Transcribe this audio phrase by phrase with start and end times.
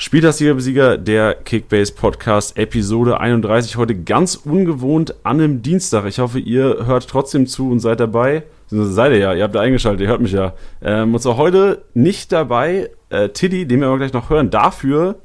[0.00, 3.74] Spieltagssieger, Besieger, der Kickbase Podcast, Episode 31.
[3.74, 6.06] Heute ganz ungewohnt an einem Dienstag.
[6.06, 8.44] Ich hoffe, ihr hört trotzdem zu und seid dabei.
[8.68, 10.54] Seid ihr ja, ihr habt da eingeschaltet, ihr hört mich ja.
[10.80, 14.50] Ähm, und zwar heute nicht dabei äh, Tiddy, den wir aber gleich noch hören.
[14.50, 15.16] Dafür,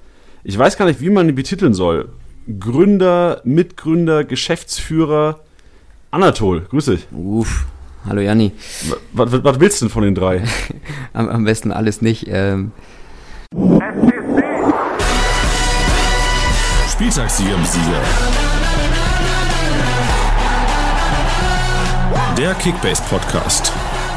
[0.44, 2.10] ich weiß gar nicht, wie man ihn betiteln soll.
[2.60, 5.42] Gründer, Mitgründer, Geschäftsführer,
[6.10, 7.06] Anatol, grüß dich.
[7.12, 7.68] Uff,
[8.08, 8.54] hallo Janni.
[9.12, 10.42] Was willst du denn von den drei?
[11.14, 12.26] am, am besten alles nicht.
[12.28, 12.72] Ähm.
[17.14, 18.02] Spieltagssieger im Sieger.
[22.36, 23.72] Der Kickbase Podcast.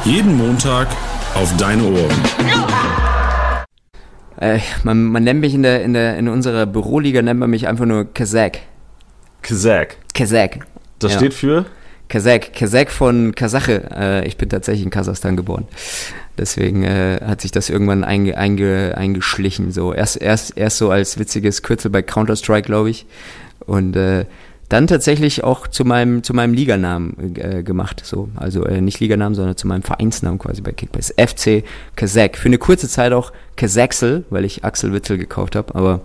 [0.06, 0.88] Jeden Montag
[1.34, 2.22] auf deine Ohren.
[4.40, 7.68] Äh, man, man, nennt mich in der, in der in unserer Büroliga nennt man mich
[7.68, 8.60] einfach nur Kazak.
[9.42, 9.98] Kazak.
[10.14, 10.66] Kazak.
[10.98, 11.18] Das ja.
[11.18, 11.66] steht für?
[12.08, 12.52] Kazak.
[12.54, 13.90] Kazak von Kasache.
[13.94, 15.66] Äh, ich bin tatsächlich in Kasachstan geboren.
[16.38, 19.72] Deswegen äh, hat sich das irgendwann einge, einge, eingeschlichen.
[19.72, 23.06] So erst, erst, erst so als witziges Kürzel bei Counter-Strike, glaube ich.
[23.60, 24.26] Und äh,
[24.68, 28.02] dann tatsächlich auch zu meinem, zu meinem Liganamen äh, gemacht.
[28.04, 28.28] So.
[28.34, 31.14] Also äh, nicht Liganamen, sondern zu meinem Vereinsnamen quasi bei Kickbase.
[31.16, 32.36] FC Kazak.
[32.36, 36.00] Für eine kurze Zeit auch Kazaksel, weil ich Axel Witzel gekauft habe, aber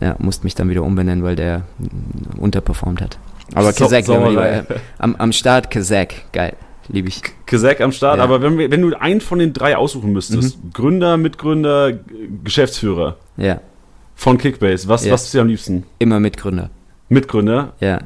[0.00, 3.18] ja, musste mich dann wieder umbenennen, weil der äh, unterperformt hat.
[3.54, 4.62] Aber so, Kazak, äh,
[4.98, 6.54] am, am Start Kazak, geil.
[6.88, 7.22] Liebe ich.
[7.46, 8.24] Kesek am Start, ja.
[8.24, 10.72] aber wenn, wir, wenn du einen von den drei aussuchen müsstest, mhm.
[10.72, 11.92] Gründer, Mitgründer,
[12.44, 13.60] Geschäftsführer ja.
[14.14, 15.12] von Kickbase, was, ja.
[15.12, 15.84] was ist dir am liebsten?
[15.98, 16.70] Immer Mitgründer.
[17.08, 17.74] Mitgründer?
[17.80, 18.00] Ja.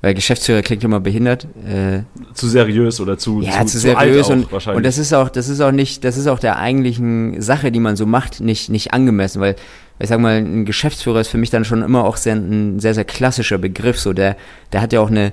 [0.00, 1.48] Weil Geschäftsführer klingt immer behindert.
[1.66, 2.02] Äh,
[2.34, 4.76] zu seriös oder zu, ja, zu, zu seriös zu und, wahrscheinlich.
[4.76, 7.80] und das ist auch, das ist auch nicht, das ist auch der eigentlichen Sache, die
[7.80, 9.56] man so macht, nicht, nicht angemessen, weil
[9.98, 12.94] ich sag mal, ein Geschäftsführer ist für mich dann schon immer auch sehr, ein sehr,
[12.94, 14.36] sehr klassischer Begriff, so der,
[14.72, 15.32] der hat ja auch eine,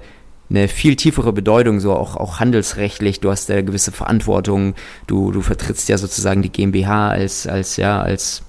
[0.50, 3.20] eine viel tiefere Bedeutung, so auch, auch handelsrechtlich.
[3.20, 4.76] Du hast eine gewisse Verantwortung.
[5.08, 8.44] Du, du vertrittst ja sozusagen die GmbH als, als, ja, als,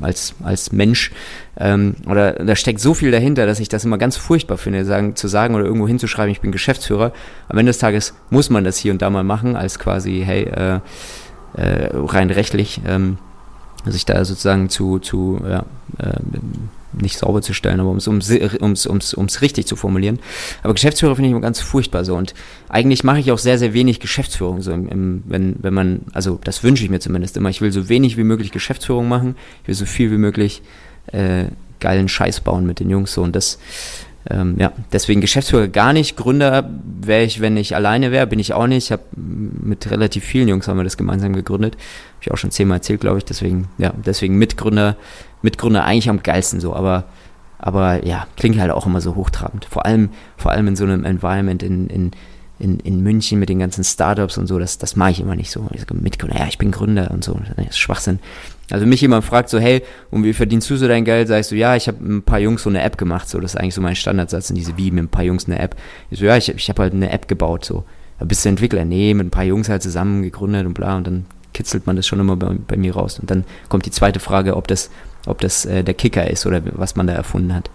[0.00, 1.12] als, als Mensch.
[1.58, 5.14] Ähm, oder da steckt so viel dahinter, dass ich das immer ganz furchtbar finde, sagen,
[5.14, 7.12] zu sagen oder irgendwo hinzuschreiben, ich bin Geschäftsführer.
[7.48, 10.44] Am Ende des Tages muss man das hier und da mal machen, als quasi, hey,
[10.44, 10.80] äh,
[11.54, 13.18] äh, rein rechtlich, ähm,
[13.86, 15.64] sich da sozusagen zu, zu ja,
[15.98, 16.20] äh,
[16.92, 20.18] nicht sauber zu stellen, aber um es ums, ums, ums, ums richtig zu formulieren.
[20.62, 22.14] Aber Geschäftsführer finde ich immer ganz furchtbar so.
[22.16, 22.34] Und
[22.68, 24.62] eigentlich mache ich auch sehr, sehr wenig Geschäftsführung.
[24.62, 27.48] So im, im, wenn, wenn man, also das wünsche ich mir zumindest immer.
[27.48, 29.36] Ich will so wenig wie möglich Geschäftsführung machen.
[29.62, 30.62] Ich will so viel wie möglich
[31.06, 31.46] äh,
[31.80, 33.12] geilen Scheiß bauen mit den Jungs.
[33.12, 33.22] So.
[33.22, 33.58] Und das,
[34.30, 36.16] ähm, ja, deswegen Geschäftsführer gar nicht.
[36.16, 36.68] Gründer
[37.00, 38.86] wäre ich, wenn ich alleine wäre, bin ich auch nicht.
[38.86, 41.74] Ich habe mit relativ vielen Jungs haben wir das gemeinsam gegründet.
[41.74, 43.24] Habe ich auch schon zehnmal erzählt, glaube ich.
[43.24, 44.96] Deswegen, ja, deswegen Mitgründer
[45.42, 47.04] Mitgründer eigentlich am geilsten so, aber,
[47.58, 49.66] aber ja, klingt halt auch immer so hochtrabend.
[49.66, 52.10] Vor allem, vor allem in so einem Environment in, in,
[52.62, 55.50] in, in München mit den ganzen Startups und so, das, das mache ich immer nicht
[55.50, 55.68] so.
[55.72, 58.18] Ich sage Mitgründer, ja, ich bin Gründer und so, das ist Schwachsinn.
[58.70, 61.28] Also mich jemand fragt so, hey, und wie verdienst du so dein Geld?
[61.28, 63.60] Sagst du, ja, ich habe ein paar Jungs so eine App gemacht, so, das ist
[63.60, 65.76] eigentlich so mein Standardsatz in diese, wie mit ein paar Jungs eine App.
[66.10, 67.84] Ich so, ja, ich, ich habe halt eine App gebaut, so.
[68.20, 68.84] Bist du Entwickler?
[68.84, 72.06] Nee, mit ein paar Jungs halt zusammen gegründet und bla, und dann kitzelt man das
[72.06, 73.18] schon immer bei, bei mir raus.
[73.18, 74.90] Und dann kommt die zweite Frage, ob das
[75.26, 77.70] ob das äh, der Kicker ist oder was man da erfunden hat.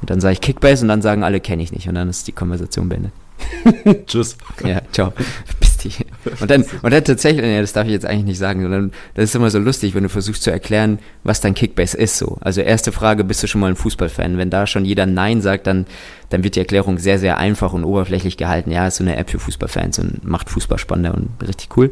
[0.00, 1.88] Und dann sage ich Kickbase und dann sagen alle, kenne ich nicht.
[1.88, 3.12] Und dann ist die Konversation beendet.
[4.06, 4.36] Tschüss.
[4.64, 5.12] Ja, ciao.
[5.60, 5.92] Bis die.
[6.40, 9.24] Und dann, und dann tatsächlich, nee, das darf ich jetzt eigentlich nicht sagen, sondern das
[9.24, 12.38] ist immer so lustig, wenn du versuchst zu erklären, was dein Kickbase ist so.
[12.40, 14.38] Also erste Frage, bist du schon mal ein Fußballfan?
[14.38, 15.86] Wenn da schon jeder Nein sagt, dann,
[16.30, 18.70] dann wird die Erklärung sehr, sehr einfach und oberflächlich gehalten.
[18.70, 21.90] Ja, ist so eine App für Fußballfans und macht Fußball spannender und richtig cool.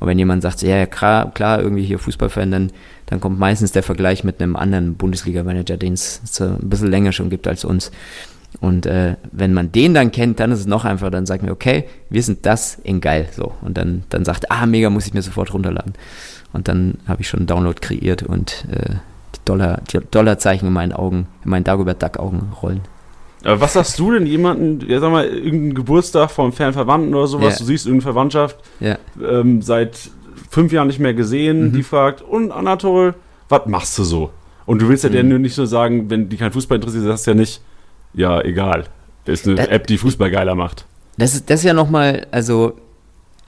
[0.00, 2.72] Und wenn jemand sagt, ja, ja klar, klar, irgendwie hier Fußballfan, dann,
[3.06, 7.30] dann kommt meistens der Vergleich mit einem anderen Bundesliga-Manager, den es ein bisschen länger schon
[7.30, 7.90] gibt als uns.
[8.60, 11.10] Und äh, wenn man den dann kennt, dann ist es noch einfacher.
[11.10, 13.28] Dann sagt mir, okay, wir sind das in geil.
[13.34, 13.52] So.
[13.62, 15.94] Und dann, dann sagt, ah, mega, muss ich mir sofort runterladen.
[16.52, 18.94] Und dann habe ich schon einen Download kreiert und äh,
[19.34, 22.80] die, Dollar, die Dollarzeichen in meinen Augen, in meinen Dagobert Duck Augen rollen.
[23.42, 27.54] Aber was sagst du denn jemanden, ja sag mal, irgendeinen Geburtstag vom Fernverwandten oder sowas,
[27.54, 27.58] ja.
[27.58, 28.96] du siehst irgendeine Verwandtschaft, ja.
[29.22, 30.10] ähm, seit
[30.48, 31.72] fünf Jahren nicht mehr gesehen, mhm.
[31.72, 33.14] die fragt, und Anatol,
[33.48, 34.30] was machst du so?
[34.64, 35.30] Und du willst ja mhm.
[35.30, 37.60] dir nicht nur sagen, wenn die kein Fußball interessiert, sagst du ja nicht,
[38.14, 38.84] ja, egal.
[39.24, 40.86] Das ist eine das, App, die Fußball geiler macht.
[41.16, 42.74] Das ist, das ist ja nochmal, also,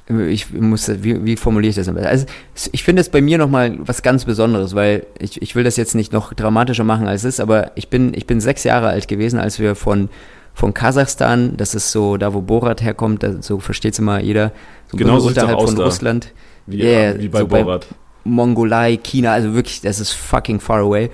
[0.09, 1.89] ich muss, wie, wie formuliere ich das?
[1.89, 2.27] Also,
[2.73, 5.95] ich finde es bei mir nochmal was ganz Besonderes, weil ich, ich will das jetzt
[5.95, 9.09] nicht noch dramatischer machen, als es ist, aber ich bin, ich bin sechs Jahre alt
[9.09, 10.09] gewesen, als wir von,
[10.55, 14.53] von Kasachstan, das ist so da, wo Borat herkommt, da, so versteht es immer jeder,
[14.91, 16.33] so genau unterhalb von Russland.
[16.67, 17.87] Wie, yeah, wie bei so Borat.
[17.91, 17.97] Bei
[18.27, 21.11] Mongolei, China, also wirklich, das ist fucking far away.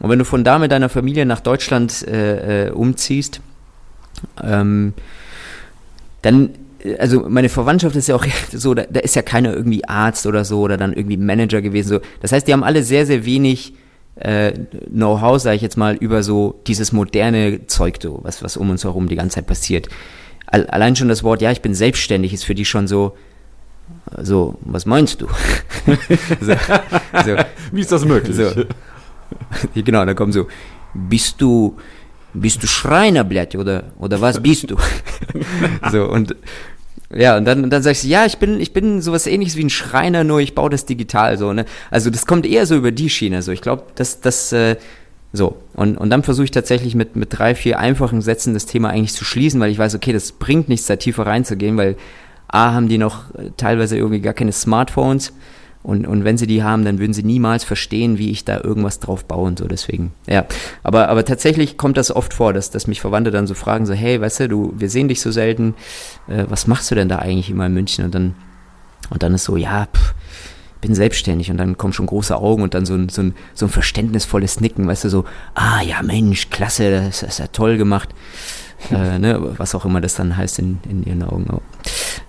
[0.00, 3.40] Und wenn du von da mit deiner Familie nach Deutschland äh, äh, umziehst,
[4.42, 4.92] ähm,
[6.22, 6.50] dann,
[6.84, 10.26] äh, also meine Verwandtschaft ist ja auch so, da, da, ist ja keiner irgendwie Arzt
[10.26, 11.88] oder so oder dann irgendwie Manager gewesen.
[11.88, 12.00] So.
[12.20, 13.74] Das heißt, die haben alle sehr, sehr wenig
[14.16, 14.52] äh,
[14.90, 18.84] Know-how, sage ich jetzt mal, über so dieses moderne Zeug, so, was, was um uns
[18.84, 19.88] herum die ganze Zeit passiert.
[20.46, 23.16] Allein schon das Wort, ja, ich bin selbstständig, ist für die schon so,
[24.22, 25.26] so, was meinst du?
[26.40, 26.52] so,
[27.24, 27.36] so.
[27.72, 28.36] Wie ist das möglich?
[28.36, 28.64] So.
[29.74, 30.46] Genau, da kommt so,
[30.94, 31.76] bist du,
[32.32, 34.76] bist du Schreiner, blöd, oder, oder was bist du?
[35.92, 36.36] so, und,
[37.14, 39.64] ja, und dann, und dann sagst du, ja, ich bin, ich bin sowas ähnliches wie
[39.64, 41.64] ein Schreiner, nur ich baue das digital, so, ne?
[41.90, 43.52] Also, das kommt eher so über die Schiene, so.
[43.52, 44.76] Ich glaube, dass, das, äh,
[45.32, 48.90] so, und, und dann versuche ich tatsächlich mit, mit drei, vier einfachen Sätzen das Thema
[48.90, 51.96] eigentlich zu schließen, weil ich weiß, okay, das bringt nichts, da tiefer reinzugehen, weil
[52.48, 55.32] A, haben die noch äh, teilweise irgendwie gar keine Smartphones
[55.86, 58.98] und, und wenn sie die haben, dann würden sie niemals verstehen, wie ich da irgendwas
[58.98, 59.68] drauf baue und so.
[59.68, 60.44] Deswegen, ja.
[60.82, 63.94] Aber, aber tatsächlich kommt das oft vor, dass, dass mich Verwandte dann so fragen, so,
[63.94, 65.76] hey, weißt du, du, wir sehen dich so selten,
[66.26, 68.04] äh, was machst du denn da eigentlich immer in München?
[68.04, 68.34] Und dann,
[69.10, 70.14] und dann ist so, ja, pff,
[70.80, 73.66] bin selbstständig und dann kommen schon große Augen und dann so ein, so ein, so
[73.66, 75.24] ein verständnisvolles Nicken, weißt du, so,
[75.54, 78.08] ah ja, Mensch, klasse, das, das ist ja toll gemacht.
[78.90, 81.46] äh, ne, was auch immer das dann heißt in, in ihren Augen.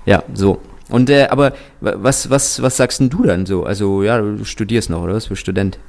[0.05, 0.61] Ja, so.
[0.89, 3.63] Und äh, aber was, was, was sagst denn du dann so?
[3.63, 5.25] Also, ja, du studierst noch, oder was?
[5.25, 5.79] Du bist Student.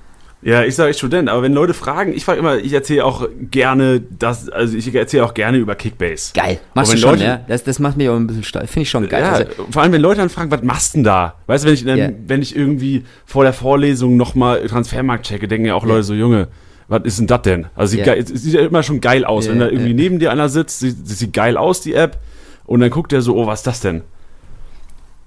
[0.41, 4.01] Ja, ich sage Student, aber wenn Leute fragen, ich frage immer, ich erzähle auch gerne
[4.01, 6.33] das, also ich erzähle auch gerne über Kickbase.
[6.33, 7.41] Geil, machst du schon, Leute, ja?
[7.49, 9.21] Das, das macht mich auch ein bisschen stolz, finde ich schon geil.
[9.21, 11.35] Ja, also, vor allem, wenn Leute dann fragen, was machst du denn da?
[11.49, 12.13] Weißt du, wenn ich, yeah.
[12.27, 15.95] wenn ich irgendwie vor der Vorlesung nochmal Transfermarkt checke, denken ja auch yeah.
[15.95, 16.47] Leute so, Junge,
[16.87, 17.67] was ist denn das denn?
[17.75, 18.15] Also yeah.
[18.25, 19.49] sieht, sieht ja immer schon geil aus.
[19.49, 22.19] wenn da irgendwie neben dir einer sitzt, sieht, sieht geil aus, die App,
[22.65, 24.03] und dann guckt der so, oh, was ist das denn?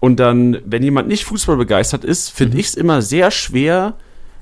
[0.01, 2.59] Und dann, wenn jemand nicht Fußball begeistert ist, finde mhm.
[2.59, 3.94] ich es immer sehr schwer,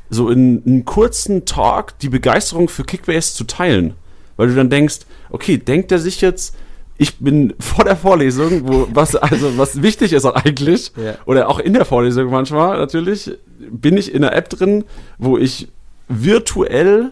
[0.09, 3.93] so in einem kurzen Talk die Begeisterung für Kickbase zu teilen.
[4.37, 6.55] Weil du dann denkst, okay, denkt er sich jetzt,
[6.97, 11.15] ich bin vor der Vorlesung, wo was also was wichtig ist eigentlich, ja.
[11.25, 13.29] oder auch in der Vorlesung manchmal natürlich,
[13.59, 14.85] bin ich in einer App drin,
[15.17, 15.67] wo ich
[16.07, 17.11] virtuell,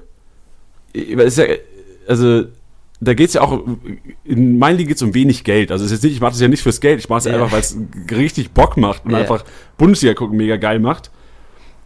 [0.93, 1.45] ist ja,
[2.07, 2.45] also
[2.99, 3.63] da geht es ja auch,
[4.23, 5.71] in meinen Liga geht es um wenig Geld.
[5.71, 7.33] Also es ist nicht, ich mache das ja nicht fürs Geld, ich mache es ja.
[7.33, 7.77] einfach, weil es
[8.11, 9.19] richtig Bock macht und ja.
[9.19, 9.43] einfach
[9.77, 11.11] Bundesliga gucken mega geil macht.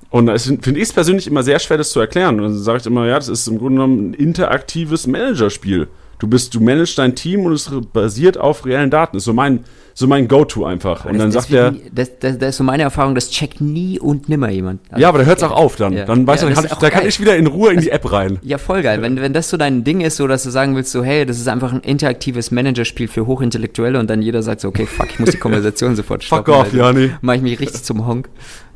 [0.09, 2.39] Und das finde ich es persönlich immer sehr schwer, das zu erklären.
[2.39, 5.87] Und dann sage ich immer, ja, das ist im Grunde genommen ein interaktives Managerspiel.
[6.19, 9.15] Du bist, du managst dein Team und es basiert auf reellen Daten.
[9.15, 11.05] Das ist so mein, so mein Go-To einfach.
[11.05, 11.73] Und dann sagt er.
[11.93, 14.81] Das, das, das, ist so meine Erfahrung, das checkt nie und nimmer jemand.
[14.89, 15.93] Also ja, aber da hört es auch auf dann.
[15.93, 16.05] Ja.
[16.05, 18.11] Dann weißt ja, du, kann ich, da kann ich wieder in Ruhe in die App
[18.11, 18.39] rein.
[18.41, 19.01] Ja, voll geil.
[19.01, 21.37] Wenn, wenn das so dein Ding ist, so dass du sagen willst, so, hey, das
[21.37, 25.19] ist einfach ein interaktives Managerspiel für Hochintellektuelle und dann jeder sagt so, okay, fuck, ich
[25.19, 26.53] muss die Konversation sofort stoppen.
[26.53, 27.11] Fuck off, Jani.
[27.21, 28.29] Mach ich mich richtig zum Honk.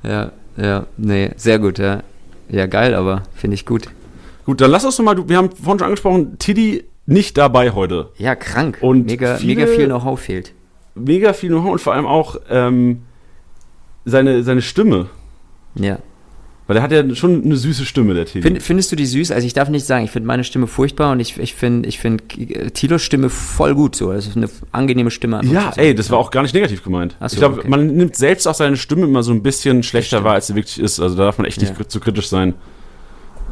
[0.03, 2.03] Ja, ja, nee, sehr gut, ja.
[2.49, 3.89] Ja, geil, aber finde ich gut.
[4.45, 8.09] Gut, dann lass uns doch mal, wir haben vorhin schon angesprochen, Tiddy nicht dabei heute.
[8.17, 8.77] Ja, krank.
[8.81, 10.53] Und mega, viele, mega viel Know-how fehlt.
[10.95, 13.01] Mega viel Know-how und vor allem auch ähm,
[14.05, 15.07] seine, seine Stimme.
[15.75, 15.99] Ja.
[16.67, 18.41] Weil er hat ja schon eine süße Stimme, der Tilo.
[18.41, 19.31] Find, findest du die süß?
[19.31, 21.99] Also ich darf nicht sagen, ich finde meine Stimme furchtbar und ich, ich finde ich
[21.99, 22.23] find
[22.73, 24.11] Tilos Stimme voll gut so.
[24.11, 25.41] Das ist eine angenehme Stimme.
[25.43, 27.15] Ja, ey, das war auch gar nicht negativ gemeint.
[27.19, 27.69] So, ich glaube, okay.
[27.69, 30.79] man nimmt selbst auch seine Stimme immer so ein bisschen schlechter wahr, als sie wirklich
[30.79, 30.99] ist.
[30.99, 31.87] Also da darf man echt nicht ja.
[31.87, 32.55] zu kritisch sein.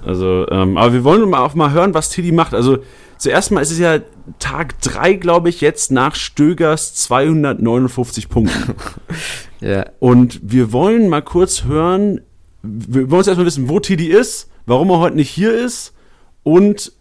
[0.06, 2.54] Also, ähm, aber wir wollen auch mal hören, was Tilly macht.
[2.54, 2.80] Also
[3.24, 4.00] Zuerst mal ist es ja
[4.40, 8.76] Tag 3, glaube ich, jetzt nach Stögers 259 Punkten.
[9.62, 9.86] ja.
[10.00, 12.20] Und wir wollen mal kurz hören,
[12.64, 15.94] wir wollen uns erstmal wissen, wo Tidi ist, warum er heute nicht hier ist
[16.44, 16.92] und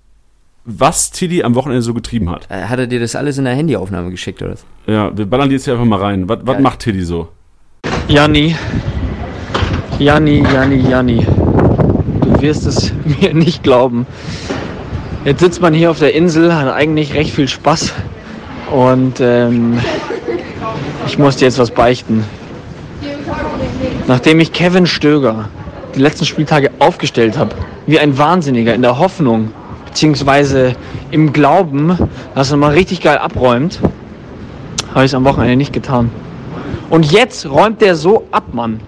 [0.65, 2.49] was Tidi am Wochenende so getrieben hat.
[2.49, 4.55] Äh, hat er dir das alles in der Handyaufnahme geschickt, oder?
[4.87, 6.29] Ja, wir ballern die jetzt hier einfach mal rein.
[6.29, 7.31] Was, was macht Tidi so?
[8.07, 8.55] Janni.
[9.99, 11.27] Janni, Janni, Janni.
[12.43, 14.05] Wirst es mir nicht glauben.
[15.25, 17.93] Jetzt sitzt man hier auf der Insel, hat eigentlich recht viel Spaß
[18.73, 19.79] und ähm,
[21.07, 22.25] ich musste jetzt was beichten.
[24.09, 25.51] Nachdem ich Kevin Stöger
[25.95, 27.55] die letzten Spieltage aufgestellt habe,
[27.87, 29.53] wie ein Wahnsinniger in der Hoffnung,
[29.87, 30.75] beziehungsweise
[31.13, 31.97] im Glauben,
[32.35, 33.79] dass er mal richtig geil abräumt,
[34.89, 36.11] habe ich es am Wochenende nicht getan.
[36.91, 38.81] Und jetzt räumt der so ab, Mann.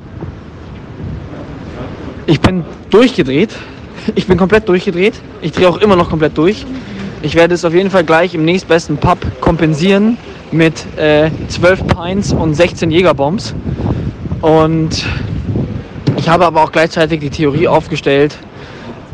[2.27, 3.51] Ich bin durchgedreht,
[4.15, 5.15] ich bin komplett durchgedreht.
[5.43, 6.65] Ich drehe auch immer noch komplett durch.
[7.23, 10.17] Ich werde es auf jeden Fall gleich im nächstbesten Pub kompensieren
[10.51, 13.55] mit äh, 12 Pints und 16 Jägerbombs.
[14.41, 15.05] Und
[16.17, 18.39] ich habe aber auch gleichzeitig die Theorie aufgestellt,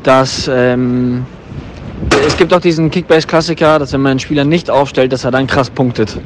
[0.05, 1.26] dass ähm,
[2.26, 5.49] es gibt auch diesen Kickbase-Klassiker, dass wenn man einen Spieler nicht aufstellt, dass er dann
[5.49, 6.17] krass punktet.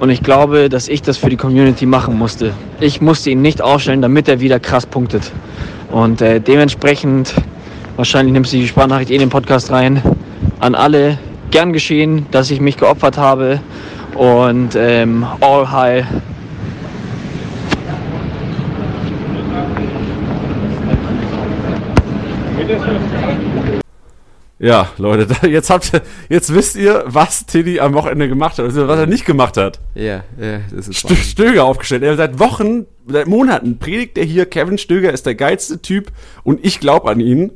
[0.00, 2.52] Und ich glaube, dass ich das für die Community machen musste.
[2.80, 5.30] Ich musste ihn nicht aufstellen, damit er wieder krass punktet.
[5.90, 7.34] Und äh, dementsprechend
[8.00, 10.00] Wahrscheinlich nimmst du die Sprachnachricht eh in den Podcast rein.
[10.58, 11.18] An alle
[11.50, 13.60] gern geschehen, dass ich mich geopfert habe.
[14.14, 16.06] Und ähm, all high.
[24.58, 28.88] Ja, Leute, jetzt habt ihr, jetzt wisst ihr, was Tilly am Wochenende gemacht hat, also
[28.88, 29.78] was er nicht gemacht hat.
[29.94, 32.02] Ja, ja, das ist St Stöger aufgestellt.
[32.02, 36.12] Er seit Wochen, seit Monaten predigt er hier, Kevin Stöger ist der geilste Typ
[36.44, 37.52] und ich glaube an ihn.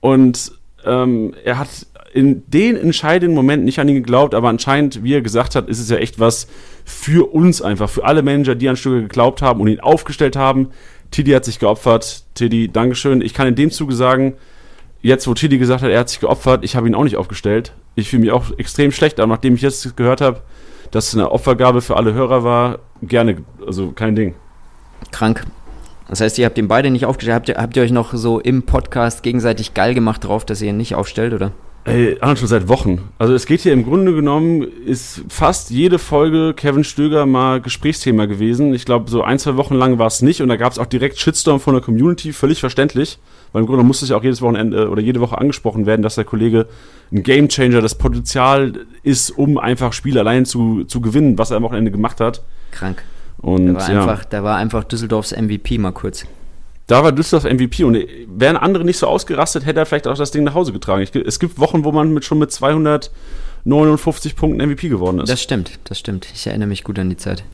[0.00, 0.52] Und
[0.84, 1.68] ähm, er hat
[2.12, 5.80] in den entscheidenden Momenten nicht an ihn geglaubt, aber anscheinend, wie er gesagt hat, ist
[5.80, 6.46] es ja echt was
[6.84, 10.68] für uns einfach, für alle Manager, die an Stöger geglaubt haben und ihn aufgestellt haben.
[11.10, 12.24] Tilly hat sich geopfert.
[12.34, 13.20] Tilly, Dankeschön.
[13.20, 14.34] Ich kann in dem Zuge sagen,
[15.02, 17.72] jetzt, wo Tilly gesagt hat, er hat sich geopfert, ich habe ihn auch nicht aufgestellt.
[17.96, 20.42] Ich fühle mich auch extrem schlecht, aber nachdem ich jetzt gehört habe,
[20.92, 24.34] dass es eine Opfergabe für alle Hörer war, gerne, also kein Ding.
[25.10, 25.44] Krank.
[26.08, 27.34] Das heißt, ihr habt ihn beide nicht aufgestellt.
[27.34, 30.70] Habt ihr, habt ihr euch noch so im Podcast gegenseitig geil gemacht drauf, dass ihr
[30.70, 31.52] ihn nicht aufstellt, oder?
[31.86, 33.10] Ey, schon seit Wochen.
[33.18, 38.24] Also es geht hier im Grunde genommen, ist fast jede Folge Kevin Stöger mal Gesprächsthema
[38.24, 38.72] gewesen.
[38.72, 40.86] Ich glaube, so ein, zwei Wochen lang war es nicht und da gab es auch
[40.86, 43.18] direkt Shitstorm von der Community, völlig verständlich.
[43.52, 46.14] Weil im Grunde musste es ja auch jedes Wochenende oder jede Woche angesprochen werden, dass
[46.14, 46.68] der Kollege
[47.12, 51.64] ein Gamechanger, das Potenzial ist, um einfach Spiel allein zu, zu gewinnen, was er am
[51.64, 52.42] Wochenende gemacht hat.
[52.70, 53.04] Krank.
[53.44, 54.00] Und, da, war ja.
[54.00, 56.24] einfach, da war einfach Düsseldorfs MVP mal kurz.
[56.86, 60.30] Da war Düsseldorf MVP und wären andere nicht so ausgerastet, hätte er vielleicht auch das
[60.30, 61.02] Ding nach Hause getragen.
[61.02, 65.28] Ich, es gibt Wochen, wo man mit, schon mit 259 Punkten MVP geworden ist.
[65.28, 66.26] Das stimmt, das stimmt.
[66.34, 67.44] Ich erinnere mich gut an die Zeit.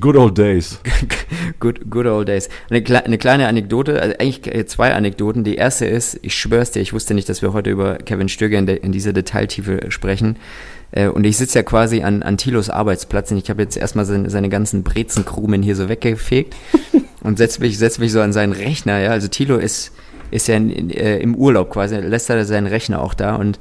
[0.00, 0.80] Good old days.
[1.60, 2.50] good, good old days.
[2.68, 5.44] Eine, eine, kleine Anekdote, also eigentlich äh, zwei Anekdoten.
[5.44, 8.58] Die erste ist, ich schwör's dir, ich wusste nicht, dass wir heute über Kevin Stöger
[8.58, 10.36] in, in dieser Detailtiefe sprechen.
[10.96, 14.06] Äh, und ich sitze ja quasi an, an Tilos Arbeitsplatz und ich habe jetzt erstmal
[14.06, 16.56] seine, seine ganzen Brezenkrumen hier so weggefegt
[17.22, 18.98] und setze mich, setz mich so an seinen Rechner.
[18.98, 19.92] Ja, also Tilo ist,
[20.30, 23.60] ist ja in, in, äh, im Urlaub quasi, lässt er seinen Rechner auch da und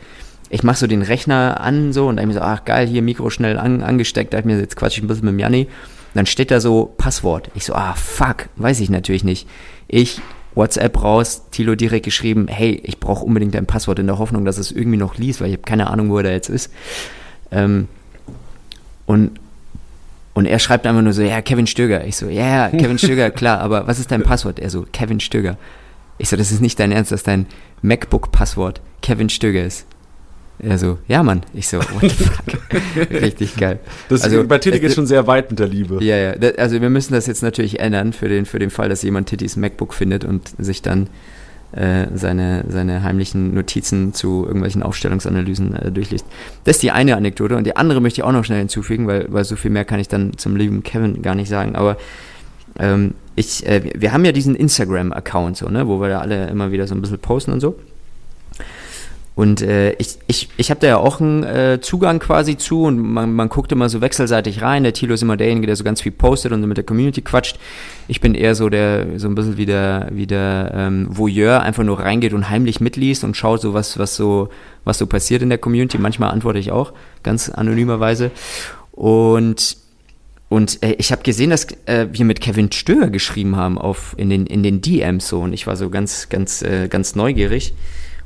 [0.49, 3.29] ich mache so den Rechner an so und dann mir so, ach geil, hier Mikro
[3.29, 5.67] schnell an, angesteckt, da ich mir jetzt quatsch ich ein bisschen mit dem Janni.
[6.13, 7.51] Dann steht da so Passwort.
[7.55, 9.49] Ich so, ah fuck, weiß ich natürlich nicht.
[9.89, 10.21] Ich
[10.53, 14.57] WhatsApp raus, Tilo direkt geschrieben, hey, ich brauche unbedingt dein Passwort in der Hoffnung, dass
[14.57, 16.71] es irgendwie noch liest, weil ich habe keine Ahnung, wo er da jetzt ist.
[17.55, 17.87] Ähm,
[19.05, 19.31] und,
[20.33, 22.05] und er schreibt einfach nur so, ja, Kevin Stöger.
[22.05, 24.59] Ich so, ja, yeah, Kevin Stöger, klar, aber was ist dein Passwort?
[24.59, 25.57] Er so, Kevin Stöger.
[26.17, 27.45] Ich so, das ist nicht dein Ernst, dass dein
[27.81, 29.85] MacBook-Passwort Kevin Stöger ist.
[30.59, 31.43] Er so, ja, Mann.
[31.53, 33.11] Ich so, what the fuck?
[33.11, 33.79] Richtig geil.
[34.07, 36.01] Das also, bei Titi geht schon sehr weit mit der Liebe.
[36.01, 36.33] Ja, ja.
[36.57, 39.57] also wir müssen das jetzt natürlich ändern für den, für den Fall, dass jemand Titis
[39.57, 41.09] MacBook findet und sich dann
[41.71, 46.25] äh, seine, seine heimlichen Notizen zu irgendwelchen Aufstellungsanalysen äh, durchliest.
[46.63, 49.25] Das ist die eine Anekdote und die andere möchte ich auch noch schnell hinzufügen, weil,
[49.29, 51.75] weil so viel mehr kann ich dann zum lieben Kevin gar nicht sagen.
[51.75, 51.97] Aber
[52.79, 56.71] ähm, ich, äh, wir haben ja diesen Instagram-Account, so, ne, wo wir da alle immer
[56.71, 57.77] wieder so ein bisschen posten und so.
[59.35, 62.97] Und äh, ich, ich, ich habe da ja auch einen äh, Zugang quasi zu und
[62.97, 64.83] man, man guckt immer so wechselseitig rein.
[64.83, 67.59] Der Tilo ist immer derjenige, der so ganz viel postet und mit der Community quatscht.
[68.07, 71.83] Ich bin eher so der, so ein bisschen wie der, wie der ähm, Voyeur, einfach
[71.83, 74.47] nur reingeht und heimlich mitliest und schaut so, was, was so,
[74.85, 75.97] was so passiert in der Community.
[75.97, 78.31] Manchmal antworte ich auch, ganz anonymerweise.
[78.93, 79.77] Und
[80.47, 84.29] und äh, ich habe gesehen, dass äh, wir mit Kevin Stöger geschrieben haben auf in
[84.29, 87.73] den in den DMs so und ich war so ganz ganz äh, ganz neugierig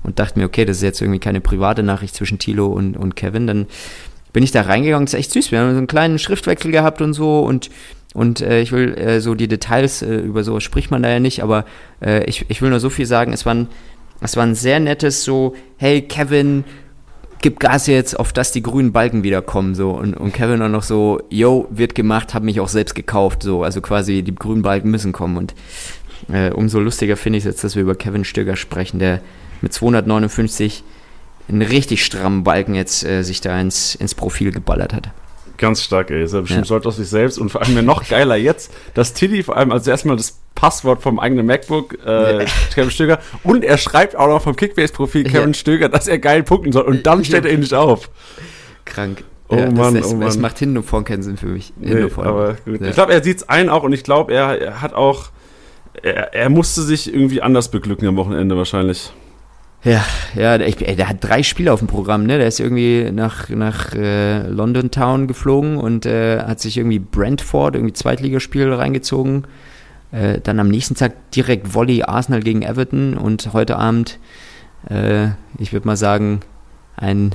[0.03, 3.15] und dachte mir, okay, das ist jetzt irgendwie keine private Nachricht zwischen Tilo und, und
[3.15, 3.47] Kevin.
[3.47, 3.67] Dann
[4.33, 5.51] bin ich da reingegangen, das ist echt süß.
[5.51, 7.69] Wir haben so einen kleinen Schriftwechsel gehabt und so und
[8.15, 11.19] und äh, ich will äh, so die Details, äh, über sowas spricht man da ja
[11.19, 11.65] nicht, aber
[12.01, 13.67] äh, ich, ich will nur so viel sagen, es war ein,
[14.19, 16.63] es war ein sehr nettes so, hey Kevin,
[17.41, 19.91] gib Gas jetzt, auf dass die grünen Balken wiederkommen, so.
[19.91, 23.63] Und, und Kevin auch noch so, yo, wird gemacht, hab mich auch selbst gekauft, so.
[23.63, 25.37] Also quasi, die grünen Balken müssen kommen.
[25.37, 25.53] Und
[26.31, 29.21] äh, umso lustiger finde ich es jetzt, dass wir über Kevin Stöger sprechen, der
[29.61, 30.83] mit 259
[31.49, 35.09] einen richtig strammen Balken jetzt äh, sich da ins, ins Profil geballert hat.
[35.57, 36.23] Ganz stark, ey.
[36.23, 36.65] Ist er bestimmt ja.
[36.65, 39.91] stolz auf sich selbst und vor allem noch geiler jetzt, dass Tilly vor allem, also
[39.91, 42.45] erstmal das Passwort vom eigenen MacBook, äh, ja.
[42.73, 45.53] Kevin Stöger, und er schreibt auch noch vom Kickbase-Profil Kevin ja.
[45.53, 48.09] Stöger, dass er geil punkten soll und dann stellt er ihn nicht auf.
[48.85, 49.23] Krank.
[49.49, 50.25] Oh ja, Mann, das, das, oh Mann.
[50.27, 51.73] Das macht hin und vorn keinen Sinn für mich.
[51.77, 52.81] Nee, aber gut.
[52.81, 55.29] Ich glaube, er sieht es ein auch und ich glaube, er, er hat auch,
[56.01, 59.11] er, er musste sich irgendwie anders beglücken am Wochenende wahrscheinlich.
[59.83, 60.03] Ja,
[60.35, 62.37] ja, der, der hat drei Spiele auf dem Programm, ne?
[62.37, 67.75] Der ist irgendwie nach, nach äh, London Town geflogen und äh, hat sich irgendwie Brentford,
[67.75, 69.45] irgendwie Zweitligaspiel reingezogen.
[70.11, 74.19] Äh, dann am nächsten Tag direkt Volley Arsenal gegen Everton und heute Abend,
[74.89, 76.41] äh, ich würde mal sagen,
[76.97, 77.33] ein,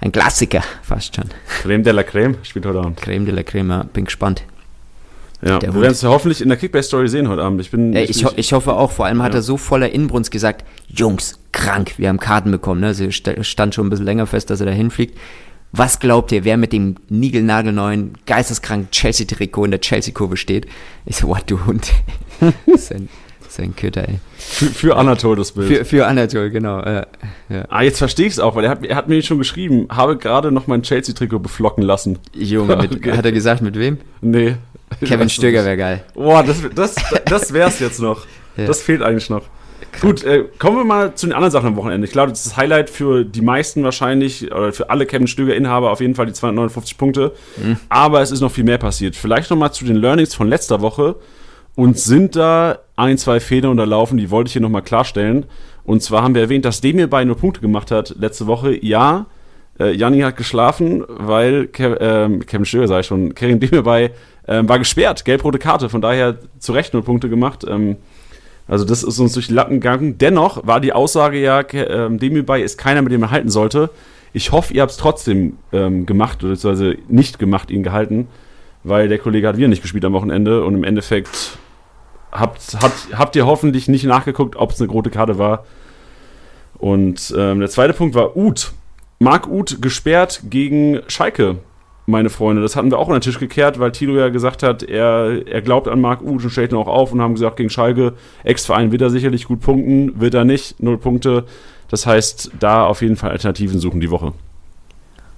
[0.00, 1.30] ein Klassiker fast schon.
[1.62, 3.00] Creme de la Creme spielt heute Abend.
[3.00, 4.44] Creme de la Creme, ja, bin gespannt.
[5.44, 7.60] Ja, wir werden es hoffentlich in der Kickbase-Story sehen heute Abend.
[7.60, 8.92] Ich, bin, ich, ich, ich, hoffe auch.
[8.92, 9.40] Vor allem hat ja.
[9.40, 12.80] er so voller Inbrunst gesagt, Jungs, krank, wir haben Karten bekommen.
[12.80, 12.88] Ne?
[12.88, 15.18] Also stand schon ein bisschen länger fest, dass er da hinfliegt.
[15.72, 20.66] Was glaubt ihr, wer mit dem niegelnagelneuen, geisteskranken Chelsea-Trikot in der Chelsea-Kurve steht?
[21.06, 21.90] Ich so, what, du Hund.
[23.52, 24.18] Sein Köter, ey.
[24.38, 25.68] Für, für Anatol das Bild.
[25.68, 26.80] Für, für Anatol, genau.
[26.80, 27.04] Äh,
[27.50, 27.64] ja.
[27.68, 30.16] Ah, jetzt verstehe ich es auch, weil er hat, er hat mir schon geschrieben, habe
[30.16, 32.18] gerade noch mein Chelsea-Trikot beflocken lassen.
[32.34, 33.12] Junge, mit, okay.
[33.12, 33.98] hat er gesagt, mit wem?
[34.22, 34.56] Nee.
[35.04, 36.04] Kevin Stöger wäre geil.
[36.14, 36.94] Boah, das, das,
[37.24, 38.26] das wär's jetzt noch.
[38.54, 38.66] Ja.
[38.66, 39.44] Das fehlt eigentlich noch.
[40.02, 42.06] Gut, äh, kommen wir mal zu den anderen Sachen am Wochenende.
[42.06, 45.90] Ich glaube, das ist das Highlight für die meisten wahrscheinlich, oder für alle Kevin Stöger-Inhaber
[45.90, 47.32] auf jeden Fall die 259 Punkte.
[47.56, 47.78] Mhm.
[47.88, 49.16] Aber es ist noch viel mehr passiert.
[49.16, 51.16] Vielleicht noch mal zu den Learnings von letzter Woche.
[51.74, 55.46] Und sind da ein, zwei Fehler unterlaufen, die wollte ich hier nochmal klarstellen.
[55.84, 58.76] Und zwar haben wir erwähnt, dass Demir bei nur Punkte gemacht hat letzte Woche.
[58.84, 59.26] Ja,
[59.78, 64.12] äh, Janni hat geschlafen, weil Kev, äh, Kevin Stöger, sag ich schon, Kerim Demir bei
[64.46, 67.64] äh, war gesperrt, gelb-rote Karte, von daher zu Recht null Punkte gemacht.
[67.68, 67.96] Ähm,
[68.68, 70.18] also das ist uns durch die Lappen gegangen.
[70.18, 73.90] Dennoch war die Aussage ja, ähm, Demir bei ist keiner, mit dem er halten sollte.
[74.32, 78.28] Ich hoffe, ihr habt es trotzdem ähm, gemacht, beziehungsweise nicht gemacht, ihn gehalten,
[78.82, 81.58] weil der Kollege hat wieder nicht gespielt am Wochenende und im Endeffekt
[82.30, 85.66] habt, habt, habt ihr hoffentlich nicht nachgeguckt, ob es eine rote Karte war.
[86.78, 88.72] Und ähm, der zweite Punkt war Uth.
[89.22, 91.58] Marc Uth gesperrt gegen Schalke,
[92.06, 92.60] meine Freunde.
[92.60, 95.62] Das hatten wir auch an den Tisch gekehrt, weil Tilo ja gesagt hat, er, er
[95.62, 98.90] glaubt an Marc Uth und stellt ihn auch auf und haben gesagt, gegen Schalke, Ex-Verein
[98.90, 101.44] wird er sicherlich gut punkten, wird er nicht, null Punkte.
[101.88, 104.32] Das heißt, da auf jeden Fall Alternativen suchen die Woche.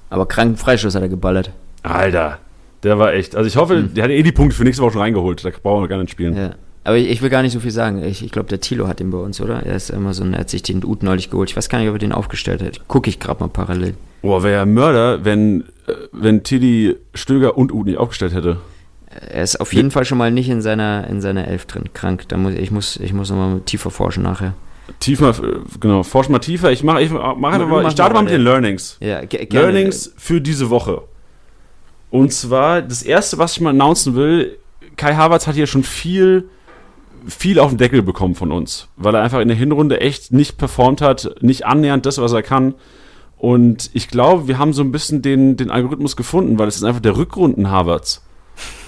[0.09, 1.53] Aber kranken Freischuss hat er geballert.
[1.83, 2.39] Alter,
[2.85, 3.37] der war echt.
[3.37, 3.93] Also ich hoffe, hm.
[3.93, 5.45] der hat eh die Punkte für nächste Woche schon reingeholt.
[5.45, 6.35] Da brauchen wir gar nicht spielen.
[6.35, 6.55] Ja.
[6.85, 8.05] Aber ich, ich, will gar nicht so viel sagen.
[8.05, 9.63] Ich, ich glaube, der Tilo hat den bei uns, oder?
[9.65, 11.51] Er ist immer so ein, er hat sich den Ut neulich geholt.
[11.51, 12.87] Ich weiß gar nicht, ob er den aufgestellt hat.
[12.89, 13.95] Gucke ich gerade mal parallel.
[14.21, 18.59] Boah, wäre ja Mörder, wenn, äh, wenn Tilly Stöger und Ut nicht aufgestellt hätte.
[19.31, 21.85] Er ist auf jeden Fall schon mal nicht in seiner, in seiner Elf drin.
[21.95, 22.29] Krank.
[22.29, 24.55] Da muss, ich muss, ich muss nochmal tiefer forschen nachher.
[25.01, 25.35] Tiefer,
[25.81, 26.71] genau, forsch mal tiefer.
[26.71, 28.99] Ich mache ich mach einfach mal, ich starte mal mit den Learnings.
[29.01, 31.03] Ja, Learnings für diese Woche.
[32.11, 34.59] Und zwar, das erste, was ich mal announcen will,
[34.97, 36.49] Kai Havertz hat hier schon viel
[37.27, 40.59] viel auf den Deckel bekommen von uns, weil er einfach in der Hinrunde echt nicht
[40.59, 42.75] performt hat, nicht annähernd das, was er kann.
[43.37, 46.85] Und ich glaube, wir haben so ein bisschen den, den Algorithmus gefunden, weil es ist
[46.85, 48.25] einfach der Rückrunden Harvards.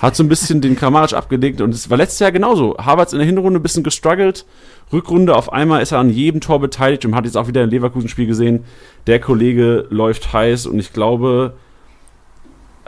[0.00, 2.76] Hat so ein bisschen den Kramaric abgelegt und es war letztes Jahr genauso.
[2.78, 4.46] Harvards in der Hinrunde ein bisschen gestruggelt.
[4.92, 7.70] Rückrunde auf einmal ist er an jedem Tor beteiligt und hat jetzt auch wieder ein
[7.70, 8.64] Leverkusen-Spiel gesehen.
[9.06, 11.54] Der Kollege läuft heiß und ich glaube,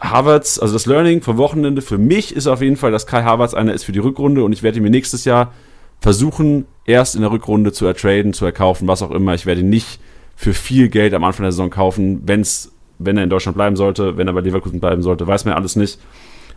[0.01, 3.55] Havertz, also das Learning vom Wochenende für mich ist auf jeden Fall, dass Kai Havertz
[3.55, 5.53] einer ist für die Rückrunde und ich werde ihn mir nächstes Jahr
[6.01, 9.35] versuchen, erst in der Rückrunde zu ertraden, zu erkaufen, was auch immer.
[9.35, 10.01] Ich werde ihn nicht
[10.37, 14.17] für viel Geld am Anfang der Saison kaufen, wenn's, wenn er in Deutschland bleiben sollte,
[14.17, 15.99] wenn er bei Leverkusen bleiben sollte, weiß man alles nicht.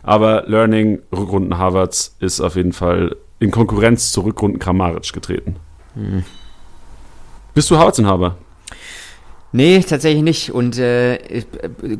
[0.04, 5.56] Aber Learning, Rückrunden Havertz ist auf jeden Fall in Konkurrenz zu Rückrunden Kramaric getreten.
[5.94, 6.24] Hm.
[7.54, 8.36] Bist du Havertz-Inhaber?
[9.52, 10.52] Nee, tatsächlich nicht.
[10.52, 11.18] Und äh,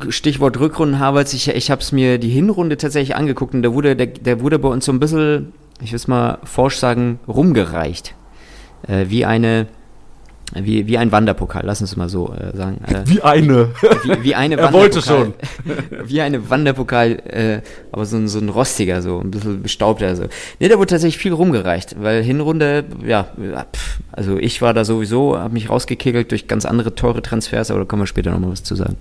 [0.09, 3.95] Stichwort Rückrunden Havertz, ich, ich habe es mir die Hinrunde tatsächlich angeguckt und der wurde,
[3.95, 8.15] der, der wurde bei uns so ein bisschen, ich will es mal forsch sagen, rumgereicht.
[8.87, 9.67] Äh, wie eine
[10.55, 12.81] wie, wie ein Wanderpokal, lass uns mal so äh, sagen.
[12.85, 13.69] Äh, wie eine.
[14.03, 15.33] Wie, wie eine er wollte schon.
[16.05, 17.61] wie eine Wanderpokal, äh,
[17.91, 20.15] aber so ein, so ein rostiger, so ein bisschen bestaubter.
[20.15, 20.23] So.
[20.59, 25.37] Ne, da wurde tatsächlich viel rumgereicht, weil Hinrunde, ja, pff, also ich war da sowieso,
[25.37, 28.63] habe mich rausgekegelt durch ganz andere teure Transfers, aber da kommen wir später nochmal was
[28.63, 28.97] zu sagen.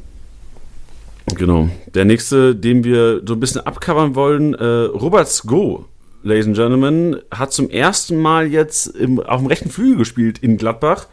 [1.35, 1.69] Genau.
[1.95, 5.87] Der nächste, den wir so ein bisschen abcovern wollen, äh, Robert Sko,
[6.23, 10.57] Ladies and Gentlemen, hat zum ersten Mal jetzt im, auf dem rechten Flügel gespielt in
[10.57, 11.07] Gladbach.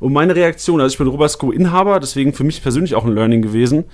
[0.00, 3.84] Und meine Reaktion, also ich bin Robasco-Inhaber, deswegen für mich persönlich auch ein Learning gewesen.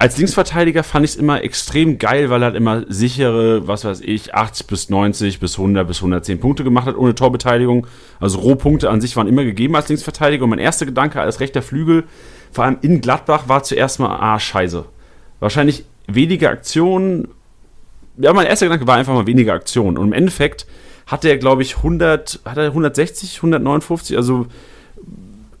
[0.00, 4.00] Als Linksverteidiger fand ich es immer extrem geil, weil er halt immer sichere, was weiß
[4.00, 7.86] ich, 80 bis 90 bis 100 bis 110 Punkte gemacht hat ohne Torbeteiligung.
[8.18, 10.44] Also Rohpunkte an sich waren immer gegeben als Linksverteidiger.
[10.44, 12.04] Und mein erster Gedanke als rechter Flügel,
[12.50, 14.86] vor allem in Gladbach, war zuerst mal, ah, scheiße.
[15.38, 17.28] Wahrscheinlich weniger Aktionen.
[18.16, 19.98] Ja, mein erster Gedanke war einfach mal weniger Aktionen.
[19.98, 20.66] Und im Endeffekt
[21.08, 24.46] hat er, glaube ich, 100, hat er 160, 159, also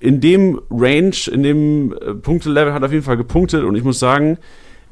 [0.00, 3.84] in dem Range, in dem äh, Punktelevel hat er auf jeden Fall gepunktet und ich
[3.84, 4.38] muss sagen,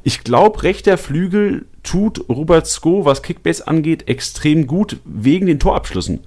[0.03, 6.21] ich glaube, rechter Flügel tut Robert Sko, was Kickbase angeht, extrem gut wegen den Torabschlüssen.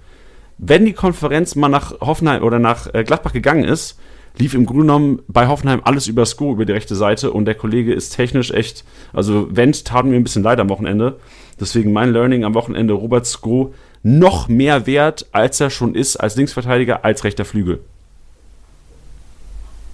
[0.58, 3.98] Wenn die Konferenz mal nach Hoffenheim oder nach äh, Gladbach gegangen ist,
[4.38, 7.54] lief im Grunde genommen bei Hoffenheim alles über Sko, über die rechte Seite und der
[7.54, 11.18] Kollege ist technisch echt, also Wendt taten mir ein bisschen leid am Wochenende.
[11.60, 16.36] Deswegen mein Learning am Wochenende, Robert Sko noch mehr wert, als er schon ist als
[16.36, 17.80] Linksverteidiger, als rechter Flügel.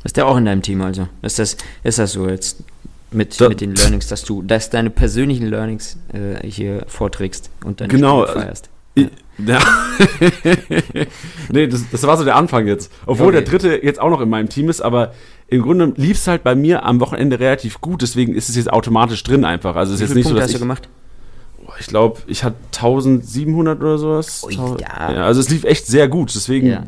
[0.08, 1.06] Ist der auch in deinem Team also?
[1.20, 2.64] Ist das, ist das so jetzt
[3.10, 7.82] mit, da, mit den Learnings, dass du, dass deine persönlichen Learnings äh, hier vorträgst und
[7.82, 8.70] dann genau, feierst?
[8.94, 9.08] Ja.
[9.46, 9.60] ja.
[11.52, 12.90] nee, das, das, war so der Anfang jetzt.
[13.04, 13.36] Obwohl okay.
[13.36, 15.12] der dritte jetzt auch noch in meinem Team ist, aber
[15.46, 18.72] im Grunde lief es halt bei mir am Wochenende relativ gut, deswegen ist es jetzt
[18.72, 19.76] automatisch drin einfach.
[19.76, 20.88] Also ist jetzt nicht Punkte so, dass hast du gemacht?
[21.80, 24.42] ich glaube, ich hatte 1700 oder sowas.
[24.42, 25.12] Ui, ja.
[25.12, 25.24] ja.
[25.26, 26.68] Also es lief echt sehr gut, deswegen.
[26.68, 26.84] Ja.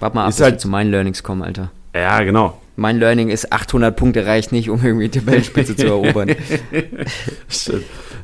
[0.00, 1.70] Warte mal ab, ist halt, zu meinen Learnings kommen, Alter.
[1.94, 2.58] Ja, genau.
[2.76, 6.30] Mein Learning ist, 800 Punkte reicht nicht, um irgendwie die Tabellenspitze zu erobern.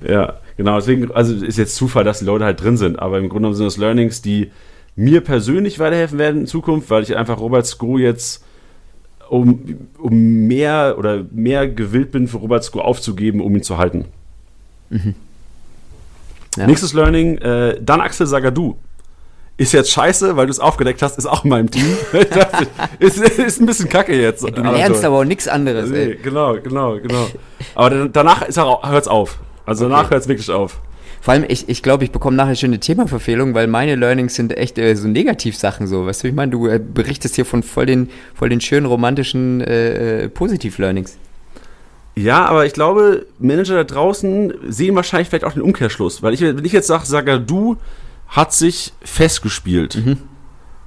[0.06, 0.76] ja, genau.
[0.76, 2.98] Deswegen, also ist jetzt Zufall, dass die Leute halt drin sind.
[2.98, 4.50] Aber im Grunde genommen sind das Learnings, die
[4.96, 8.44] mir persönlich weiterhelfen werden in Zukunft, weil ich einfach Robert Sko jetzt
[9.28, 14.06] um, um mehr oder mehr gewillt bin, für Robert Sko aufzugeben, um ihn zu halten.
[14.90, 15.14] Mhm.
[16.56, 16.66] Ja.
[16.66, 18.76] Nächstes Learning, äh, dann Axel Sagadou.
[19.60, 21.84] Ist jetzt scheiße, weil du es aufgedeckt hast, ist auch in meinem Team.
[22.98, 24.42] ist, ist ein bisschen kacke jetzt.
[24.42, 25.90] Ja, du lernst aber auch nichts anderes.
[25.90, 27.26] Nee, genau, genau, genau.
[27.74, 29.38] Aber danach hört es auf.
[29.66, 30.12] Also danach okay.
[30.12, 30.80] hört es wirklich auf.
[31.20, 34.56] Vor allem, ich, ich glaube, ich bekomme nachher schon eine Themaverfehlung, weil meine Learnings sind
[34.56, 36.06] echt äh, so Negativsachen so.
[36.06, 39.60] Weißt du, ich meine, du äh, berichtest hier von voll den, voll den schönen romantischen
[39.60, 41.18] äh, äh, Positiv-Learnings.
[42.16, 46.22] Ja, aber ich glaube, Manager da draußen sehen wahrscheinlich vielleicht auch den Umkehrschluss.
[46.22, 47.76] Weil ich, wenn ich jetzt sage, Saga, du
[48.30, 49.96] hat sich festgespielt.
[49.96, 50.18] Mhm.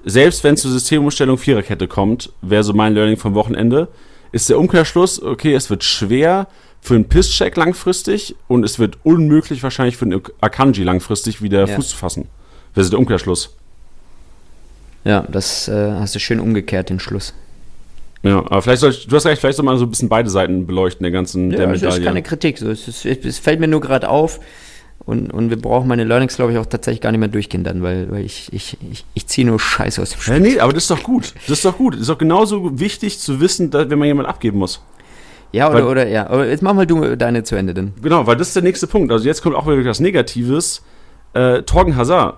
[0.05, 3.89] Selbst wenn zur Systemumstellung Viererkette kommt, wäre so mein Learning vom Wochenende,
[4.31, 6.47] ist der Umkehrschluss, okay, es wird schwer,
[6.81, 11.75] für einen Pisscheck langfristig und es wird unmöglich wahrscheinlich für einen Akanji langfristig wieder ja.
[11.75, 12.27] Fuß zu fassen.
[12.75, 13.55] Das ist der Umkehrschluss.
[15.05, 17.33] Ja, das äh, hast du schön umgekehrt, den Schluss.
[18.21, 20.29] Ja, aber vielleicht soll ich, du hast recht, vielleicht soll man so ein bisschen beide
[20.29, 21.87] Seiten beleuchten, der ganzen ja, der Medaille.
[21.87, 22.57] Das ist keine Kritik.
[22.57, 24.39] So, es, ist, es fällt mir nur gerade auf
[25.05, 27.83] und, und wir brauchen meine Learnings, glaube ich, auch tatsächlich gar nicht mehr durchgehen dann,
[27.83, 30.33] weil, weil ich, ich, ich, ich ziehe nur Scheiße aus dem Spiel.
[30.35, 31.33] Ja, nee, aber das ist doch gut.
[31.47, 31.95] Das ist doch gut.
[31.95, 34.81] Das ist doch genauso wichtig zu wissen, dass, wenn man jemanden abgeben muss.
[35.51, 36.27] Ja, oder, weil, oder ja.
[36.27, 37.93] Aber jetzt mach mal du deine zu Ende dann.
[38.01, 39.11] Genau, weil das ist der nächste Punkt.
[39.11, 40.83] Also jetzt kommt auch wieder was Negatives.
[41.33, 42.37] Äh, Torgen Hazard,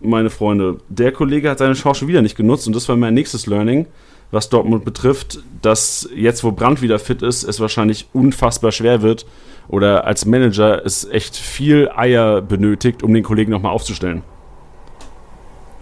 [0.00, 3.14] meine Freunde, der Kollege hat seine Chance schon wieder nicht genutzt und das war mein
[3.14, 3.86] nächstes Learning,
[4.30, 9.24] was Dortmund betrifft, dass jetzt, wo Brandt wieder fit ist, es wahrscheinlich unfassbar schwer wird
[9.68, 14.22] oder als Manager es echt viel Eier benötigt, um den Kollegen nochmal aufzustellen.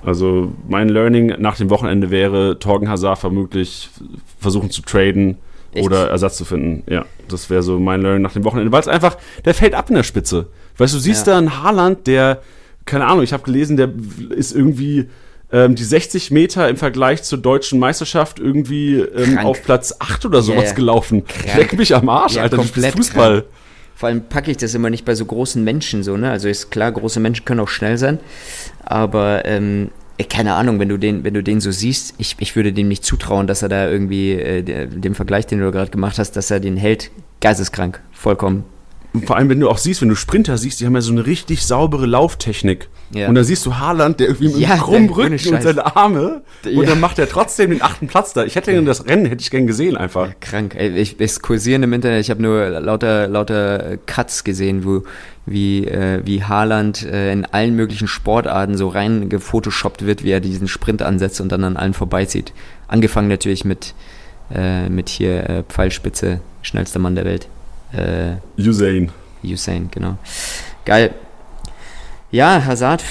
[0.04, 3.90] Also mein Learning nach dem Wochenende wäre, Torgen Hazard vermutlich
[4.38, 5.38] versuchen zu traden,
[5.72, 5.84] Echt?
[5.84, 6.82] oder Ersatz zu finden.
[6.90, 9.88] Ja, das wäre so mein Learning nach dem Wochenende, weil es einfach, der fällt ab
[9.90, 10.48] in der Spitze.
[10.76, 11.34] Weißt du, du siehst ja.
[11.34, 12.42] da einen Haaland, der,
[12.84, 13.90] keine Ahnung, ich habe gelesen, der
[14.30, 15.08] ist irgendwie
[15.52, 20.42] ähm, die 60 Meter im Vergleich zur deutschen Meisterschaft irgendwie ähm, auf Platz 8 oder
[20.42, 20.72] sowas yeah.
[20.72, 21.24] gelaufen.
[21.26, 21.56] Krank.
[21.56, 23.42] Leck mich am Arsch, ja, Alter, komplett Fußball.
[23.42, 23.52] Krank.
[24.02, 26.28] Vor allem packe ich das immer nicht bei so großen Menschen so, ne?
[26.28, 28.18] Also ist klar, große Menschen können auch schnell sein,
[28.84, 29.92] aber ähm,
[30.28, 33.04] keine Ahnung, wenn du den, wenn du den so siehst, ich, ich würde dem nicht
[33.04, 36.58] zutrauen, dass er da irgendwie, äh, dem Vergleich, den du gerade gemacht hast, dass er
[36.58, 38.64] den hält, geisteskrank, vollkommen.
[39.12, 41.12] Und vor allem, wenn du auch siehst, wenn du Sprinter siehst, die haben ja so
[41.12, 42.88] eine richtig saubere Lauftechnik.
[43.12, 43.28] Ja.
[43.28, 46.42] Und da siehst du Haaland, der irgendwie mit ja, krummen Rücken und seine Arme.
[46.64, 46.78] Ja.
[46.78, 48.44] Und dann macht er trotzdem den achten Platz da.
[48.44, 48.80] Ich hätte ja.
[48.80, 50.28] das Rennen, hätte ich gern gesehen einfach.
[50.28, 50.74] Ja, krank.
[50.76, 55.02] Ich, ich kursieren im Internet, ich habe nur lauter, lauter Cuts gesehen, wo
[55.44, 60.40] wie, äh, wie Haaland äh, in allen möglichen Sportarten so rein gefotoshoppt wird, wie er
[60.40, 62.52] diesen Sprint ansetzt und dann an allen vorbeizieht.
[62.88, 63.94] Angefangen natürlich mit,
[64.54, 67.48] äh, mit hier äh, Pfeilspitze, schnellster Mann der Welt.
[67.92, 69.10] Äh, Usain.
[69.42, 70.16] Usain, genau.
[70.84, 71.14] Geil.
[72.30, 73.04] Ja, Hazard.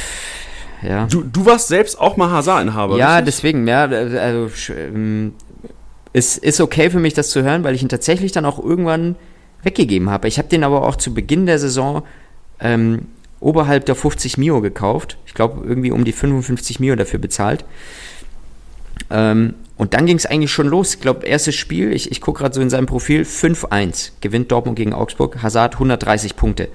[0.82, 1.06] Ja.
[1.06, 2.98] Du, du warst selbst auch mal Hazard-Inhaber.
[2.98, 3.26] Ja, richtig?
[3.26, 5.34] deswegen, ja, also ähm,
[6.14, 9.16] ist, ist okay für mich, das zu hören, weil ich ihn tatsächlich dann auch irgendwann
[9.64, 10.28] weggegeben habe.
[10.28, 12.04] Ich habe den aber auch zu Beginn der Saison
[12.60, 13.08] ähm,
[13.40, 15.18] oberhalb der 50 Mio gekauft.
[15.26, 17.64] Ich glaube, irgendwie um die 55 Mio dafür bezahlt.
[19.10, 20.94] Ähm, und dann ging es eigentlich schon los.
[20.94, 24.78] Ich glaube, erstes Spiel, ich, ich gucke gerade so in seinem Profil, 5-1 gewinnt Dortmund
[24.78, 25.42] gegen Augsburg.
[25.42, 26.68] Hazard 130 Punkte.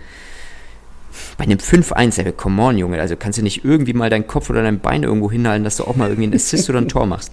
[1.38, 3.00] Bei einem 5-1, ey, come on, Junge.
[3.00, 5.84] Also kannst du nicht irgendwie mal deinen Kopf oder dein Bein irgendwo hinhalten, dass du
[5.84, 7.30] auch mal irgendwie einen Assist oder ein Tor machst.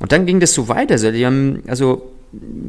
[0.00, 0.94] Und dann ging das so weiter.
[0.94, 2.10] Also, die haben, also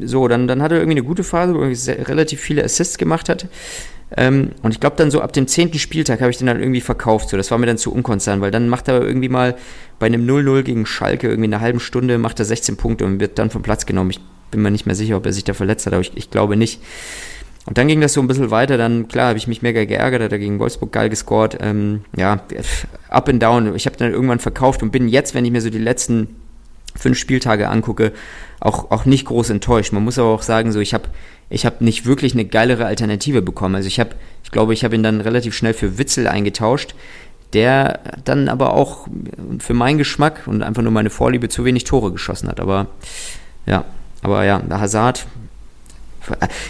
[0.02, 3.28] so, dann, dann hat er irgendwie eine gute Phase, wo er relativ viele Assists gemacht
[3.28, 3.48] hat.
[4.16, 6.80] Ähm, und ich glaube, dann so ab dem zehnten Spieltag habe ich den dann irgendwie
[6.80, 7.28] verkauft.
[7.28, 9.56] So, das war mir dann zu unkonstant, weil dann macht er irgendwie mal
[9.98, 13.20] bei einem 0-0 gegen Schalke irgendwie in einer halben Stunde macht er 16 Punkte und
[13.20, 14.10] wird dann vom Platz genommen.
[14.10, 16.30] Ich bin mir nicht mehr sicher, ob er sich da verletzt hat, aber ich, ich
[16.30, 16.80] glaube nicht.
[17.66, 18.78] Und dann ging das so ein bisschen weiter.
[18.78, 21.58] Dann, klar, habe ich mich mega geärgert, hat er gegen Wolfsburg geil gescored.
[21.60, 22.40] Ähm, ja,
[23.10, 23.74] up and down.
[23.76, 26.28] Ich habe dann irgendwann verkauft und bin jetzt, wenn ich mir so die letzten
[26.96, 28.12] fünf Spieltage angucke,
[28.60, 29.92] auch, auch nicht groß enttäuscht.
[29.92, 31.08] Man muss aber auch sagen, so ich habe
[31.50, 33.74] ich hab nicht wirklich eine geilere Alternative bekommen.
[33.74, 34.10] Also ich habe,
[34.44, 36.94] ich glaube, ich habe ihn dann relativ schnell für Witzel eingetauscht,
[37.54, 39.08] der dann aber auch
[39.58, 42.60] für meinen Geschmack und einfach nur meine Vorliebe zu wenig Tore geschossen hat.
[42.60, 42.88] Aber
[43.64, 43.84] ja,
[44.22, 45.26] aber ja, Hazard,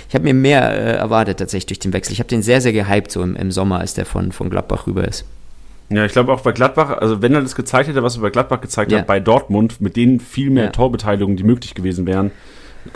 [0.09, 2.13] ich habe mir mehr äh, erwartet tatsächlich durch den Wechsel.
[2.13, 4.87] Ich habe den sehr, sehr gehypt so im, im Sommer, als der von, von Gladbach
[4.87, 5.25] rüber ist.
[5.91, 8.31] Ja, ich glaube auch bei Gladbach, also wenn er das gezeigt hätte, was er bei
[8.31, 8.99] Gladbach gezeigt ja.
[8.99, 10.71] hat, bei Dortmund, mit denen viel mehr ja.
[10.71, 12.31] Torbeteiligungen, die möglich gewesen wären,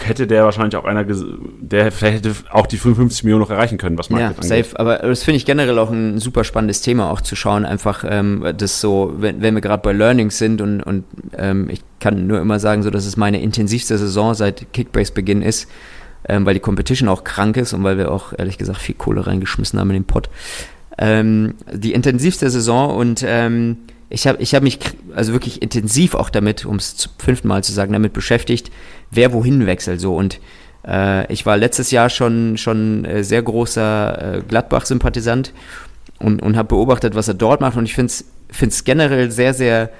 [0.00, 3.98] hätte der wahrscheinlich auch einer, der vielleicht hätte auch die 55 Millionen noch erreichen können,
[3.98, 4.66] was Market ja, angeht.
[4.66, 4.78] safe.
[4.78, 8.44] Aber das finde ich generell auch ein super spannendes Thema, auch zu schauen, einfach ähm,
[8.56, 11.04] das so, wenn, wenn wir gerade bei Learnings sind und, und
[11.36, 15.68] ähm, ich kann nur immer sagen, so, dass es meine intensivste Saison seit Kickbase-Beginn ist,
[16.28, 19.26] ähm, weil die Competition auch krank ist und weil wir auch ehrlich gesagt viel Kohle
[19.26, 20.30] reingeschmissen haben in den Pot.
[20.98, 23.78] Ähm, die intensivste Saison und ähm,
[24.10, 24.78] ich habe ich hab mich
[25.14, 28.70] also wirklich intensiv auch damit, um es zum fünften Mal zu sagen, damit beschäftigt,
[29.10, 30.14] wer wohin wechselt so.
[30.14, 30.38] Und
[30.86, 35.54] äh, ich war letztes Jahr schon schon äh, sehr großer äh, Gladbach-Sympathisant
[36.18, 37.76] und, und habe beobachtet, was er dort macht.
[37.78, 39.90] Und ich finde es generell sehr, sehr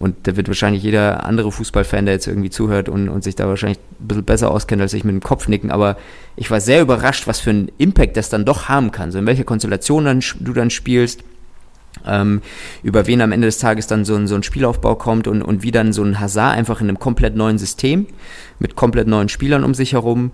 [0.00, 3.46] und da wird wahrscheinlich jeder andere Fußballfan, der jetzt irgendwie zuhört und, und sich da
[3.46, 5.70] wahrscheinlich ein bisschen besser auskennt als ich mit dem Kopf nicken.
[5.70, 5.98] Aber
[6.36, 9.12] ich war sehr überrascht, was für einen Impact das dann doch haben kann.
[9.12, 11.22] So in welcher Konstellation dann, du dann spielst,
[12.06, 12.40] ähm,
[12.82, 15.62] über wen am Ende des Tages dann so ein, so ein Spielaufbau kommt und, und
[15.62, 18.06] wie dann so ein Hazard einfach in einem komplett neuen System
[18.58, 20.30] mit komplett neuen Spielern um sich herum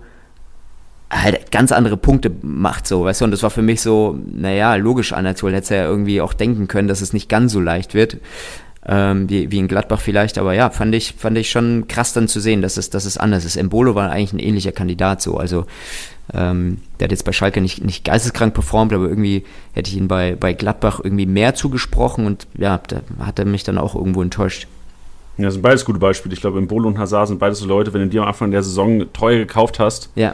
[1.09, 4.75] halt ganz andere Punkte macht, so, weißt du, und das war für mich so, naja,
[4.75, 7.93] logisch an, als hätte ja irgendwie auch denken können, dass es nicht ganz so leicht
[7.93, 8.17] wird
[8.85, 12.27] ähm, wie, wie in Gladbach vielleicht, aber ja, fand ich, fand ich schon krass dann
[12.27, 13.57] zu sehen, dass es, dass es anders ist.
[13.57, 15.65] Embolo war eigentlich ein ähnlicher Kandidat so, also
[16.33, 20.07] ähm, der hat jetzt bei Schalke nicht, nicht geisteskrank performt, aber irgendwie hätte ich ihn
[20.07, 24.21] bei, bei Gladbach irgendwie mehr zugesprochen und ja, da hat er mich dann auch irgendwo
[24.21, 24.67] enttäuscht.
[25.37, 26.33] Ja, das sind beides gute Beispiele.
[26.33, 28.63] Ich glaube, Embolo und Hazard sind beides so Leute, wenn du die am Anfang der
[28.63, 30.33] Saison teuer gekauft hast, ja.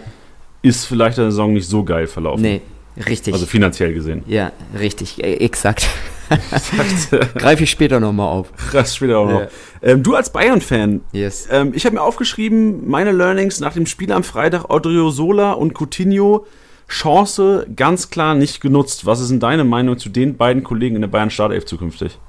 [0.61, 2.41] ist vielleicht der Saison nicht so geil verlaufen.
[2.41, 2.61] Nee,
[2.97, 3.33] richtig.
[3.33, 4.23] Also finanziell gesehen.
[4.27, 5.87] Ja, richtig, e, exakt.
[7.35, 8.51] Greife ich später nochmal auf.
[8.71, 9.41] Krass, später auch noch.
[9.41, 9.47] Ja.
[9.81, 11.47] Ähm, du als Bayern-Fan, yes.
[11.51, 16.45] ähm, ich habe mir aufgeschrieben, meine Learnings nach dem Spiel am Freitag, Odriozola und Coutinho,
[16.87, 19.05] Chance ganz klar nicht genutzt.
[19.05, 22.19] Was ist denn deine Meinung zu den beiden Kollegen in der Bayern Startelf zukünftig?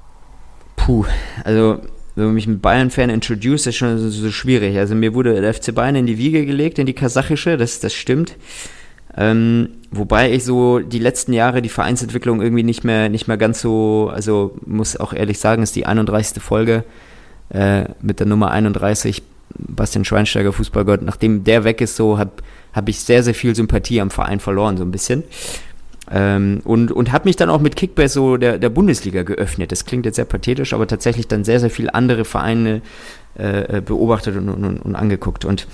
[0.75, 1.05] Puh,
[1.43, 1.79] also
[2.15, 4.77] wenn man mich mit Bayern-Fan introduced, ist schon so, so, schwierig.
[4.77, 7.93] Also mir wurde der FC Bayern in die Wiege gelegt, in die kasachische, das, das
[7.93, 8.37] stimmt.
[9.17, 13.61] Ähm, wobei ich so die letzten Jahre die Vereinsentwicklung irgendwie nicht mehr, nicht mehr ganz
[13.61, 16.41] so, also muss auch ehrlich sagen, ist die 31.
[16.43, 16.83] Folge
[17.49, 19.23] äh, mit der Nummer 31,
[19.57, 21.01] Bastian Schweinsteiger, Fußballgott.
[21.01, 22.31] Nachdem der weg ist, so habe
[22.73, 25.23] hab ich sehr, sehr viel Sympathie am Verein verloren, so ein bisschen.
[26.11, 29.71] Ähm, und und habe mich dann auch mit Kickbase so der, der Bundesliga geöffnet.
[29.71, 32.81] Das klingt jetzt sehr pathetisch, aber tatsächlich dann sehr, sehr viele andere Vereine
[33.35, 35.45] äh, beobachtet und, und, und, angeguckt.
[35.45, 35.67] Und,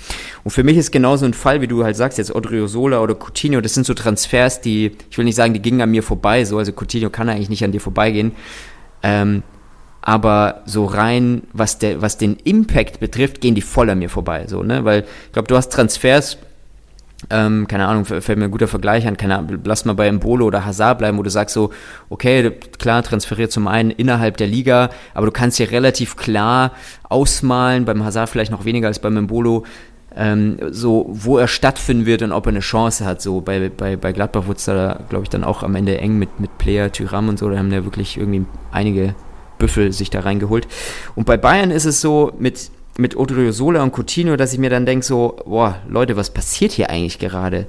[0.44, 3.60] und für mich ist genauso ein Fall, wie du halt sagst, jetzt Odriozola oder Coutinho,
[3.60, 6.58] das sind so Transfers, die, ich will nicht sagen, die gingen an mir vorbei, so,
[6.58, 8.32] also Coutinho kann eigentlich nicht an dir vorbeigehen.
[9.02, 9.42] Ähm,
[10.00, 14.46] aber so rein, was, der, was den Impact betrifft, gehen die voll an mir vorbei.
[14.48, 14.84] So, ne?
[14.84, 16.38] Weil ich glaube, du hast Transfers,
[17.30, 20.46] ähm, keine Ahnung, fällt mir ein guter Vergleich an, keine Ahnung, lass mal bei Embolo
[20.46, 21.70] oder Hazard bleiben, wo du sagst so,
[22.10, 26.72] okay, klar, transferiert zum einen innerhalb der Liga, aber du kannst hier relativ klar
[27.08, 29.64] ausmalen, beim Hazard vielleicht noch weniger als beim Embolo,
[30.16, 33.22] ähm, so, wo er stattfinden wird und ob er eine Chance hat.
[33.22, 36.18] So, bei, bei, bei Gladbach wurde es da, glaube ich, dann auch am Ende eng
[36.18, 39.14] mit, mit Player, Tyram und so, da haben ja wirklich irgendwie einige
[39.58, 40.66] Büffel sich da reingeholt.
[41.14, 44.86] Und bei Bayern ist es so, mit mit Odriozola und Coutinho, dass ich mir dann
[44.86, 47.66] denke so, boah, Leute, was passiert hier eigentlich gerade?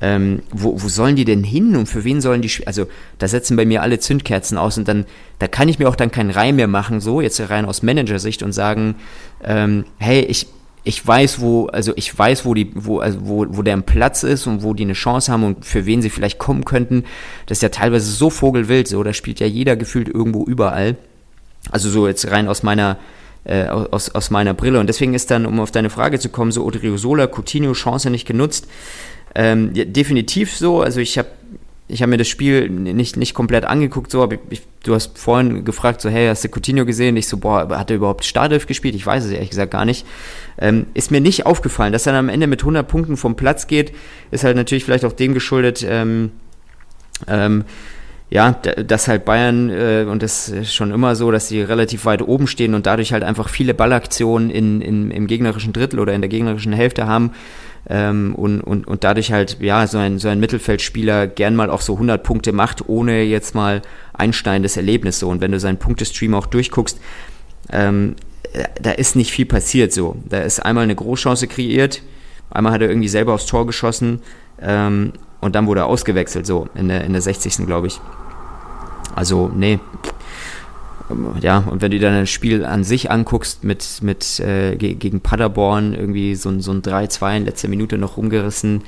[0.00, 2.86] Ähm, wo, wo sollen die denn hin und für wen sollen die, also
[3.18, 5.04] da setzen bei mir alle Zündkerzen aus und dann,
[5.38, 8.42] da kann ich mir auch dann keinen Reim mehr machen, so jetzt rein aus Managersicht
[8.42, 8.96] und sagen,
[9.44, 10.48] ähm, hey, ich,
[10.84, 14.46] ich weiß, wo, also ich weiß, wo die, wo, also wo, wo der Platz ist
[14.46, 17.04] und wo die eine Chance haben und für wen sie vielleicht kommen könnten.
[17.46, 20.96] Das ist ja teilweise so vogelwild, so, da spielt ja jeder gefühlt irgendwo überall.
[21.70, 22.98] Also so jetzt rein aus meiner,
[23.44, 24.80] äh, aus, aus meiner Brille.
[24.80, 28.26] Und deswegen ist dann, um auf deine Frage zu kommen, so Odriozola, Coutinho, Chance nicht
[28.26, 28.66] genutzt.
[29.34, 30.80] Ähm, ja, definitiv so.
[30.80, 31.28] Also ich habe
[31.88, 35.64] ich hab mir das Spiel nicht, nicht komplett angeguckt, so, aber ich, du hast vorhin
[35.64, 37.16] gefragt, so, hey, hast du Coutinho gesehen?
[37.18, 38.94] Ich so, boah, hat er überhaupt Startelf gespielt?
[38.94, 40.06] Ich weiß es ehrlich gesagt gar nicht.
[40.58, 43.66] Ähm, ist mir nicht aufgefallen, dass er dann am Ende mit 100 Punkten vom Platz
[43.66, 43.92] geht,
[44.30, 46.32] ist halt natürlich vielleicht auch dem geschuldet, ähm,
[47.28, 47.64] ähm,
[48.32, 52.22] ja, dass halt Bayern, äh, und das ist schon immer so, dass sie relativ weit
[52.22, 56.22] oben stehen und dadurch halt einfach viele Ballaktionen in, in, im gegnerischen Drittel oder in
[56.22, 57.32] der gegnerischen Hälfte haben.
[57.90, 61.82] Ähm, und, und, und dadurch halt, ja, so ein, so ein Mittelfeldspieler gern mal auch
[61.82, 63.82] so 100 Punkte macht, ohne jetzt mal
[64.14, 65.28] einsteigendes Erlebnis so.
[65.28, 66.98] Und wenn du seinen Punktestream auch durchguckst,
[67.70, 68.16] ähm,
[68.80, 70.16] da ist nicht viel passiert so.
[70.26, 72.00] Da ist einmal eine Großchance kreiert,
[72.48, 74.22] einmal hat er irgendwie selber aufs Tor geschossen
[74.58, 77.66] ähm, und dann wurde er ausgewechselt, so in der, in der 60.
[77.66, 78.00] glaube ich.
[79.14, 79.80] Also, nee.
[81.40, 85.94] Ja, und wenn du dann das Spiel an sich anguckst mit, mit äh, gegen Paderborn,
[85.94, 88.84] irgendwie so, so ein 3-2 in letzter Minute noch rumgerissen,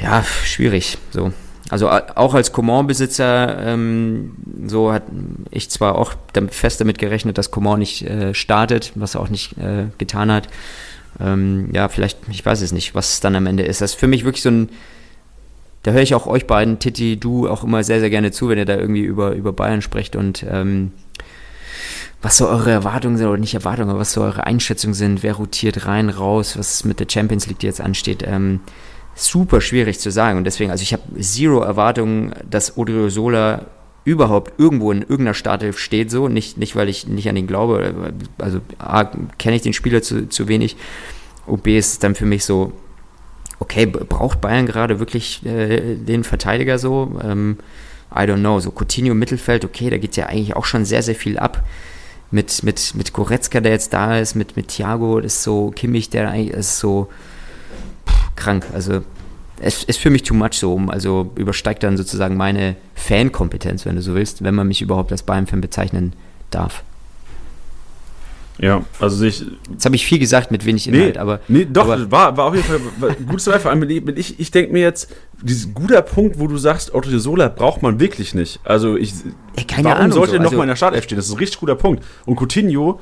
[0.00, 0.98] ja, schwierig.
[1.10, 1.32] So.
[1.70, 4.34] Also auch als Coman-Besitzer, ähm,
[4.66, 5.04] so hat
[5.50, 6.12] ich zwar auch
[6.50, 10.48] fest damit gerechnet, dass Coman nicht äh, startet, was er auch nicht äh, getan hat.
[11.20, 13.80] Ähm, ja, vielleicht, ich weiß es nicht, was es dann am Ende ist.
[13.80, 14.68] Das ist für mich wirklich so ein,
[15.82, 18.58] da höre ich auch euch beiden, Titi, du auch immer sehr, sehr gerne zu, wenn
[18.58, 20.92] ihr da irgendwie über, über Bayern sprecht und ähm,
[22.22, 25.34] was so eure Erwartungen sind, oder nicht Erwartungen, aber was so eure Einschätzungen sind, wer
[25.34, 28.22] rotiert rein, raus, was mit der Champions League, die jetzt ansteht.
[28.24, 28.60] Ähm,
[29.14, 30.38] super schwierig zu sagen.
[30.38, 33.66] Und deswegen, also ich habe zero Erwartungen, dass Odriozola
[34.04, 36.28] überhaupt irgendwo in irgendeiner Startelf steht, so.
[36.28, 39.04] Nicht, nicht weil ich nicht an ihn glaube, also A,
[39.38, 40.76] kenne ich den Spieler zu, zu wenig.
[41.46, 42.72] Und B ist es dann für mich so,
[43.58, 47.20] okay, braucht Bayern gerade wirklich äh, den Verteidiger so?
[47.22, 47.58] Ähm,
[48.14, 48.60] I don't know.
[48.60, 51.64] So Coutinho Mittelfeld, okay, da geht ja eigentlich auch schon sehr, sehr viel ab.
[52.30, 56.30] Mit, mit, mit Goretzka, der jetzt da ist, mit, mit Thiago, ist so Kimmich, der
[56.30, 57.08] eigentlich ist so
[58.08, 58.66] pff, krank.
[58.72, 59.02] Also
[59.62, 64.02] es ist für mich too much so, also übersteigt dann sozusagen meine Fankompetenz, wenn du
[64.02, 66.14] so willst, wenn man mich überhaupt als Bayern-Fan bezeichnen
[66.50, 66.82] darf.
[68.58, 69.44] Ja, also sich.
[69.70, 71.40] Jetzt habe ich viel gesagt mit wenig Inhalt, nee, aber.
[71.48, 74.82] Nee, doch, aber, war, war auf jeden Fall gutes Vor allem ich, ich denke mir
[74.82, 75.10] jetzt,
[75.42, 78.60] dieses guter Punkt, wo du sagst, Otto Sola braucht man wirklich nicht.
[78.62, 79.14] Also ich.
[79.56, 81.16] Ey, keine warum Ahnung, sollte so, er also, nochmal in der Startelf stehen?
[81.16, 82.04] Das ist ein richtig guter Punkt.
[82.26, 83.00] Und Coutinho,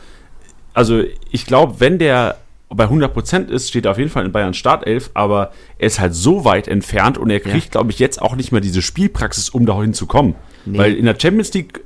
[0.72, 2.36] also ich glaube, wenn der
[2.72, 6.14] bei 100% ist, steht er auf jeden Fall in Bayern Startelf, aber er ist halt
[6.14, 7.70] so weit entfernt und er kriegt, ja.
[7.72, 10.36] glaube ich, jetzt auch nicht mehr diese Spielpraxis, um dahin zu kommen.
[10.64, 10.78] Nee.
[10.78, 11.80] Weil in der Champions League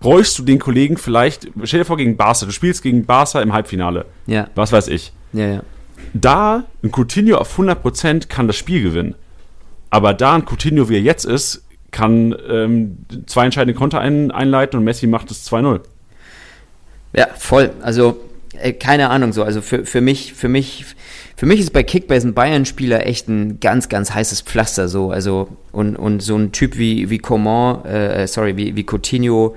[0.00, 3.52] bräuchst du den Kollegen vielleicht, stell dir vor gegen Barca, du spielst gegen Barca im
[3.52, 4.06] Halbfinale.
[4.26, 4.48] Ja.
[4.56, 5.12] Was weiß ich.
[5.32, 5.62] Ja, ja.
[6.14, 9.14] Da ein Coutinho auf 100% kann das Spiel gewinnen.
[9.90, 14.78] Aber da ein Coutinho, wie er jetzt ist, kann ähm, zwei entscheidende Konter ein, einleiten
[14.78, 15.80] und Messi macht es 2-0.
[17.14, 17.70] Ja, voll.
[17.80, 18.20] Also
[18.60, 19.42] äh, keine Ahnung so.
[19.42, 20.84] Also für, für mich, für mich,
[21.36, 25.10] für mich ist bei Kickbase ein Bayern-Spieler echt ein ganz, ganz heißes Pflaster so.
[25.10, 29.54] Also und, und so ein Typ wie, wie Coman, äh, sorry, wie, wie Coutinho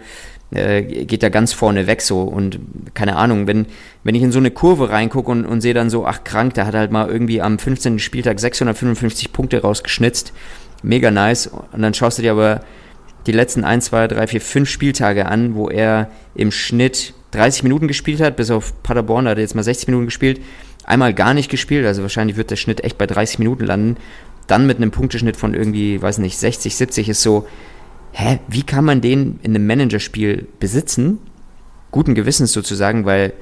[0.52, 2.22] äh, geht da ganz vorne weg so.
[2.22, 2.60] Und
[2.94, 3.66] keine Ahnung, wenn,
[4.04, 6.66] wenn ich in so eine Kurve reingucke und, und sehe dann so, ach krank, da
[6.66, 8.00] hat halt mal irgendwie am 15.
[8.00, 10.34] Spieltag 655 Punkte rausgeschnitzt.
[10.84, 11.48] Mega nice.
[11.48, 12.62] Und dann schaust du dir aber
[13.28, 17.88] die letzten 1, 2, 3, 4, 5 Spieltage an, wo er im Schnitt 30 Minuten
[17.88, 20.42] gespielt hat, bis auf Paderborn, da hat er jetzt mal 60 Minuten gespielt,
[20.84, 23.98] einmal gar nicht gespielt, also wahrscheinlich wird der Schnitt echt bei 30 Minuten landen,
[24.48, 27.48] dann mit einem Punkteschnitt von irgendwie, weiß nicht, 60, 70 ist so,
[28.12, 31.20] hä, wie kann man den in einem Managerspiel besitzen?
[31.92, 33.34] Guten Gewissens sozusagen, weil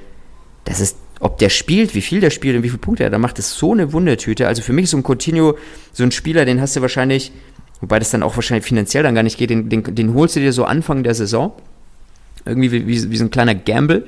[0.64, 3.18] das ist, ob der spielt, wie viel der spielt und wie viele Punkte er da
[3.18, 4.46] macht, ist so eine Wundertüte.
[4.46, 5.56] Also für mich ist so ein Coutinho
[5.92, 7.32] so ein Spieler, den hast du wahrscheinlich,
[7.80, 10.40] wobei das dann auch wahrscheinlich finanziell dann gar nicht geht, den, den, den holst du
[10.40, 11.52] dir so Anfang der Saison
[12.44, 14.06] irgendwie wie, wie, wie so ein kleiner Gamble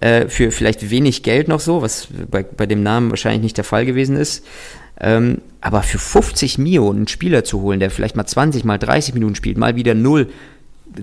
[0.00, 3.64] äh, für vielleicht wenig Geld noch so, was bei, bei dem Namen wahrscheinlich nicht der
[3.64, 4.44] Fall gewesen ist.
[5.00, 9.14] Ähm, aber für 50 Mio einen Spieler zu holen, der vielleicht mal 20, mal 30
[9.14, 10.28] Minuten spielt, mal wieder null,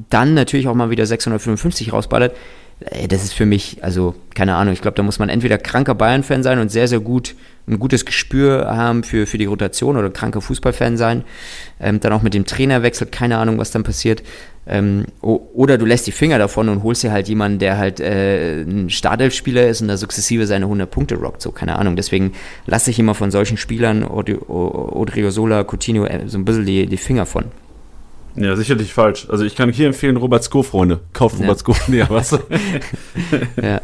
[0.10, 2.36] dann natürlich auch mal wieder 655 rausballert,
[2.80, 5.95] ey, das ist für mich, also keine Ahnung, ich glaube, da muss man entweder kranker
[5.95, 7.36] Bayern-Fan sein und sehr, sehr gut
[7.67, 11.23] ein gutes Gespür haben für, für die Rotation oder kranker Fußballfan sein.
[11.80, 14.23] Ähm, dann auch mit dem Trainer wechselt, keine Ahnung, was dann passiert.
[14.67, 18.62] Ähm, oder du lässt die Finger davon und holst dir halt jemanden, der halt äh,
[18.62, 21.95] ein Startelf-Spieler ist und da sukzessive seine 100 Punkte rockt, so, keine Ahnung.
[21.95, 22.34] Deswegen
[22.65, 27.25] lasse ich immer von solchen Spielern, Odriozola, Coutinho, äh, so ein bisschen die, die Finger
[27.25, 27.45] von.
[28.36, 29.28] Ja, sicherlich falsch.
[29.30, 30.99] Also ich kann hier empfehlen, Robert Sko, Freunde.
[31.13, 31.73] Kauft Robert ja.
[31.73, 32.32] Sko näher, was?
[33.62, 33.82] ja.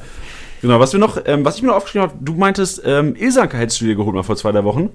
[0.62, 3.58] Genau, was wir noch, ähm, was ich mir noch aufgeschrieben habe, du meintest, ähm, Ilsanka
[3.58, 4.90] hättest du dir geholt mal vor zwei, drei Wochen.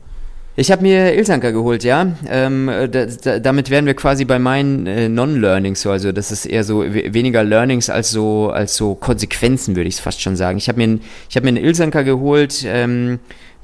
[0.59, 2.07] Ich habe mir Ilsanka geholt, ja.
[2.29, 5.91] Ähm, da, da, damit wären wir quasi bei meinen äh, Non-Learnings, so.
[5.91, 10.01] also das ist eher so weniger Learnings als so als so Konsequenzen, würde ich es
[10.01, 10.57] fast schon sagen.
[10.57, 10.99] Ich habe mir,
[11.29, 13.19] ich hab mir einen Ilsanka geholt, ähm,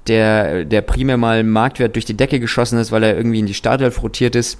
[0.06, 3.54] der, der primär mal Marktwert durch die Decke geschossen ist, weil er irgendwie in die
[3.54, 4.58] Startelf rotiert ist.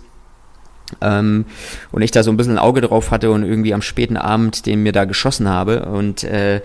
[1.00, 1.44] Ähm,
[1.90, 4.66] und ich da so ein bisschen ein Auge drauf hatte und irgendwie am späten Abend
[4.66, 5.84] den mir da geschossen habe.
[5.86, 6.60] Und äh,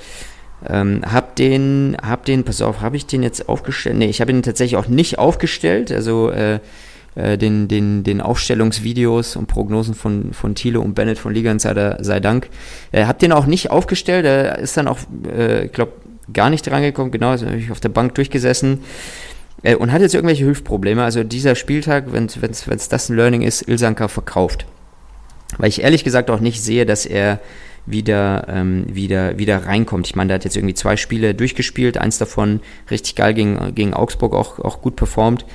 [0.66, 3.98] ähm, hab den, hab den, pass auf, habe ich den jetzt aufgestellt?
[3.98, 5.92] Nee, ich habe ihn tatsächlich auch nicht aufgestellt.
[5.92, 6.60] Also äh,
[7.18, 11.98] äh, den, den, den Aufstellungsvideos und Prognosen von, von Thiele und Bennett von Liga Insider
[12.02, 12.50] sei Dank.
[12.92, 14.26] Äh, hab den auch nicht aufgestellt.
[14.26, 15.94] Er ist dann auch, äh, ich glaube,
[16.32, 17.12] gar nicht drangekommen.
[17.12, 18.82] Genau, also habe ich auf der Bank durchgesessen.
[19.64, 21.04] Äh, und hat jetzt irgendwelche Hilfprobleme.
[21.04, 24.66] Also dieser Spieltag, wenn es das ein Learning ist, Ilsanka verkauft.
[25.58, 27.40] Weil ich ehrlich gesagt auch nicht sehe, dass er
[27.88, 30.06] wieder, ähm, wieder, wieder reinkommt.
[30.08, 32.60] Ich meine, der hat jetzt irgendwie zwei Spiele durchgespielt, eins davon
[32.92, 35.46] richtig geil gegen, gegen Augsburg auch, auch gut performt.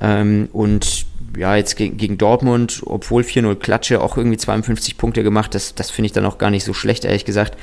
[0.00, 1.06] Ähm, und
[1.36, 5.54] ja, jetzt gegen, gegen Dortmund, obwohl 4-0 Klatsche, auch irgendwie 52 Punkte gemacht.
[5.54, 7.56] Das, das finde ich dann auch gar nicht so schlecht, ehrlich gesagt.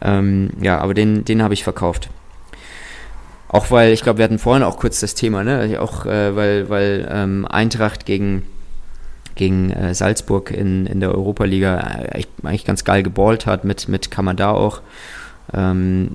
[0.00, 2.08] Ähm, ja, aber den, den habe ich verkauft.
[3.48, 5.78] Auch weil, ich glaube, wir hatten vorhin auch kurz das Thema, ne?
[5.80, 8.42] Auch äh, weil, weil ähm, Eintracht gegen
[9.34, 14.10] gegen äh, Salzburg in, in der Europa-Liga äh, eigentlich ganz geil geballt hat, mit, mit
[14.10, 14.80] Kamada auch.
[15.52, 16.10] Ähm,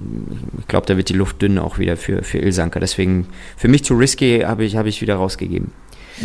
[0.60, 2.80] ich glaube, da wird die Luft dünn auch wieder für, für Ilsanker.
[2.80, 5.72] Deswegen, für mich zu risky habe ich, hab ich wieder rausgegeben.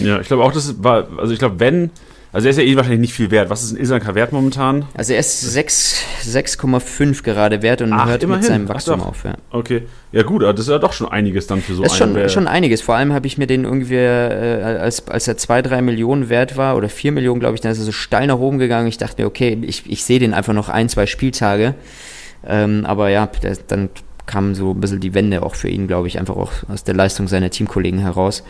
[0.03, 1.91] Ja, ich glaube auch, das war, also ich glaube, wenn
[2.35, 3.49] also er ist ja eh wahrscheinlich nicht viel wert.
[3.49, 4.87] Was ist ein Isanka wert momentan?
[4.95, 8.41] Also er ist 6,5 gerade wert und Ach, hört immerhin.
[8.41, 9.25] mit seinem Wachstum auf.
[9.25, 9.35] Ja.
[9.51, 9.83] Okay.
[10.11, 12.15] Ja gut, das ist ja doch schon einiges dann für so das ist einen.
[12.17, 12.83] Schon, schon einiges.
[12.83, 16.57] Vor allem habe ich mir den irgendwie, äh, als, als er 2, 3 Millionen wert
[16.57, 18.89] war, oder 4 Millionen, glaube ich, dann ist er so steil nach oben gegangen.
[18.89, 21.77] Ich dachte mir, okay, ich, ich sehe den einfach noch ein, zwei Spieltage.
[22.45, 23.91] Ähm, aber ja, der, dann
[24.27, 26.95] kam so ein bisschen die Wende auch für ihn, glaube ich, einfach auch aus der
[26.95, 28.43] Leistung seiner Teamkollegen heraus.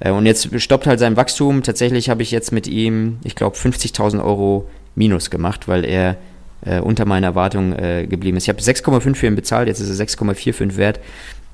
[0.00, 1.62] Äh, und jetzt stoppt halt sein Wachstum.
[1.62, 6.16] Tatsächlich habe ich jetzt mit ihm, ich glaube, 50.000 Euro Minus gemacht, weil er
[6.62, 8.44] äh, unter meiner Erwartung äh, geblieben ist.
[8.44, 11.00] Ich habe 6,5 für ihn bezahlt, jetzt ist er 6,45 wert.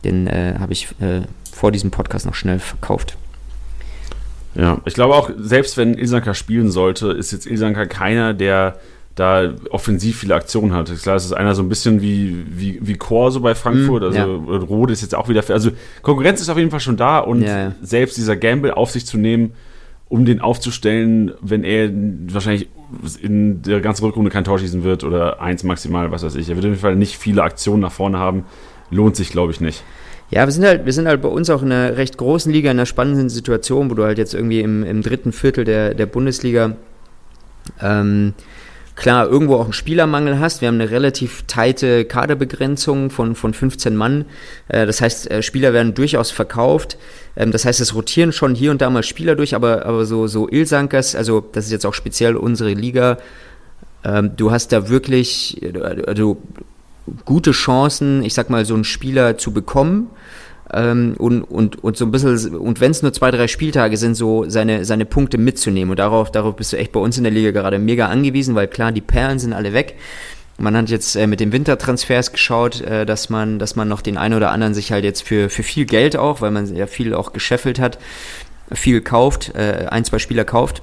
[0.04, 1.22] Den äh, habe ich äh,
[1.52, 3.16] vor diesem Podcast noch schnell verkauft.
[4.54, 8.78] Ja, ich glaube auch, selbst wenn Ilsanka spielen sollte, ist jetzt Ilsanka keiner, der
[9.16, 10.94] da offensiv viele Aktionen hat.
[11.02, 14.02] Klar, es ist einer so ein bisschen wie, wie, wie Chor so bei Frankfurt.
[14.02, 14.56] Mm, also ja.
[14.58, 15.42] Rode ist jetzt auch wieder.
[15.48, 15.70] Also
[16.02, 17.72] Konkurrenz ist auf jeden Fall schon da und ja, ja.
[17.80, 19.54] selbst dieser Gamble auf sich zu nehmen,
[20.10, 21.90] um den aufzustellen, wenn er
[22.30, 22.68] wahrscheinlich
[23.20, 26.50] in der ganzen Rückrunde kein Tor schießen wird oder eins maximal, was weiß ich.
[26.50, 28.44] Er wird auf jeden Fall nicht viele Aktionen nach vorne haben.
[28.90, 29.82] Lohnt sich, glaube ich, nicht.
[30.30, 32.70] Ja, wir sind halt, wir sind halt bei uns auch in einer recht großen Liga,
[32.70, 36.06] in einer spannenden Situation, wo du halt jetzt irgendwie im, im dritten Viertel der, der
[36.06, 36.76] Bundesliga
[37.80, 38.34] ähm,
[38.96, 40.62] klar irgendwo auch einen Spielermangel hast.
[40.62, 44.24] Wir haben eine relativ teite Kaderbegrenzung von, von 15 Mann.
[44.68, 46.96] Äh, das heißt, äh, Spieler werden durchaus verkauft.
[47.36, 50.26] Ähm, das heißt, es rotieren schon hier und da mal Spieler durch, aber, aber so,
[50.26, 53.18] so Ilsankers, also das ist jetzt auch speziell unsere Liga,
[54.02, 55.60] ähm, du hast da wirklich
[56.06, 56.38] also,
[57.24, 60.08] gute Chancen, ich sag mal, so einen Spieler zu bekommen.
[60.72, 64.14] Ähm, und, und, und so ein bisschen, und wenn es nur zwei, drei Spieltage sind,
[64.14, 65.90] so seine, seine Punkte mitzunehmen.
[65.90, 68.68] Und darauf, darauf bist du echt bei uns in der Liga gerade mega angewiesen, weil
[68.68, 69.94] klar, die Perlen sind alle weg.
[70.58, 74.16] Man hat jetzt äh, mit den Wintertransfers geschaut, äh, dass man, dass man noch den
[74.16, 77.14] einen oder anderen sich halt jetzt für, für viel Geld auch, weil man ja viel
[77.14, 77.98] auch gescheffelt hat,
[78.72, 80.82] viel kauft, äh, ein, zwei Spieler kauft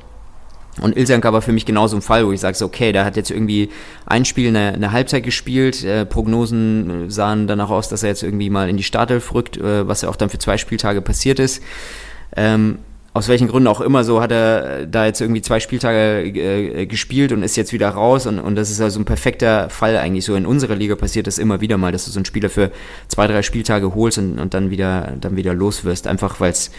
[0.82, 3.30] und Ilsanka war für mich genauso ein Fall, wo ich sage, okay, der hat jetzt
[3.30, 3.70] irgendwie
[4.06, 8.50] ein Spiel eine, eine Halbzeit gespielt, äh, Prognosen sahen danach aus, dass er jetzt irgendwie
[8.50, 11.62] mal in die Startelf rückt, äh, was ja auch dann für zwei Spieltage passiert ist.
[12.36, 12.80] Ähm,
[13.16, 17.32] aus welchen Gründen auch immer, so hat er da jetzt irgendwie zwei Spieltage äh, gespielt
[17.32, 20.26] und ist jetzt wieder raus und, und das ist also ein perfekter Fall eigentlich.
[20.26, 22.72] So in unserer Liga passiert das immer wieder mal, dass du so einen Spieler für
[23.08, 26.72] zwei, drei Spieltage holst und, und dann wieder dann wieder los wirst, einfach weil es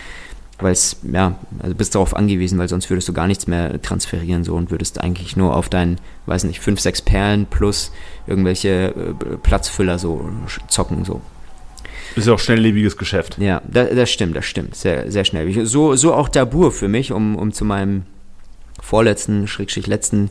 [0.59, 4.45] weil es, ja, also bist darauf angewiesen, weil sonst würdest du gar nichts mehr transferieren
[4.45, 7.91] so und würdest eigentlich nur auf deinen, weiß nicht, fünf, sechs Perlen plus
[8.27, 10.29] irgendwelche äh, Platzfüller so
[10.69, 11.21] zocken so.
[12.17, 13.39] Ist ja auch schnelllebiges Geschäft.
[13.39, 14.77] Ja, das, das stimmt, das stimmt.
[14.77, 15.67] Sehr, sehr schnell.
[15.67, 18.05] So, so auch Dabur für mich, um, um zu meinem
[18.81, 20.31] vorletzten, schrägstrich letzten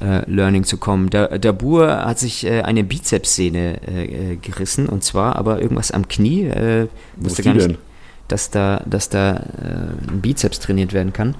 [0.00, 1.10] äh, Learning zu kommen.
[1.10, 6.08] Da, Dabur hat sich äh, eine Bizepssehne äh, äh, gerissen und zwar aber irgendwas am
[6.08, 6.46] Knie.
[6.46, 7.78] Äh, Wo ist die nicht, denn?
[8.28, 11.34] Dass da, dass da äh, ein Bizeps trainiert werden kann.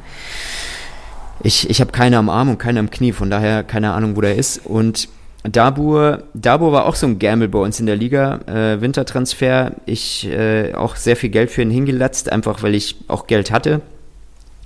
[1.43, 4.21] Ich, ich habe keine am Arm und keine am Knie, von daher keine Ahnung, wo
[4.21, 4.65] der ist.
[4.65, 5.09] Und
[5.43, 9.73] Dabur, Dabur war auch so ein Gamble bei uns in der Liga, äh, Wintertransfer.
[9.85, 13.83] Ich äh, auch sehr viel Geld für ihn hingelatzt, einfach weil ich auch Geld hatte.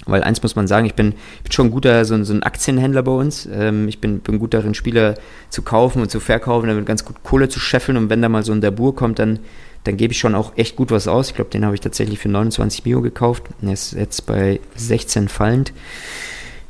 [0.07, 1.11] Weil eins muss man sagen, ich bin,
[1.43, 3.49] bin schon ein guter, so, so ein Aktienhändler bei uns.
[3.53, 5.14] Ähm, ich bin, bin gut darin, Spieler
[5.51, 7.99] zu kaufen und zu verkaufen, damit ganz gut Kohle zu scheffeln.
[7.99, 9.41] Und wenn da mal so ein Dabur kommt, dann
[9.89, 11.28] dann gebe ich schon auch echt gut was aus.
[11.28, 13.45] Ich glaube, den habe ich tatsächlich für 29 Mio gekauft.
[13.62, 15.72] Der ist jetzt bei 16 fallend.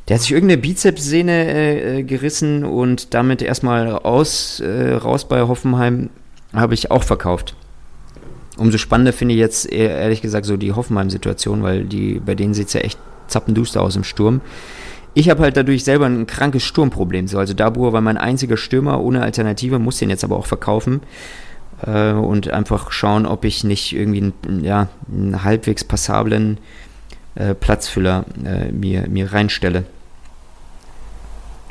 [0.07, 5.43] Der hat sich irgendeine Bizepssehne äh, äh, gerissen und damit erstmal raus, äh, raus bei
[5.43, 6.11] Hoffenheim
[6.53, 7.57] habe ich auch verkauft.
[8.57, 12.69] Umso spannender finde ich jetzt ehrlich gesagt so die Hoffenheim-Situation, weil die, bei denen sieht
[12.69, 14.43] es ja echt zappenduster aus im Sturm.
[15.15, 17.27] Ich habe halt dadurch selber ein krankes Sturmproblem.
[17.27, 21.01] So, also Dabur war mein einziger Stürmer ohne Alternative, muss den jetzt aber auch verkaufen
[21.87, 26.59] äh, und einfach schauen, ob ich nicht irgendwie einen, ja, einen halbwegs passablen
[27.35, 29.85] äh, Platzfüller äh, mir, mir reinstelle.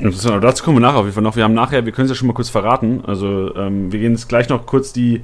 [0.00, 1.34] Dazu kommen wir nachher auf jeden Fall noch.
[1.36, 3.02] Wir haben nachher, wir können es ja schon mal kurz verraten.
[3.04, 5.22] Also ähm, wir gehen jetzt gleich noch kurz die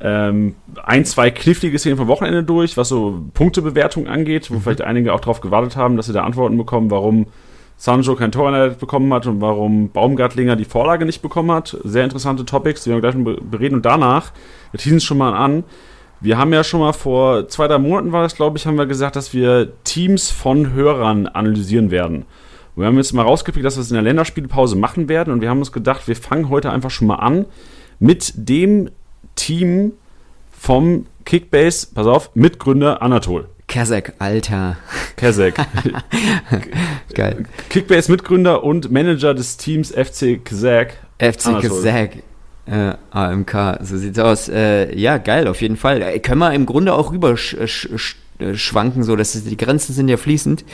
[0.00, 4.62] ähm, ein, zwei knifflige Szenen vom Wochenende durch, was so Punktebewertung angeht, wo mhm.
[4.62, 7.26] vielleicht einige auch darauf gewartet haben, dass sie da Antworten bekommen, warum
[7.80, 11.78] Sancho kein Tor bekommen hat und warum Baumgartlinger die Vorlage nicht bekommen hat.
[11.84, 13.76] Sehr interessante Topics, die wir gleich bereden.
[13.76, 14.32] Und danach,
[14.72, 15.62] wir teasen es schon mal an,
[16.20, 18.86] wir haben ja schon mal vor zwei, drei Monaten war das, glaube ich, haben wir
[18.86, 22.24] gesagt, dass wir Teams von Hörern analysieren werden.
[22.74, 25.48] wir haben jetzt mal rausgepickt, dass wir es in der Länderspielpause machen werden und wir
[25.48, 27.46] haben uns gedacht, wir fangen heute einfach schon mal an
[28.00, 28.90] mit dem
[29.36, 29.92] Team
[30.50, 33.48] vom Kickbase, pass auf, Mitgründer Anatol.
[33.68, 34.76] Kazak, Alter.
[35.16, 35.54] Kazak.
[37.14, 37.44] Geil.
[37.68, 40.94] Kickbase-Mitgründer und Manager des Teams FC Kazak.
[41.18, 42.10] FC Kazak.
[42.66, 44.48] Äh, AMK, so sieht's aus.
[44.48, 46.02] Äh, ja, geil, auf jeden Fall.
[46.02, 49.94] Äh, können wir im Grunde auch rüber sch sch äh, schwanken, so dass die Grenzen
[49.94, 50.64] sind ja fließend.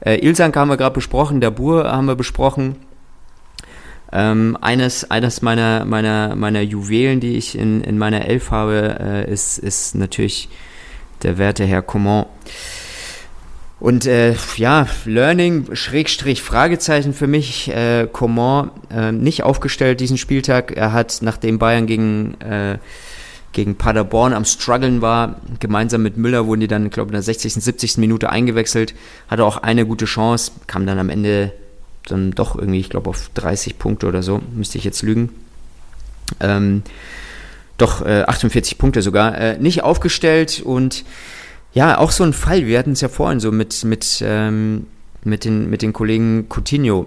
[0.00, 2.76] Äh, Ilsank haben wir gerade besprochen, der Bur haben wir besprochen.
[4.12, 9.32] Ähm, eines, eines meiner, meiner, meiner Juwelen, die ich in, in meiner Elf habe, äh,
[9.32, 10.48] ist, ist natürlich
[11.22, 12.26] der werte Herr Coman.
[13.82, 17.68] Und äh, ja, Learning, Schrägstrich, Fragezeichen für mich.
[17.68, 20.70] Äh, Coman äh, nicht aufgestellt diesen Spieltag.
[20.76, 22.78] Er hat, nachdem Bayern gegen, äh,
[23.50, 27.22] gegen Paderborn am Struggeln war, gemeinsam mit Müller wurden die dann, glaube ich, in der
[27.22, 27.98] 60., 70.
[27.98, 28.94] Minute eingewechselt.
[29.26, 31.52] Hatte auch eine gute Chance, kam dann am Ende
[32.06, 35.30] dann doch irgendwie, ich glaube, auf 30 Punkte oder so, müsste ich jetzt lügen.
[36.38, 36.82] Ähm,
[37.82, 39.36] doch, äh, 48 Punkte sogar.
[39.36, 41.04] Äh, nicht aufgestellt und
[41.74, 42.66] ja, auch so ein Fall.
[42.66, 44.86] Wir hatten es ja vorhin so mit, mit, ähm,
[45.24, 47.06] mit, den, mit den Kollegen Coutinho.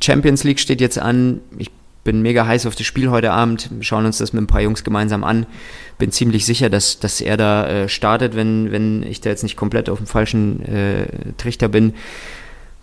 [0.00, 1.40] Champions League steht jetzt an.
[1.58, 1.70] Ich
[2.04, 3.68] bin mega heiß auf das Spiel heute Abend.
[3.72, 5.46] Wir schauen uns das mit ein paar Jungs gemeinsam an.
[5.98, 9.56] Bin ziemlich sicher, dass, dass er da äh, startet, wenn, wenn ich da jetzt nicht
[9.56, 11.06] komplett auf dem falschen äh,
[11.36, 11.94] Trichter bin.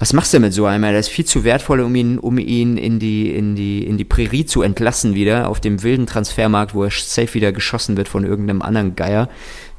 [0.04, 0.82] Was machst du mit so einem?
[0.82, 4.04] Der ist viel zu wertvoll, um ihn, um ihn in, die, in, die, in die
[4.04, 8.26] Prärie zu entlassen wieder, auf dem wilden Transfermarkt, wo er safe wieder geschossen wird von
[8.26, 9.30] irgendeinem anderen Geier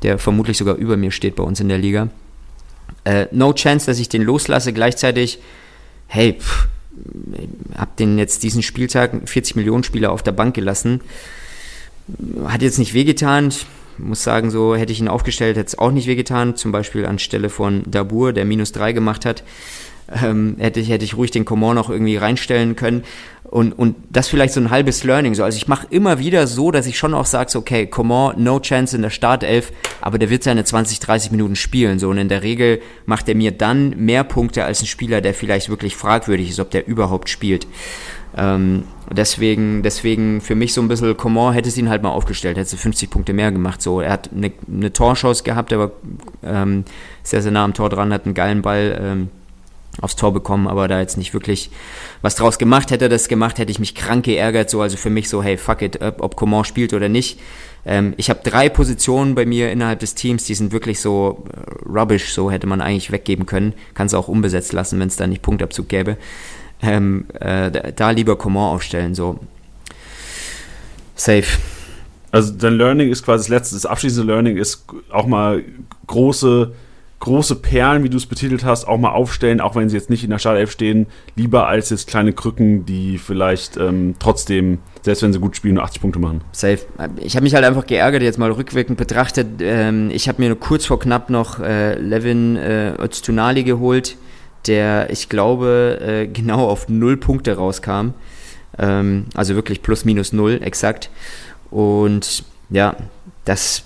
[0.02, 2.08] der vermutlich sogar über mir steht bei uns in der Liga.
[3.04, 4.72] Äh, no chance, dass ich den loslasse.
[4.72, 5.40] Gleichzeitig,
[6.06, 6.68] hey, pff,
[7.76, 11.02] hab den jetzt diesen Spieltag 40 Millionen Spieler auf der Bank gelassen.
[12.46, 13.48] Hat jetzt nicht wehgetan.
[13.48, 13.66] Ich
[13.98, 16.56] muss sagen, so hätte ich ihn aufgestellt, hätte es auch nicht wehgetan.
[16.56, 19.44] Zum Beispiel anstelle von Dabur, der minus 3 gemacht hat
[20.22, 23.04] ähm, hätte, ich, hätte ich ruhig den Command noch irgendwie reinstellen können.
[23.44, 25.34] Und, und das vielleicht so ein halbes Learning.
[25.34, 25.44] So.
[25.44, 28.58] Also ich mache immer wieder so, dass ich schon auch sage, so, okay, Coman, no
[28.58, 31.98] chance in der Startelf, aber der wird seine 20, 30 Minuten spielen.
[31.98, 32.08] So.
[32.08, 35.68] Und in der Regel macht er mir dann mehr Punkte als ein Spieler, der vielleicht
[35.68, 37.66] wirklich fragwürdig ist, ob der überhaupt spielt.
[38.36, 42.56] Ähm, deswegen, deswegen für mich so ein bisschen, Coman hätte es ihn halt mal aufgestellt,
[42.56, 43.80] hätte 50 Punkte mehr gemacht.
[43.80, 45.90] So, er hat eine, eine Torchance gehabt, er war
[46.42, 46.84] ähm,
[47.22, 48.98] sehr, sehr nah am Tor dran, hat einen geilen Ball.
[49.00, 49.28] Ähm,
[50.00, 51.70] aufs Tor bekommen, aber da jetzt nicht wirklich
[52.22, 52.90] was draus gemacht.
[52.90, 54.70] Hätte er das gemacht, hätte ich mich krank geärgert.
[54.70, 57.38] So, also für mich so, hey, fuck it, ob Coman spielt oder nicht.
[57.86, 61.88] Ähm, ich habe drei Positionen bei mir innerhalb des Teams, die sind wirklich so äh,
[61.88, 63.74] rubbish, so hätte man eigentlich weggeben können.
[63.94, 66.16] Kann es auch unbesetzt lassen, wenn es da nicht Punktabzug gäbe.
[66.82, 69.38] Ähm, äh, da lieber Coman aufstellen, so.
[71.14, 71.46] Safe.
[72.32, 75.62] Also dein Learning ist quasi das letzte, das abschließende Learning ist auch mal
[76.08, 76.72] große
[77.24, 80.24] große Perlen, wie du es betitelt hast, auch mal aufstellen, auch wenn sie jetzt nicht
[80.24, 81.06] in der Startelf stehen,
[81.36, 85.84] lieber als jetzt kleine Krücken, die vielleicht ähm, trotzdem, selbst wenn sie gut spielen, nur
[85.84, 86.42] 80 Punkte machen.
[86.52, 86.80] Safe.
[87.16, 89.46] Ich habe mich halt einfach geärgert, jetzt mal rückwirkend betrachtet.
[89.60, 94.18] Ähm, ich habe mir nur kurz vor knapp noch äh, Levin äh, Öztunali geholt,
[94.66, 98.10] der, ich glaube, äh, genau auf null Punkte rauskam.
[98.78, 101.08] Ähm, also wirklich plus minus null, exakt.
[101.70, 102.96] Und ja,
[103.46, 103.84] das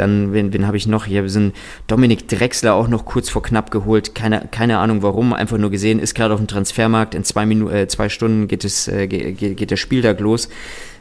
[0.00, 1.04] dann, wen, wen habe ich noch?
[1.04, 1.54] Hier sind
[1.86, 4.14] Dominik Drexler auch noch kurz vor knapp geholt.
[4.14, 7.14] Keine, keine Ahnung warum, einfach nur gesehen, ist gerade auf dem Transfermarkt.
[7.14, 10.48] In zwei, Minu äh, zwei Stunden geht, es, äh, geht, geht der Spieltag los.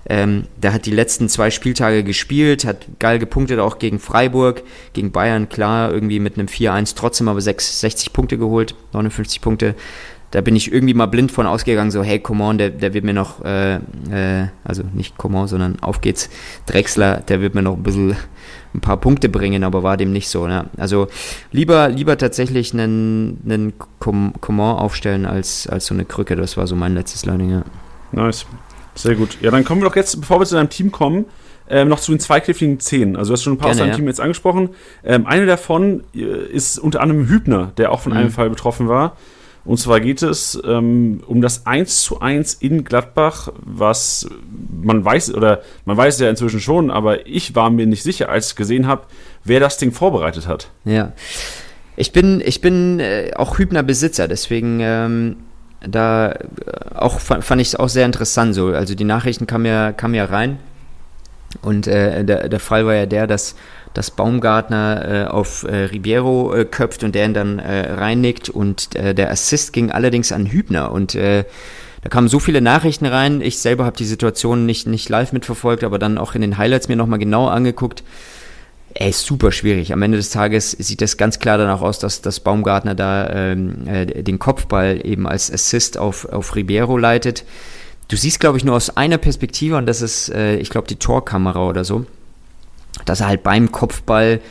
[0.07, 5.11] Ähm, der hat die letzten zwei Spieltage gespielt, hat geil gepunktet, auch gegen Freiburg, gegen
[5.11, 9.75] Bayern, klar, irgendwie mit einem 4-1 trotzdem aber 6, 60 Punkte geholt, 59 Punkte.
[10.31, 13.03] Da bin ich irgendwie mal blind von ausgegangen, so, hey, come on, der, der wird
[13.03, 16.29] mir noch, äh, äh, also nicht come on, sondern auf geht's,
[16.65, 18.15] Drexler, der wird mir noch ein bisschen
[18.73, 20.47] ein paar Punkte bringen, aber war dem nicht so.
[20.47, 20.65] Ne?
[20.77, 21.07] Also
[21.51, 26.35] lieber, lieber tatsächlich einen, einen Command aufstellen als, als so eine Krücke.
[26.35, 27.51] Das war so mein letztes Learning.
[27.51, 27.63] Ja.
[28.11, 28.45] Nice.
[28.95, 29.37] Sehr gut.
[29.41, 31.25] Ja, dann kommen wir doch jetzt, bevor wir zu deinem Team kommen,
[31.69, 33.15] ähm, noch zu den zweikräftigen Zehn.
[33.15, 33.95] Also du hast schon ein paar Gerne, aus deinem ja.
[33.95, 34.69] Team jetzt angesprochen.
[35.03, 38.17] Ähm, eine davon äh, ist unter anderem Hübner, der auch von mhm.
[38.17, 39.15] einem Fall betroffen war.
[39.65, 44.27] Und zwar geht es ähm, um das 1 zu 1 in Gladbach, was
[44.81, 48.51] man weiß, oder man weiß ja inzwischen schon, aber ich war mir nicht sicher, als
[48.51, 49.03] ich gesehen habe,
[49.43, 50.71] wer das Ding vorbereitet hat.
[50.85, 51.11] Ja.
[51.95, 55.35] Ich bin, ich bin äh, auch Hübner Besitzer, deswegen ähm,
[55.85, 56.39] da äh,
[56.95, 58.67] auch fand ich es auch sehr interessant so.
[58.67, 60.59] Also die Nachrichten kamen ja, kamen ja rein.
[61.61, 63.55] Und äh, der, der Fall war ja der, dass
[63.93, 68.95] dass Baumgartner äh, auf äh, Ribeiro äh, köpft und der ihn dann äh, reinnickt und
[68.95, 71.45] äh, der Assist ging allerdings an Hübner und äh,
[72.01, 73.41] da kamen so viele Nachrichten rein.
[73.41, 76.87] Ich selber habe die Situation nicht, nicht live mitverfolgt, aber dann auch in den Highlights
[76.87, 78.03] mir nochmal genau angeguckt.
[78.93, 79.91] Ey, super schwierig.
[79.91, 83.85] Am Ende des Tages sieht das ganz klar danach aus, dass, dass Baumgartner da ähm,
[83.85, 87.43] äh, den Kopfball eben als Assist auf, auf Ribeiro leitet.
[88.07, 91.67] Du siehst, glaube ich, nur aus einer Perspektive und das ist, ich glaube, die Torkamera
[91.67, 92.07] oder so
[93.05, 94.41] dass er halt beim Kopfball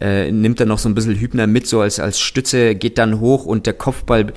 [0.00, 3.20] äh, nimmt er noch so ein bisschen Hübner mit, so als, als Stütze, geht dann
[3.20, 4.32] hoch und der Kopfball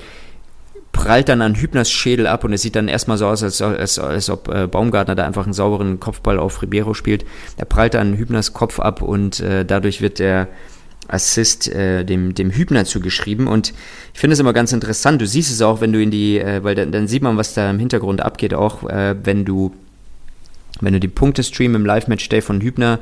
[0.92, 3.98] prallt dann an Hübners Schädel ab und es sieht dann erstmal so aus, als, als,
[3.98, 7.26] als ob äh, Baumgartner da einfach einen sauberen Kopfball auf Ribeiro spielt.
[7.56, 10.48] Er prallt dann Hübners Kopf ab und äh, dadurch wird der
[11.08, 13.46] Assist äh, dem, dem Hübner zugeschrieben.
[13.46, 13.74] Und
[14.14, 15.20] ich finde es immer ganz interessant.
[15.20, 17.54] Du siehst es auch, wenn du in die, äh, weil dann, dann, sieht man, was
[17.54, 19.72] da im Hintergrund abgeht, auch äh, wenn du
[20.80, 22.98] wenn du den Punktestream im Live-Match-Day von Hübner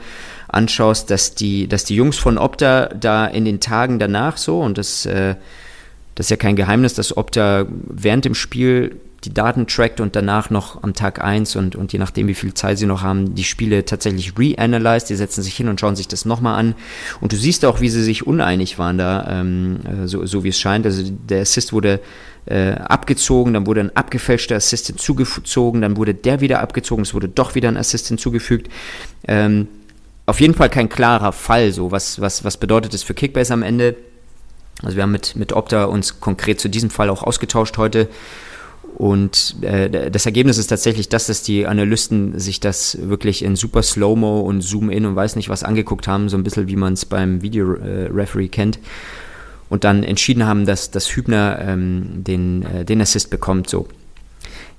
[0.49, 4.79] anschaust, dass die, dass die Jungs von Opta da in den Tagen danach so, und
[4.79, 5.35] das, äh,
[6.15, 10.51] das ist ja kein Geheimnis, dass Opta während dem Spiel die Daten trackt und danach
[10.51, 13.45] noch am Tag 1 und, und je nachdem, wie viel Zeit sie noch haben, die
[13.45, 15.07] Spiele tatsächlich reanalyze.
[15.07, 16.75] Die setzen sich hin und schauen sich das nochmal an.
[17.21, 20.49] Und du siehst auch, wie sie sich uneinig waren da, ähm, äh, so, so wie
[20.49, 20.85] es scheint.
[20.85, 22.01] Also der Assist wurde
[22.47, 27.29] äh, abgezogen, dann wurde ein abgefälschter Assist hinzugezogen, dann wurde der wieder abgezogen, es wurde
[27.29, 28.71] doch wieder ein Assist hinzugefügt.
[29.27, 29.69] Ähm,
[30.27, 31.73] auf jeden Fall kein klarer Fall.
[31.73, 33.97] So, was, was, was bedeutet das für Kickbase am Ende?
[34.83, 38.09] Also wir haben mit, mit Opta uns konkret zu diesem Fall auch ausgetauscht heute.
[38.95, 43.83] Und äh, das Ergebnis ist tatsächlich das, dass die Analysten sich das wirklich in super
[43.83, 47.05] Slow-Mo und Zoom-In und weiß nicht was angeguckt haben, so ein bisschen wie man es
[47.05, 48.79] beim Video-Referee kennt.
[49.69, 53.69] Und dann entschieden haben, dass, dass Hübner ähm, den, äh, den Assist bekommt.
[53.69, 53.89] So.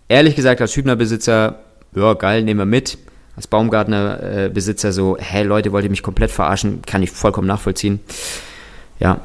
[0.07, 1.59] Ehrlich gesagt, als Hübner-Besitzer,
[1.93, 2.97] ja, geil, nehmen wir mit.
[3.35, 6.81] Als Baumgartner-Besitzer so, hä, Leute, wollt ihr mich komplett verarschen?
[6.83, 7.99] Kann ich vollkommen nachvollziehen.
[8.99, 9.19] Ja,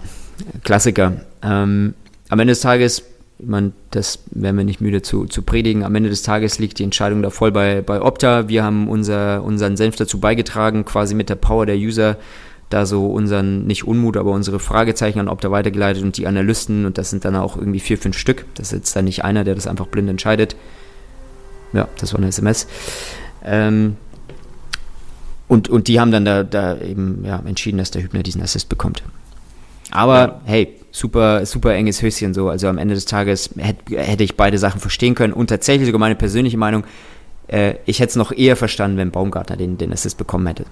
[0.64, 1.20] Klassiker.
[1.42, 1.94] Ähm,
[2.28, 3.04] am Ende des Tages
[3.42, 5.84] ich meine, das werden wir nicht müde zu, zu predigen.
[5.84, 8.48] Am Ende des Tages liegt die Entscheidung da voll bei, bei Opta.
[8.48, 12.16] Wir haben unser, unseren Senf dazu beigetragen, quasi mit der Power der User
[12.68, 16.98] da so unseren, nicht Unmut, aber unsere Fragezeichen an Opta weitergeleitet und die Analysten, und
[16.98, 18.44] das sind dann auch irgendwie vier, fünf Stück.
[18.54, 20.54] Das ist jetzt dann nicht einer, der das einfach blind entscheidet.
[21.72, 22.68] Ja, das war eine SMS.
[23.44, 23.96] Ähm,
[25.48, 28.68] und, und die haben dann da, da eben ja, entschieden, dass der Hübner diesen Assist
[28.68, 29.02] bekommt.
[29.90, 30.40] Aber ja.
[30.44, 32.48] hey, super, super enges Höschen so.
[32.48, 35.32] Also am Ende des Tages hätte, hätte ich beide Sachen verstehen können.
[35.32, 36.84] Und tatsächlich sogar meine persönliche Meinung,
[37.48, 40.64] äh, ich hätte es noch eher verstanden, wenn Baumgartner den, den Assist bekommen hätte.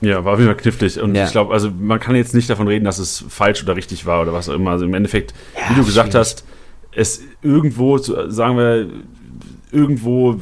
[0.00, 1.00] Ja, war auf jeden Fall knifflig.
[1.00, 1.24] Und ja.
[1.24, 4.22] ich glaube, also man kann jetzt nicht davon reden, dass es falsch oder richtig war
[4.22, 4.72] oder was auch immer.
[4.72, 6.20] Also im Endeffekt, ja, wie du gesagt schwierig.
[6.20, 6.44] hast,
[6.92, 8.86] es irgendwo, sagen wir,
[9.72, 10.32] irgendwo,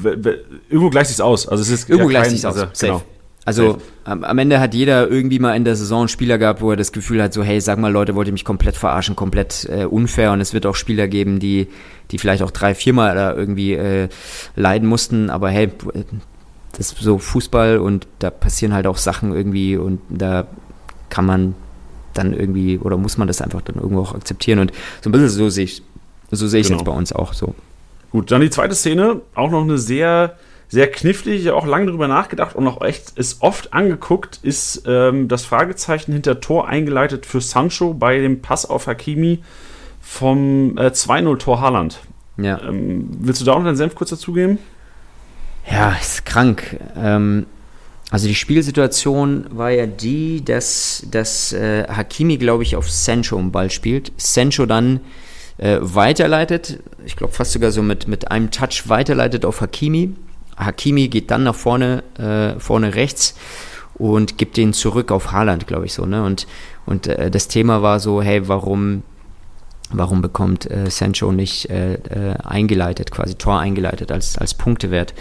[0.69, 1.49] irgendwo gleicht sich aus.
[1.49, 2.57] Also es ist irgendwo ja gleicht sich aus.
[2.57, 3.03] Also, genau.
[3.45, 6.71] Also am, am, Ende hat jeder irgendwie mal in der Saison einen Spieler gehabt, wo
[6.71, 9.69] er das Gefühl hat, so hey, sag mal Leute, wollt ihr mich komplett verarschen, komplett
[9.71, 11.69] äh, unfair und es wird auch Spieler geben, die,
[12.11, 14.09] die vielleicht auch drei, viermal da irgendwie äh,
[14.57, 15.71] leiden mussten, aber hey,
[16.73, 20.47] das ist so Fußball und da passieren halt auch Sachen irgendwie und da
[21.11, 21.55] kann man
[22.15, 24.73] dann irgendwie oder muss man das einfach dann irgendwo auch akzeptieren und
[25.03, 25.83] so ein bisschen so sehe ich
[26.31, 26.79] so sehe ich genau.
[26.79, 27.55] jetzt bei uns auch so.
[28.11, 30.37] Gut, dann die zweite Szene, auch noch eine sehr
[30.69, 34.85] sehr knifflig, ich habe auch lange darüber nachgedacht und auch echt ist oft angeguckt, ist
[34.87, 39.41] ähm, das Fragezeichen hinter Tor eingeleitet für Sancho bei dem Pass auf Hakimi
[40.01, 42.01] vom äh, 2-0-Tor Haaland.
[42.37, 42.61] Ja.
[42.63, 44.59] Ähm, willst du da auch noch deinen Senf kurz dazugeben?
[45.71, 46.79] Ja, ist krank.
[46.97, 47.47] Ähm,
[48.11, 53.51] also die Spielsituation war ja die, dass, dass äh, Hakimi, glaube ich, auf Sancho im
[53.51, 54.13] Ball spielt.
[54.17, 55.01] Sancho dann
[55.59, 60.15] äh, weiterleitet, ich glaube fast sogar so mit, mit einem Touch weiterleitet auf Hakimi.
[60.57, 63.35] Hakimi geht dann nach vorne, äh, vorne rechts
[63.95, 66.07] und gibt den zurück auf Haaland, glaube ich so.
[66.07, 66.25] Ne?
[66.25, 66.47] Und,
[66.87, 69.03] und äh, das Thema war so, hey, warum,
[69.91, 75.15] warum bekommt äh, Sancho nicht äh, äh, eingeleitet, quasi Tor eingeleitet als, als Punktewert?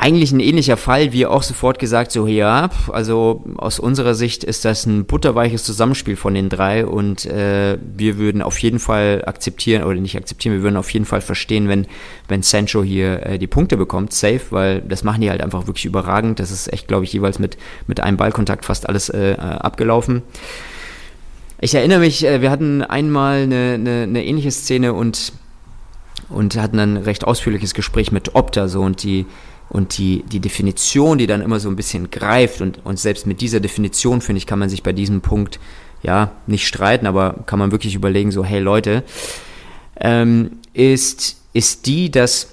[0.00, 4.64] Eigentlich ein ähnlicher Fall, wie auch sofort gesagt, so ja, also aus unserer Sicht ist
[4.64, 9.82] das ein butterweiches Zusammenspiel von den drei und äh, wir würden auf jeden Fall akzeptieren,
[9.82, 11.88] oder nicht akzeptieren, wir würden auf jeden Fall verstehen, wenn,
[12.28, 15.84] wenn Sancho hier äh, die Punkte bekommt, safe, weil das machen die halt einfach wirklich
[15.84, 16.38] überragend.
[16.38, 20.22] Das ist echt, glaube ich, jeweils mit, mit einem Ballkontakt fast alles äh, abgelaufen.
[21.60, 25.32] Ich erinnere mich, äh, wir hatten einmal eine, eine, eine ähnliche Szene und,
[26.28, 29.26] und hatten ein recht ausführliches Gespräch mit Opta so und die
[29.70, 33.40] und die, die Definition, die dann immer so ein bisschen greift und, und selbst mit
[33.40, 35.60] dieser Definition, finde ich, kann man sich bei diesem Punkt
[36.02, 39.02] ja nicht streiten, aber kann man wirklich überlegen, so, hey Leute,
[40.00, 42.48] ähm, ist, ist die, dass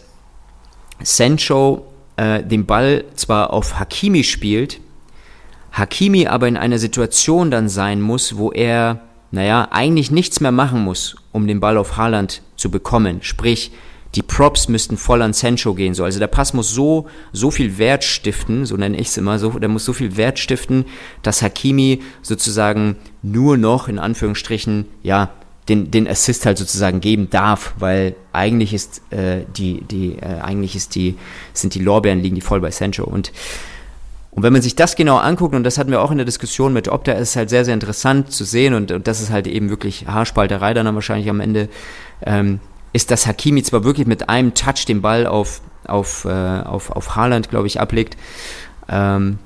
[1.02, 1.86] Sancho
[2.18, 4.80] äh, den Ball zwar auf Hakimi spielt,
[5.72, 9.02] Hakimi aber in einer Situation dann sein muss, wo er,
[9.32, 13.20] naja, eigentlich nichts mehr machen muss, um den Ball auf Haaland zu bekommen.
[13.22, 13.72] Sprich,
[14.16, 15.94] die Props müssten voll an Sancho gehen.
[15.94, 16.04] So.
[16.04, 19.52] Also der Pass muss so, so viel Wert stiften, so nenne ich es immer, so,
[19.52, 20.86] der muss so viel Wert stiften,
[21.22, 25.32] dass Hakimi sozusagen nur noch, in Anführungsstrichen, ja,
[25.68, 30.76] den, den Assist halt sozusagen geben darf, weil eigentlich ist äh, die, die, äh, eigentlich
[30.76, 31.16] ist die,
[31.54, 33.04] sind die Lorbeeren liegen die voll bei Sancho.
[33.04, 33.32] Und
[34.30, 36.74] Und wenn man sich das genau anguckt, und das hatten wir auch in der Diskussion
[36.74, 39.70] mit Opta, ist halt sehr, sehr interessant zu sehen und, und das ist halt eben
[39.70, 41.70] wirklich Haarspalterei dann wahrscheinlich am Ende,
[42.22, 42.60] ähm,
[42.96, 47.16] ist, dass Hakimi zwar wirklich mit einem Touch den Ball auf, auf, äh, auf, auf
[47.16, 48.18] Haaland, glaube ich, ablegt,
[48.90, 49.40] ähm,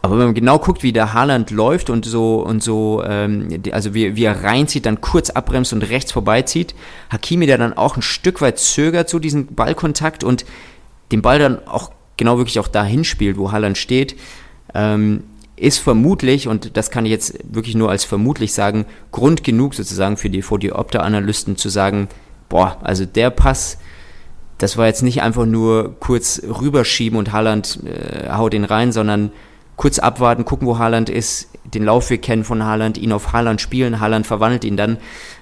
[0.00, 3.94] aber wenn man genau guckt, wie der Haaland läuft und so und so, ähm, also
[3.94, 6.74] wie, wie er reinzieht, dann kurz abbremst und rechts vorbeizieht,
[7.10, 10.44] Hakimi, der dann auch ein Stück weit zögert, so diesen Ballkontakt und
[11.10, 14.16] den Ball dann auch genau wirklich auch dahin spielt, wo Haaland steht,
[14.72, 15.24] ähm,
[15.60, 20.16] ist vermutlich, und das kann ich jetzt wirklich nur als vermutlich sagen, Grund genug sozusagen
[20.16, 22.08] für die, für die Opta-Analysten zu sagen,
[22.48, 23.78] boah, also der Pass,
[24.58, 29.30] das war jetzt nicht einfach nur kurz rüberschieben und Haaland äh, haut den rein, sondern
[29.76, 34.00] kurz abwarten, gucken, wo Haaland ist, den Laufweg kennen von Haaland, ihn auf Haaland spielen,
[34.00, 34.98] Haaland verwandelt ihn dann.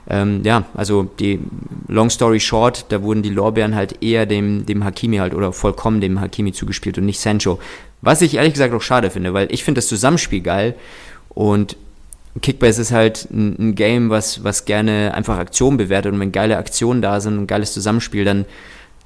[0.09, 1.41] Ähm, ja, also die
[1.89, 6.01] Long Story Short, da wurden die Lorbeeren halt eher dem, dem Hakimi halt oder vollkommen
[6.01, 7.59] dem Hakimi zugespielt und nicht Sancho.
[8.03, 10.75] Was ich ehrlich gesagt auch schade finde, weil ich finde das Zusammenspiel geil
[11.31, 11.77] und
[12.41, 16.59] Kickbase ist halt ein, ein, Game, was, was gerne einfach Aktionen bewertet und wenn geile
[16.59, 18.45] Aktionen da sind und geiles Zusammenspiel, dann,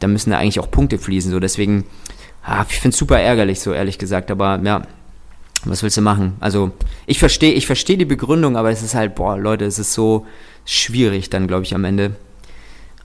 [0.00, 1.30] dann müssen da eigentlich auch Punkte fließen.
[1.30, 1.84] So, deswegen,
[2.44, 4.82] ah, ich finde es super ärgerlich, so ehrlich gesagt, aber ja,
[5.64, 6.34] was willst du machen?
[6.40, 6.72] Also,
[7.06, 10.26] ich verstehe, ich verstehe die Begründung, aber es ist halt, boah, Leute, es ist so
[10.70, 12.12] schwierig dann, glaube ich, am Ende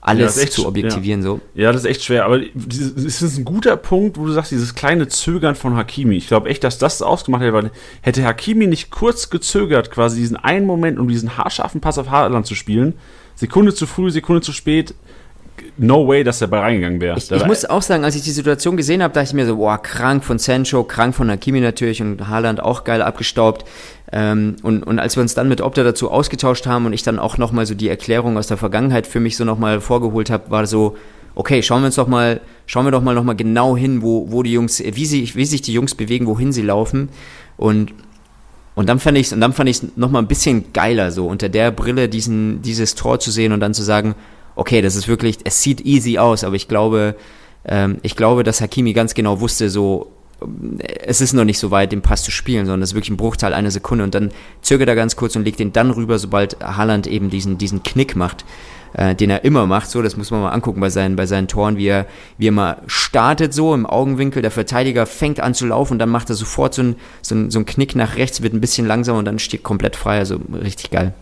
[0.00, 1.20] alles ja, zu objektivieren.
[1.20, 1.26] Ja.
[1.26, 1.40] So.
[1.54, 2.24] ja, das ist echt schwer.
[2.24, 6.16] Aber es ist ein guter Punkt, wo du sagst, dieses kleine Zögern von Hakimi.
[6.16, 7.70] Ich glaube echt, dass das ausgemacht hätte, weil
[8.02, 12.46] hätte Hakimi nicht kurz gezögert, quasi diesen einen Moment, um diesen haarscharfen Pass auf Haaland
[12.46, 12.94] zu spielen,
[13.34, 14.94] Sekunde zu früh, Sekunde zu spät,
[15.76, 17.18] no way, dass der Ball reingegangen wäre.
[17.18, 19.56] Ich, ich muss auch sagen, als ich die Situation gesehen habe, dachte ich mir so,
[19.56, 23.64] boah, krank von Sancho, krank von Hakimi natürlich und Haaland auch geil abgestaubt.
[24.12, 27.18] Ähm, und, und als wir uns dann mit Opta dazu ausgetauscht haben und ich dann
[27.18, 30.66] auch nochmal so die Erklärung aus der Vergangenheit für mich so nochmal vorgeholt habe, war
[30.66, 30.96] so,
[31.34, 34.42] okay, schauen wir uns doch mal, schauen wir doch mal nochmal genau hin, wo, wo
[34.42, 37.08] die Jungs, wie, sie, wie sich die Jungs bewegen, wohin sie laufen.
[37.56, 37.92] Und
[38.76, 41.48] und dann fand ich und dann fand ich es nochmal ein bisschen geiler, so unter
[41.48, 44.14] der Brille diesen, dieses Tor zu sehen und dann zu sagen,
[44.56, 47.14] okay, das ist wirklich, es sieht easy aus, aber ich glaube,
[47.64, 50.10] ähm, ich glaube, dass Hakimi ganz genau wusste, so,
[51.04, 53.16] es ist noch nicht so weit, den Pass zu spielen, sondern es ist wirklich ein
[53.16, 54.30] Bruchteil einer Sekunde und dann
[54.60, 58.16] zögert er ganz kurz und legt den dann rüber, sobald Haaland eben diesen, diesen Knick
[58.16, 58.44] macht,
[58.92, 61.48] äh, den er immer macht, so, das muss man mal angucken bei seinen, bei seinen
[61.48, 65.66] Toren, wie er, wie er mal startet so im Augenwinkel, der Verteidiger fängt an zu
[65.66, 68.52] laufen und dann macht er sofort so einen so so ein Knick nach rechts, wird
[68.52, 71.14] ein bisschen langsamer und dann steht komplett frei, also richtig geil.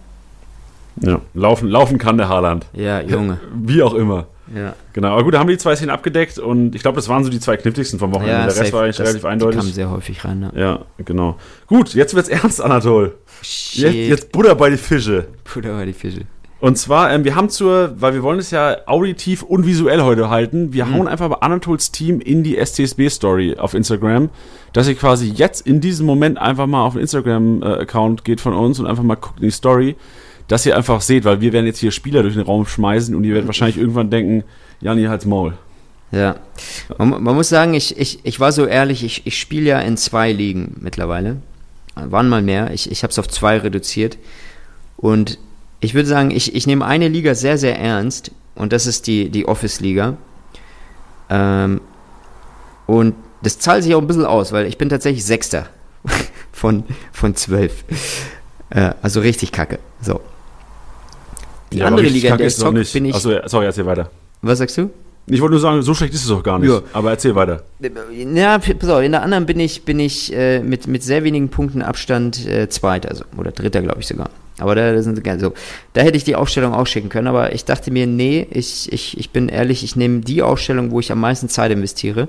[1.01, 2.67] Ja, laufen, laufen kann der Haaland.
[2.73, 3.41] Ja, Junge.
[3.55, 4.27] Wie auch immer.
[4.55, 4.75] Ja.
[4.93, 7.25] Genau, aber gut, da haben wir die zwei Szenen abgedeckt und ich glaube, das waren
[7.25, 8.41] so die zwei kniffligsten vom Wochenende.
[8.41, 9.61] Ja, der Rest war eigentlich das, relativ eindeutig.
[9.61, 10.53] Die kamen sehr häufig rein, ne?
[10.55, 11.37] Ja, genau.
[11.67, 13.15] Gut, jetzt wird's ernst, Anatol.
[13.43, 13.95] Shit.
[13.95, 15.29] Jetzt, jetzt Butter bei die Fische.
[15.53, 16.21] Butter bei die Fische.
[16.61, 20.31] Und zwar, ähm, wir haben zur, weil wir wollen es ja auditiv und visuell heute
[20.31, 20.95] halten, wir mhm.
[20.95, 24.31] hauen einfach bei Anatols Team in die STSB-Story auf Instagram,
[24.73, 28.79] dass ihr quasi jetzt in diesem Moment einfach mal auf den Instagram-Account geht von uns
[28.79, 29.97] und einfach mal guckt in die Story
[30.49, 33.25] dass ihr einfach seht, weil wir werden jetzt hier Spieler durch den Raum schmeißen und
[33.25, 34.45] ihr werdet wahrscheinlich irgendwann denken,
[34.81, 35.55] Jani, halt's Maul.
[36.13, 36.37] Ja,
[36.99, 39.97] man, man, muss sagen, ich, ich, ich war so ehrlich, ich, ich spiele ja in
[39.97, 41.39] zwei Ligen mittlerweile.
[41.97, 44.19] Waren mal mehr, ich, ich habe es auf zwei reduziert.
[44.97, 45.39] Und
[45.81, 49.29] ich würde sagen, ich, ich nehme eine Liga sehr, sehr ernst und das ist die,
[49.29, 50.17] die Office-Liga.
[51.31, 51.81] Ähm,
[52.87, 55.69] und das zahlt sich auch ein bisschen aus, weil ich bin tatsächlich Sechster
[56.53, 57.85] von, von zwölf.
[58.71, 59.79] Äh, also richtig kacke.
[60.01, 60.21] So.
[61.75, 63.15] Die ja, andere Liga, in der ich zock, bin ich.
[63.15, 64.09] Achso, sorry, erzähl weiter.
[64.43, 64.91] Was sagst du?
[65.27, 66.71] Ich wollte nur sagen, so schlecht ist es doch gar nicht.
[66.71, 66.83] Ja.
[66.93, 67.63] Aber erzähl weiter.
[68.35, 71.49] Ja, pass auf, in der anderen bin ich, bin ich äh, mit, mit sehr wenigen
[71.49, 74.31] Punkten Abstand äh, Zweiter, also, oder Dritter, glaube ich sogar.
[74.59, 75.53] Aber da, sind so.
[75.95, 79.19] da hätte ich die Aufstellung auch schicken können, aber ich dachte mir, nee, ich, ich,
[79.19, 82.29] ich bin ehrlich, ich nehme die Aufstellung, wo ich am meisten Zeit investiere.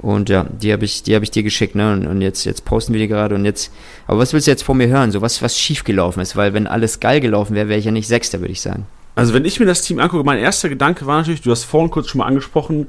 [0.00, 1.92] Und ja, die habe ich, die ich dir geschickt, ne?
[1.92, 3.70] Und, und, jetzt, jetzt posten wir die gerade und jetzt.
[4.06, 5.10] Aber was willst du jetzt von mir hören?
[5.10, 6.36] So was, was schief gelaufen ist?
[6.36, 8.86] Weil wenn alles geil gelaufen wäre, wäre ich ja nicht Sechster, würde ich sagen.
[9.14, 11.90] Also wenn ich mir das Team angucke, mein erster Gedanke war natürlich, du hast vorhin
[11.90, 12.86] kurz schon mal angesprochen,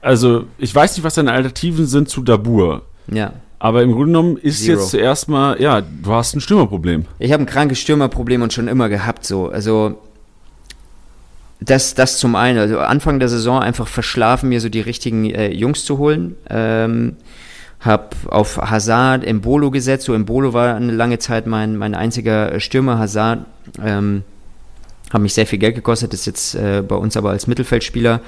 [0.00, 2.82] also ich weiß nicht, was deine Alternativen sind zu Dabur.
[3.12, 3.34] Ja.
[3.60, 4.78] Aber im Grunde genommen ist Zero.
[4.78, 7.06] jetzt zuerst mal, ja, du hast ein Stürmerproblem.
[7.18, 9.48] Ich habe ein krankes Stürmerproblem und schon immer gehabt so.
[9.48, 9.98] Also
[11.60, 15.52] das, das zum einen, also Anfang der Saison einfach verschlafen, mir so die richtigen äh,
[15.52, 16.36] Jungs zu holen.
[16.48, 17.16] Ähm,
[17.80, 20.06] hab auf Hazard Embolo gesetzt.
[20.06, 22.98] So Embolo war eine lange Zeit mein, mein einziger Stürmer.
[22.98, 23.44] Hazard
[23.82, 24.24] ähm,
[25.12, 28.20] hat mich sehr viel Geld gekostet, ist jetzt äh, bei uns aber als Mittelfeldspieler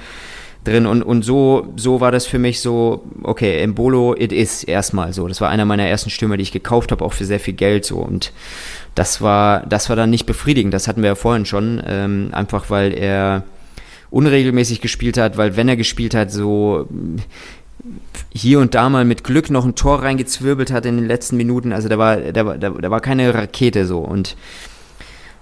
[0.63, 0.85] drin.
[0.85, 5.27] Und, und so, so war das für mich so, okay, Embolo, it is erstmal so.
[5.27, 7.85] Das war einer meiner ersten Stürmer, die ich gekauft habe, auch für sehr viel Geld
[7.85, 7.97] so.
[7.97, 8.31] Und
[8.95, 10.73] das war, das war dann nicht befriedigend.
[10.73, 13.43] Das hatten wir ja vorhin schon, ähm, einfach weil er
[14.09, 16.87] unregelmäßig gespielt hat, weil wenn er gespielt hat, so
[18.33, 21.73] hier und da mal mit Glück noch ein Tor reingezwirbelt hat in den letzten Minuten.
[21.73, 23.99] Also da war, da, da, da war keine Rakete so.
[23.99, 24.35] Und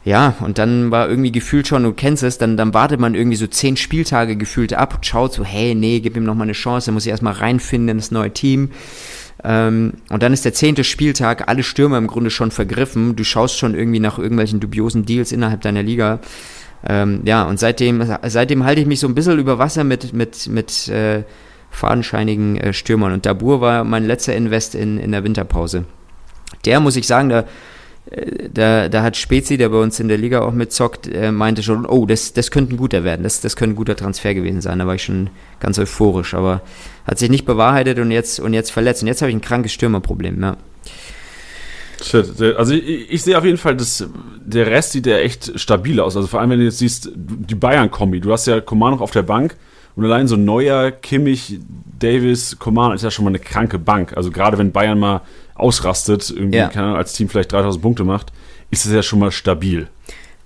[0.09, 3.37] ja, und dann war irgendwie gefühlt schon, du kennst es, dann, dann wartet man irgendwie
[3.37, 6.53] so zehn Spieltage gefühlt ab und schaut so, hey, nee, gib ihm noch mal eine
[6.53, 8.71] Chance, er muss sich erstmal reinfinden in das neue Team.
[9.43, 13.15] Ähm, und dann ist der zehnte Spieltag, alle Stürmer im Grunde schon vergriffen.
[13.15, 16.21] Du schaust schon irgendwie nach irgendwelchen dubiosen Deals innerhalb deiner Liga.
[16.87, 20.47] Ähm, ja, und seitdem, seitdem halte ich mich so ein bisschen über Wasser mit, mit,
[20.47, 21.21] mit äh,
[21.69, 23.13] fadenscheinigen äh, Stürmern.
[23.13, 25.85] Und Dabur war mein letzter Invest in, in der Winterpause.
[26.65, 27.45] Der, muss ich sagen, da,
[28.53, 31.85] da, da hat Spezi, der bei uns in der Liga auch mitzockt, äh, meinte schon,
[31.85, 34.79] oh, das, das könnte ein guter werden, das, das könnte ein guter Transfer gewesen sein.
[34.79, 35.29] Da war ich schon
[35.59, 36.61] ganz euphorisch, aber
[37.05, 39.03] hat sich nicht bewahrheitet und jetzt, und jetzt verletzt.
[39.03, 40.57] Und jetzt habe ich ein krankes Stürmerproblem, ja.
[42.55, 44.07] Also ich, ich, sehe auf jeden Fall, dass
[44.43, 46.15] der Rest sieht ja echt stabil aus.
[46.15, 49.11] Also vor allem, wenn du jetzt siehst, die Bayern-Kombi, du hast ja Coman noch auf
[49.11, 49.57] der Bank
[49.95, 51.59] und allein so neuer Kimmich,
[51.99, 54.15] Davis, Coman ist ja schon mal eine kranke Bank.
[54.15, 55.21] Also gerade wenn Bayern mal
[55.55, 56.69] ausrastet, irgendwie ja.
[56.69, 58.31] Ahnung, als Team vielleicht 3000 Punkte macht,
[58.71, 59.87] ist es ja schon mal stabil.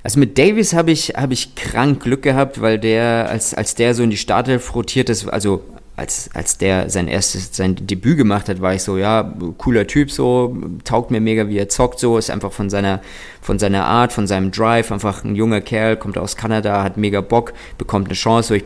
[0.02, 3.94] Also mit Davis habe ich, hab ich krank Glück gehabt, weil der, als, als der
[3.94, 5.64] so in die Startelf rotiert ist, also
[5.96, 10.12] als, als der sein erstes, sein Debüt gemacht hat, war ich so, ja, cooler Typ
[10.12, 13.00] so, taugt mir mega, wie er zockt so, ist einfach von seiner,
[13.42, 17.22] von seiner Art, von seinem Drive, einfach ein junger Kerl, kommt aus Kanada, hat mega
[17.22, 18.66] Bock, bekommt eine Chance, so, ich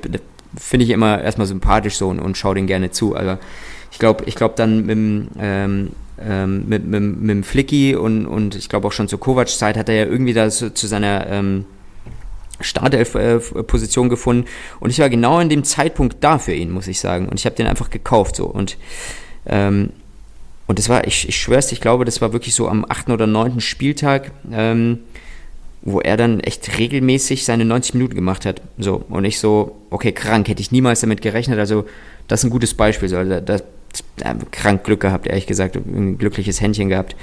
[0.55, 3.39] finde ich immer erstmal sympathisch so und, und schaue den gerne zu, aber
[3.91, 8.55] ich glaube, ich glaube dann mit, ähm, ähm, mit, mit, mit dem Flicky und, und
[8.55, 11.65] ich glaube auch schon zur Kovac-Zeit hat er ja irgendwie da zu, seiner ähm,
[12.59, 14.47] Startelf-Position gefunden
[14.79, 17.29] und ich war genau in dem Zeitpunkt da für ihn, muss ich sagen.
[17.29, 18.77] Und ich habe den einfach gekauft so und
[19.45, 19.91] ähm,
[20.67, 23.09] und das war, ich, ich schwör's, ich glaube, das war wirklich so am 8.
[23.09, 23.61] oder 9.
[23.61, 24.99] Spieltag, ähm,
[25.87, 28.61] wo er dann echt regelmäßig seine 90 Minuten gemacht hat.
[28.77, 31.59] So, und ich so, okay, krank, hätte ich niemals damit gerechnet.
[31.59, 31.85] Also,
[32.27, 33.07] das ist ein gutes Beispiel.
[33.07, 33.63] So, also, das,
[34.17, 37.15] das, krank Glück gehabt, ehrlich gesagt, ein glückliches Händchen gehabt.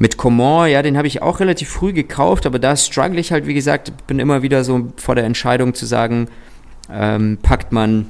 [0.00, 3.46] Mit Coman, ja, den habe ich auch relativ früh gekauft, aber da struggle ich halt,
[3.46, 6.26] wie gesagt, bin immer wieder so vor der Entscheidung zu sagen,
[6.92, 8.06] ähm, packt man,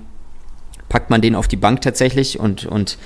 [0.88, 2.96] packt man den auf die Bank tatsächlich und, und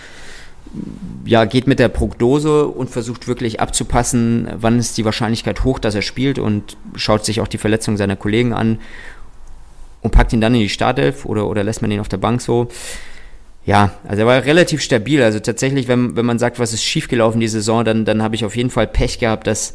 [1.25, 5.95] ja, geht mit der Prognose und versucht wirklich abzupassen, wann ist die Wahrscheinlichkeit hoch, dass
[5.95, 8.79] er spielt und schaut sich auch die Verletzung seiner Kollegen an
[10.01, 12.41] und packt ihn dann in die Startelf oder, oder lässt man ihn auf der Bank
[12.41, 12.69] so
[13.67, 15.23] ja, also er war relativ stabil.
[15.23, 18.45] Also tatsächlich, wenn, wenn man sagt, was ist schiefgelaufen die Saison, dann, dann habe ich
[18.45, 19.75] auf jeden Fall Pech gehabt, dass,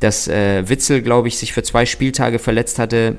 [0.00, 3.16] dass äh, Witzel, glaube ich, sich für zwei Spieltage verletzt hatte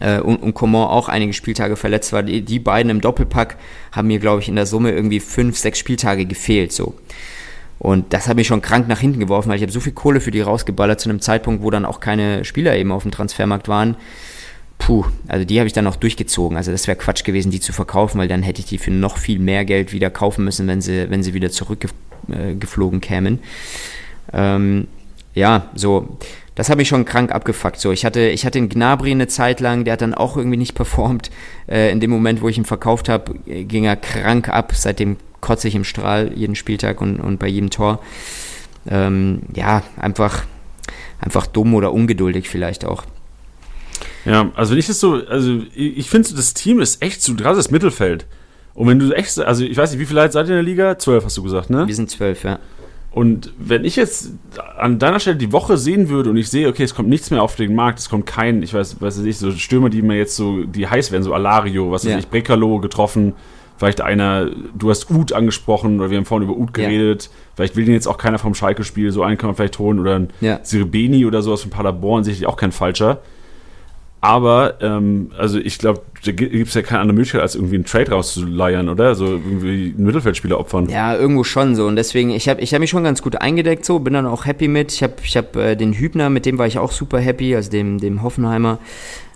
[0.00, 2.22] äh, und, und Coman auch einige Spieltage verletzt war.
[2.22, 3.56] Die, die beiden im Doppelpack
[3.92, 6.72] haben mir, glaube ich, in der Summe irgendwie fünf, sechs Spieltage gefehlt.
[6.72, 6.94] So.
[7.78, 10.20] Und das hat mich schon krank nach hinten geworfen, weil ich habe so viel Kohle
[10.20, 13.68] für die rausgeballert zu einem Zeitpunkt, wo dann auch keine Spieler eben auf dem Transfermarkt
[13.68, 13.96] waren
[14.78, 16.56] puh, also die habe ich dann noch durchgezogen.
[16.56, 19.16] Also das wäre Quatsch gewesen, die zu verkaufen, weil dann hätte ich die für noch
[19.18, 23.38] viel mehr Geld wieder kaufen müssen, wenn sie, wenn sie wieder zurückgeflogen äh, kämen.
[24.32, 24.86] Ähm,
[25.34, 26.18] ja, so,
[26.56, 27.78] das habe ich schon krank abgefuckt.
[27.78, 30.56] So, ich hatte, ich hatte einen Gnabry eine Zeit lang, der hat dann auch irgendwie
[30.56, 31.30] nicht performt.
[31.68, 34.72] Äh, in dem Moment, wo ich ihn verkauft habe, ging er krank ab.
[34.74, 38.00] Seitdem kotze ich im Strahl jeden Spieltag und, und bei jedem Tor.
[38.88, 40.44] Ähm, ja, einfach,
[41.20, 43.04] einfach dumm oder ungeduldig vielleicht auch.
[44.24, 47.56] Ja, also wenn ich das so, also ich finde, das Team ist echt zu, gerade
[47.56, 48.26] das Mittelfeld.
[48.74, 50.62] Und wenn du echt, also ich weiß nicht, wie viele Leute seid ihr in der
[50.62, 50.98] Liga?
[50.98, 51.86] Zwölf hast du gesagt, ne?
[51.86, 52.58] Wir sind zwölf, ja.
[53.16, 54.32] Und wenn ich jetzt
[54.76, 57.42] an deiner Stelle die Woche sehen würde und ich sehe, okay, es kommt nichts mehr
[57.42, 60.36] auf den Markt, es kommt kein, ich weiß, weiß ich, so Stürmer, die mir jetzt
[60.36, 62.18] so, die heiß werden, so Alario, was weiß ja.
[62.18, 63.32] ich, Brekalo getroffen,
[63.78, 67.30] vielleicht einer, du hast Ut angesprochen oder wir haben vorhin über Ut geredet, ja.
[67.54, 70.16] vielleicht will den jetzt auch keiner vom Schalke-Spiel, so einen kann man vielleicht holen oder
[70.16, 70.60] ein ja.
[70.62, 73.22] Sirbeni oder sowas von Paderborn, sicherlich auch kein falscher.
[74.26, 77.84] Aber, ähm, also ich glaube, da gibt es ja keine andere Möglichkeit, als irgendwie einen
[77.84, 79.14] Trade rauszuleiern, oder?
[79.14, 80.88] So irgendwie einen Mittelfeldspieler opfern.
[80.88, 81.86] Ja, irgendwo schon so.
[81.86, 84.44] Und deswegen, ich habe ich hab mich schon ganz gut eingedeckt, so, bin dann auch
[84.44, 84.92] happy mit.
[84.92, 87.70] Ich habe ich hab, äh, den Hübner, mit dem war ich auch super happy, also
[87.70, 88.80] dem, dem Hoffenheimer.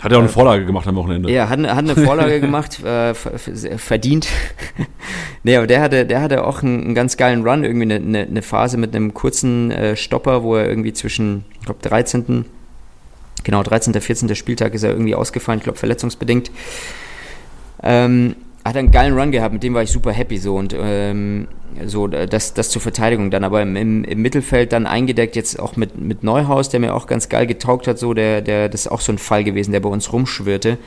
[0.00, 1.30] Hat er auch eine äh, Vorlage gemacht am Wochenende?
[1.30, 4.26] Ja, hat, hat eine Vorlage gemacht, äh, verdient.
[5.44, 8.20] nee, aber der hatte, der hatte auch einen, einen ganz geilen Run, irgendwie eine, eine,
[8.22, 12.44] eine Phase mit einem kurzen äh, Stopper, wo er irgendwie zwischen, ich glaube, 13
[13.44, 14.34] Genau, 13., 14.
[14.34, 16.50] Spieltag ist er irgendwie ausgefallen, ich glaube verletzungsbedingt.
[17.82, 21.48] Ähm, hat einen geilen Run gehabt, mit dem war ich super happy so und ähm,
[21.86, 25.98] so das, das zur Verteidigung dann, aber im, im, Mittelfeld dann eingedeckt jetzt auch mit,
[25.98, 29.00] mit Neuhaus, der mir auch ganz geil getaugt hat, so der, der, das ist auch
[29.00, 30.78] so ein Fall gewesen, der bei uns rumschwirrte.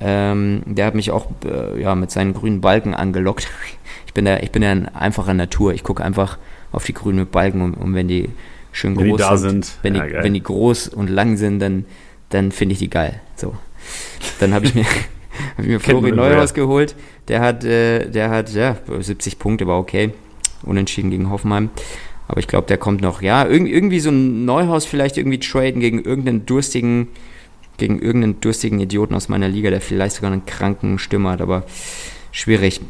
[0.00, 3.48] Ähm, der hat mich auch äh, ja, mit seinen grünen Balken angelockt.
[4.06, 5.72] Ich bin ja, ich bin ja ein einfacher Natur.
[5.72, 6.36] Ich gucke einfach
[6.72, 8.28] auf die grünen Balken und, und wenn die
[8.72, 9.64] schön wenn groß die da sind.
[9.64, 9.78] sind.
[9.82, 11.84] Wenn, ja, die, wenn die groß und lang sind, dann,
[12.28, 13.20] dann finde ich die geil.
[13.36, 13.54] So.
[14.38, 14.84] Dann habe ich mir,
[15.56, 16.94] habe ich mir Flori Neuhaus geholt.
[17.28, 20.12] Der hat, äh, der hat, ja, 70 Punkte, war okay.
[20.62, 21.70] Unentschieden gegen Hoffenheim.
[22.28, 23.22] Aber ich glaube, der kommt noch.
[23.22, 27.08] Ja, irgendwie so ein Neuhaus vielleicht irgendwie traden gegen irgendeinen durstigen,
[27.76, 31.64] gegen irgendeinen durstigen Idioten aus meiner Liga, der vielleicht sogar einen kranken Stürmer hat, aber
[32.30, 32.80] schwierig.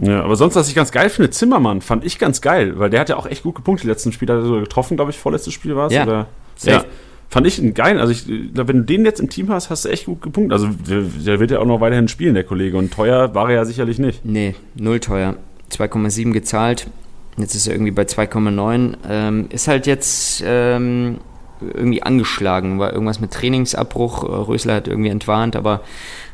[0.00, 3.00] Ja, aber sonst, was ich ganz geil finde, Zimmermann fand ich ganz geil, weil der
[3.00, 3.84] hat ja auch echt gut gepunktet.
[3.84, 5.92] Die letzten Spiele hat er so getroffen, glaube ich, vorletztes Spiel war es.
[5.92, 6.26] Ja, oder?
[6.62, 6.84] ja,
[7.28, 7.98] fand ich einen geilen.
[7.98, 10.52] Also, ich, wenn du den jetzt im Team hast, hast du echt gut gepunktet.
[10.52, 12.76] Also, der, der, wird ja auch noch weiterhin spielen, der Kollege.
[12.76, 14.24] Und teuer war er ja sicherlich nicht.
[14.24, 15.36] Nee, null teuer.
[15.72, 16.86] 2,7 gezahlt.
[17.36, 18.94] Jetzt ist er irgendwie bei 2,9.
[19.08, 21.18] Ähm, ist halt jetzt ähm,
[21.60, 24.48] irgendwie angeschlagen, war irgendwas mit Trainingsabbruch.
[24.48, 25.82] Rösler hat irgendwie entwarnt, aber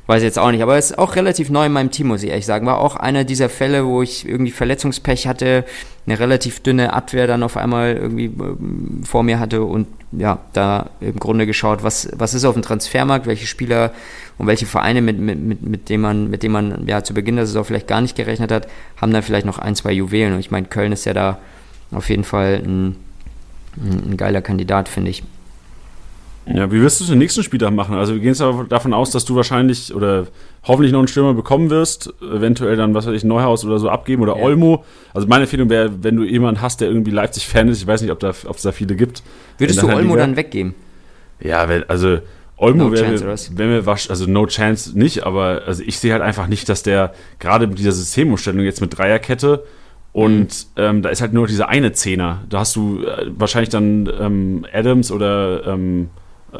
[0.06, 2.22] Weiß ich jetzt auch nicht, aber er ist auch relativ neu in meinem Team, muss
[2.22, 2.64] ich ehrlich sagen.
[2.64, 5.64] War auch einer dieser Fälle, wo ich irgendwie Verletzungspech hatte,
[6.06, 10.90] eine relativ dünne Abwehr dann auf einmal irgendwie äh, vor mir hatte und ja, da
[11.00, 13.92] im Grunde geschaut, was, was ist auf dem Transfermarkt, welche Spieler
[14.38, 17.34] und welche Vereine, mit, mit, mit, mit denen man, mit denen man ja zu Beginn
[17.34, 18.68] der Saison vielleicht gar nicht gerechnet hat,
[19.00, 20.34] haben da vielleicht noch ein, zwei Juwelen.
[20.34, 21.38] Und ich meine, Köln ist ja da
[21.90, 22.96] auf jeden Fall ein,
[23.76, 25.24] ein geiler Kandidat, finde ich.
[26.46, 27.96] Ja, wie wirst du es den nächsten Spieltag machen?
[27.96, 30.28] Also wir gehen jetzt davon aus, dass du wahrscheinlich oder
[30.62, 34.22] hoffentlich noch einen Stürmer bekommen wirst, eventuell dann, was weiß ich, Neuhaus oder so abgeben
[34.22, 34.42] oder ja.
[34.44, 34.84] Olmo.
[35.12, 38.12] Also meine Empfehlung wäre, wenn du jemanden hast, der irgendwie Leipzig-Fan ist, ich weiß nicht,
[38.12, 39.24] ob, da, ob es da viele gibt.
[39.58, 40.74] Würdest du Olmo dann weggeben?
[41.40, 42.18] Ja, wenn, also
[42.56, 46.22] Olmo no wäre wenn wir wasch, also no chance nicht, aber also ich sehe halt
[46.22, 49.64] einfach nicht, dass der gerade mit dieser Systemumstellung jetzt mit Dreierkette
[50.12, 50.48] und mhm.
[50.76, 52.44] ähm, da ist halt nur dieser eine Zehner.
[52.48, 56.08] Da hast du äh, wahrscheinlich dann ähm, Adams oder ähm,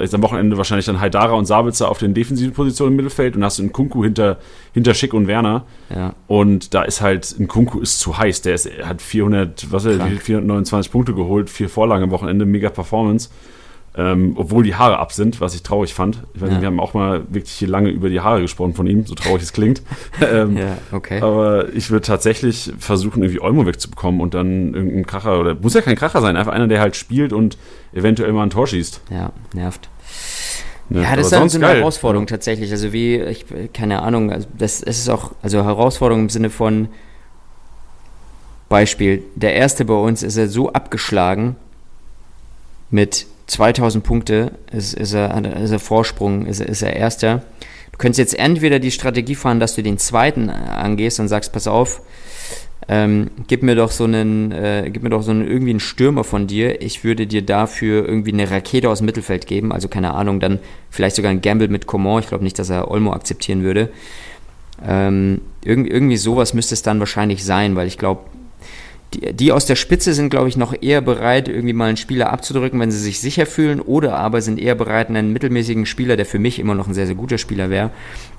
[0.00, 3.44] jetzt am Wochenende wahrscheinlich dann Haidara und Sabitzer auf den defensiven Positionen im Mittelfeld und
[3.44, 4.38] hast einen Kunku hinter,
[4.72, 5.64] hinter Schick und Werner.
[5.94, 6.14] Ja.
[6.26, 8.42] Und da ist halt, ein Kunku ist zu heiß.
[8.42, 13.30] Der ist, hat 400, was er, 429 Punkte geholt, vier Vorlagen am Wochenende, mega Performance.
[13.98, 16.22] Ähm, obwohl die Haare ab sind, was ich traurig fand.
[16.34, 16.54] Ich weiß ja.
[16.54, 19.14] nicht, wir haben auch mal wirklich hier lange über die Haare gesprochen von ihm, so
[19.14, 19.80] traurig es klingt.
[20.20, 21.20] ähm, ja, okay.
[21.22, 25.80] Aber ich würde tatsächlich versuchen, irgendwie Olmo wegzubekommen und dann irgendein Kracher, oder muss ja
[25.80, 27.56] kein Kracher sein, einfach einer, der halt spielt und
[27.94, 29.00] eventuell mal ein Tor schießt.
[29.10, 29.88] Ja, nervt.
[30.90, 31.78] Ja, ja das ist dann so eine geil.
[31.78, 32.70] Herausforderung tatsächlich.
[32.70, 36.88] Also wie, ich, keine Ahnung, also das, das ist auch, also Herausforderung im Sinne von
[38.68, 41.56] Beispiel, der erste bei uns ist er so abgeschlagen
[42.90, 47.42] mit 2000 Punkte ist, ist, er, ist er Vorsprung, ist, ist er Erster.
[47.92, 51.66] Du könntest jetzt entweder die Strategie fahren, dass du den Zweiten angehst und sagst, pass
[51.66, 52.02] auf,
[52.88, 56.22] ähm, gib mir doch so einen, äh, gib mir doch so einen irgendwie einen Stürmer
[56.22, 56.82] von dir.
[56.82, 59.72] Ich würde dir dafür irgendwie eine Rakete aus dem Mittelfeld geben.
[59.72, 62.20] Also keine Ahnung, dann vielleicht sogar ein Gamble mit Coman.
[62.20, 63.90] Ich glaube nicht, dass er Olmo akzeptieren würde.
[64.86, 68.20] Ähm, irgendwie, irgendwie sowas müsste es dann wahrscheinlich sein, weil ich glaube,
[69.14, 72.32] die, die aus der Spitze sind, glaube ich, noch eher bereit, irgendwie mal einen Spieler
[72.32, 76.26] abzudrücken, wenn sie sich sicher fühlen, oder aber sind eher bereit, einen mittelmäßigen Spieler, der
[76.26, 77.90] für mich immer noch ein sehr, sehr guter Spieler wäre,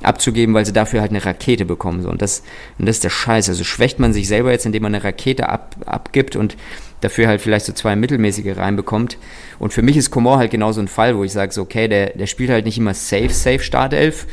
[0.04, 2.02] abzugeben, weil sie dafür halt eine Rakete bekommen.
[2.02, 2.10] So.
[2.10, 2.44] Und, das,
[2.78, 3.50] und das ist der Scheiß.
[3.50, 6.58] Also schwächt man sich selber jetzt, indem man eine Rakete ab, abgibt und
[7.02, 9.18] dafür halt vielleicht so zwei mittelmäßige reinbekommt.
[9.60, 11.88] Und für mich ist Komor halt genau so ein Fall, wo ich sage, so, okay,
[11.88, 14.28] der, der spielt halt nicht immer safe, safe Startelf.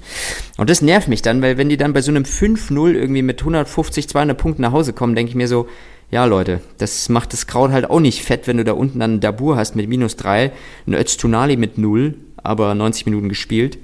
[0.57, 3.41] Und das nervt mich dann, weil wenn die dann bei so einem 5-0 irgendwie mit
[3.41, 5.67] 150, 200 Punkten nach Hause kommen, denke ich mir so,
[6.11, 9.21] ja, Leute, das macht das Kraut halt auch nicht fett, wenn du da unten dann
[9.21, 10.53] Dabur hast mit minus 3,
[10.87, 13.79] ein Öztunali mit 0, aber 90 Minuten gespielt.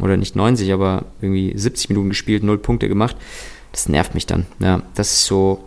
[0.00, 3.16] Oder nicht 90, aber irgendwie 70 Minuten gespielt, 0 Punkte gemacht.
[3.72, 4.46] Das nervt mich dann.
[4.60, 5.64] Ja, das ist so.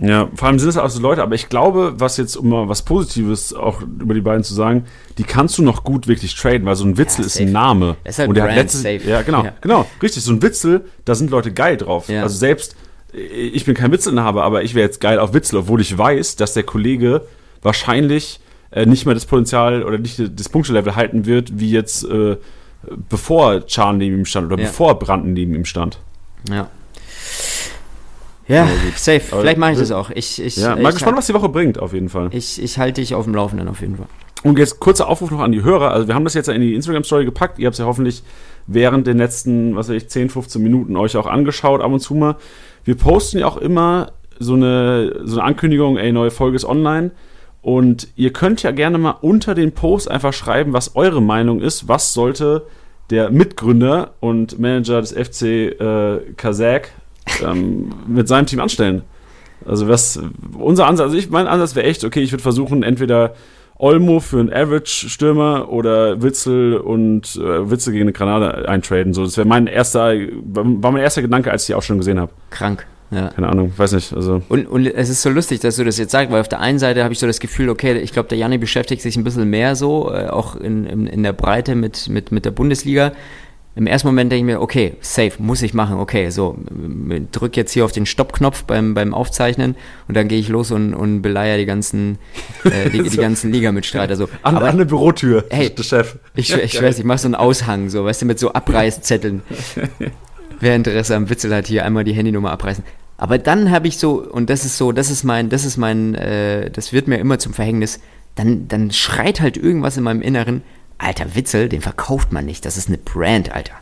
[0.00, 2.68] Ja, vor allem sind es auch so Leute, aber ich glaube, was jetzt, um mal
[2.68, 4.84] was Positives auch über die beiden zu sagen,
[5.18, 7.96] die kannst du noch gut wirklich traden, weil so ein Witzel ja, ist ein Name.
[8.04, 9.00] Das ist halt und der Brand hat letztes, safe.
[9.08, 9.52] Ja, genau, Ja.
[9.60, 10.22] genau, richtig.
[10.22, 12.08] So ein Witzel, da sind Leute geil drauf.
[12.08, 12.22] Ja.
[12.22, 12.76] Also selbst,
[13.12, 16.54] ich bin kein Witzelinhaber, aber ich wäre jetzt geil auf Witzel, obwohl ich weiß, dass
[16.54, 17.22] der Kollege
[17.62, 18.40] wahrscheinlich
[18.70, 22.36] äh, nicht mehr das Potenzial oder nicht das Punktelevel halten wird, wie jetzt äh,
[23.08, 25.98] bevor Chan neben ihm stand oder bevor Branden neben ihm stand.
[26.48, 26.68] Ja.
[28.50, 29.22] Ja, safe.
[29.32, 30.10] Aber- Vielleicht mache ich das auch.
[30.10, 32.28] Ich, ich, Ja, ich, mal gespannt, was die Woche bringt, auf jeden Fall.
[32.32, 34.06] Ich, ich halte dich auf dem Laufenden auf jeden Fall.
[34.42, 35.90] Und jetzt kurzer Aufruf noch an die Hörer.
[35.90, 37.58] Also wir haben das jetzt in die Instagram-Story gepackt.
[37.58, 38.22] Ihr habt es ja hoffentlich
[38.66, 42.14] während den letzten, was weiß ich, 10, 15 Minuten euch auch angeschaut, ab und zu
[42.14, 42.36] mal.
[42.84, 47.10] Wir posten ja auch immer so eine, so eine Ankündigung, ey, neue Folge ist online.
[47.62, 51.88] Und ihr könnt ja gerne mal unter den Post einfach schreiben, was eure Meinung ist.
[51.88, 52.62] Was sollte
[53.10, 55.42] der Mitgründer und Manager des FC
[55.78, 56.88] äh, Kazakh
[57.44, 59.02] ähm, mit seinem Team anstellen?
[59.66, 60.20] Also was
[60.58, 63.34] unser Ansatz, also ich mein Ansatz wäre echt, okay, ich würde versuchen, entweder
[63.80, 69.14] Olmo für einen Average-Stürmer oder Witzel und äh, Witzel gegen eine Granate eintraden.
[69.14, 70.12] So, das wäre mein erster,
[70.42, 72.32] war mein erster Gedanke, als ich die auch schon gesehen habe.
[72.50, 72.86] Krank.
[73.10, 73.28] Ja.
[73.28, 74.12] Keine Ahnung, weiß nicht.
[74.12, 76.60] Also Und, und es ist so lustig, dass du das jetzt sagst, weil auf der
[76.60, 79.24] einen Seite habe ich so das Gefühl, okay, ich glaube, der Janni beschäftigt sich ein
[79.24, 83.12] bisschen mehr so, äh, auch in, in, in der Breite mit, mit, mit der Bundesliga.
[83.76, 86.58] Im ersten Moment denke ich mir, okay, safe, muss ich machen, okay, so,
[87.30, 89.76] drück jetzt hier auf den Stoppknopf beim, beim Aufzeichnen
[90.08, 92.18] und dann gehe ich los und, und beleier die ganzen,
[92.64, 94.16] äh, die, die ganzen Ligamitstreiter.
[94.16, 94.24] So.
[94.42, 95.70] an, Aber an eine Bürotür, Hey.
[95.70, 96.18] der Chef.
[96.34, 99.42] ich, ich weiß, ich mache so einen Aushang, so, weißt du, mit so Abreißzetteln.
[100.60, 102.84] Wer Interesse am Witzel hat, hier einmal die Handynummer abreißen.
[103.16, 106.14] Aber dann habe ich so, und das ist so, das ist mein, das ist mein,
[106.16, 108.00] äh, das wird mir immer zum Verhängnis,
[108.34, 110.62] dann, dann schreit halt irgendwas in meinem Inneren,
[111.00, 113.74] alter Witzel, den verkauft man nicht, das ist eine Brand, Alter.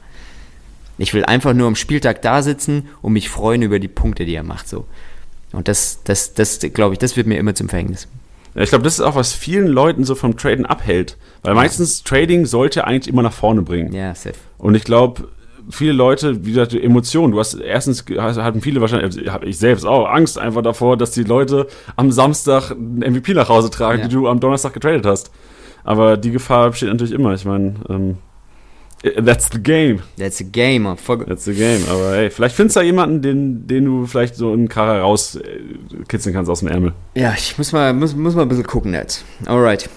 [0.99, 4.35] Ich will einfach nur am Spieltag da sitzen und mich freuen über die Punkte, die
[4.35, 4.85] er macht, so.
[5.53, 8.09] Und das, das, das, glaube ich, das wird mir immer zum Verhängnis.
[8.55, 11.17] Ja, ich glaube, das ist auch, was vielen Leuten so vom Traden abhält.
[11.43, 13.93] Weil meistens Trading sollte eigentlich immer nach vorne bringen.
[13.93, 14.35] Ja, safe.
[14.59, 15.29] Und ich glaube,
[15.71, 17.33] viele Leute, wie gesagt, Emotionen.
[17.33, 21.13] Du hast erstens also hatten viele wahrscheinlich, habe ich selbst auch Angst einfach davor, dass
[21.13, 24.09] die Leute am Samstag einen MVP nach Hause tragen, Ja.
[24.09, 25.31] die du am Donnerstag getradet hast.
[25.89, 27.33] Aber die Gefahr besteht natürlich immer.
[27.33, 28.19] Ich meine, ähm,
[29.25, 30.01] that's the game.
[30.19, 30.99] That's a game, man.
[31.27, 31.81] That's the game.
[31.91, 36.35] Aber hey, vielleicht findest du da jemanden, den, den du vielleicht so einen Karre rauskitzeln
[36.35, 36.93] kannst aus dem Ärmel.
[37.15, 39.25] Ja, ich muss mal, muss, muss mal ein bisschen gucken jetzt.
[39.47, 39.89] Alright.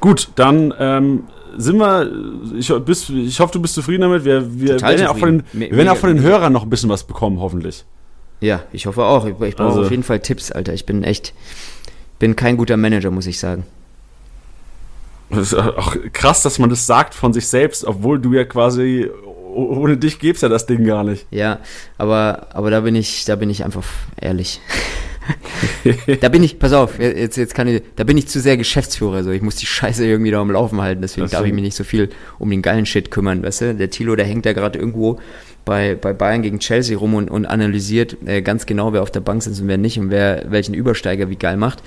[0.00, 1.22] Gut, dann ähm,
[1.56, 2.10] sind wir,
[2.58, 4.24] ich, bist, ich hoffe, du bist zufrieden damit.
[4.24, 6.64] Wir, wir Total werden ja auch von den, wir werden auch von den Hörern noch
[6.64, 7.84] ein bisschen was bekommen, hoffentlich.
[8.40, 9.24] Ja, ich hoffe auch.
[9.24, 10.74] Ich, ich brauche Also- auf jeden Fall Tipps, Alter.
[10.74, 11.32] Ich bin echt,
[12.18, 13.66] bin kein guter Manager, muss ich sagen.
[15.30, 19.10] Das ist auch krass, dass man das sagt von sich selbst, obwohl du ja quasi
[19.56, 21.26] oh- ohne dich gäb's ja das Ding gar nicht.
[21.30, 21.60] Ja,
[21.98, 23.84] aber, aber da bin ich, da bin ich einfach
[24.20, 24.60] ehrlich.
[26.20, 29.24] da bin ich, pass auf, jetzt, jetzt kann ich, da bin ich zu sehr Geschäftsführer,
[29.24, 29.30] so.
[29.30, 31.76] Ich muss die Scheiße irgendwie da am Laufen halten, deswegen Das darf ich mich nicht
[31.76, 33.74] so viel um den geilen Shit kümmern, weißt du?
[33.74, 35.18] Der Tilo, der hängt da gerade irgendwo
[35.64, 39.20] bei, bei Bayern gegen Chelsea rum und, und analysiert äh, ganz genau, wer auf der
[39.20, 41.82] Bank sitzt und wer nicht und wer welchen Übersteiger wie geil macht.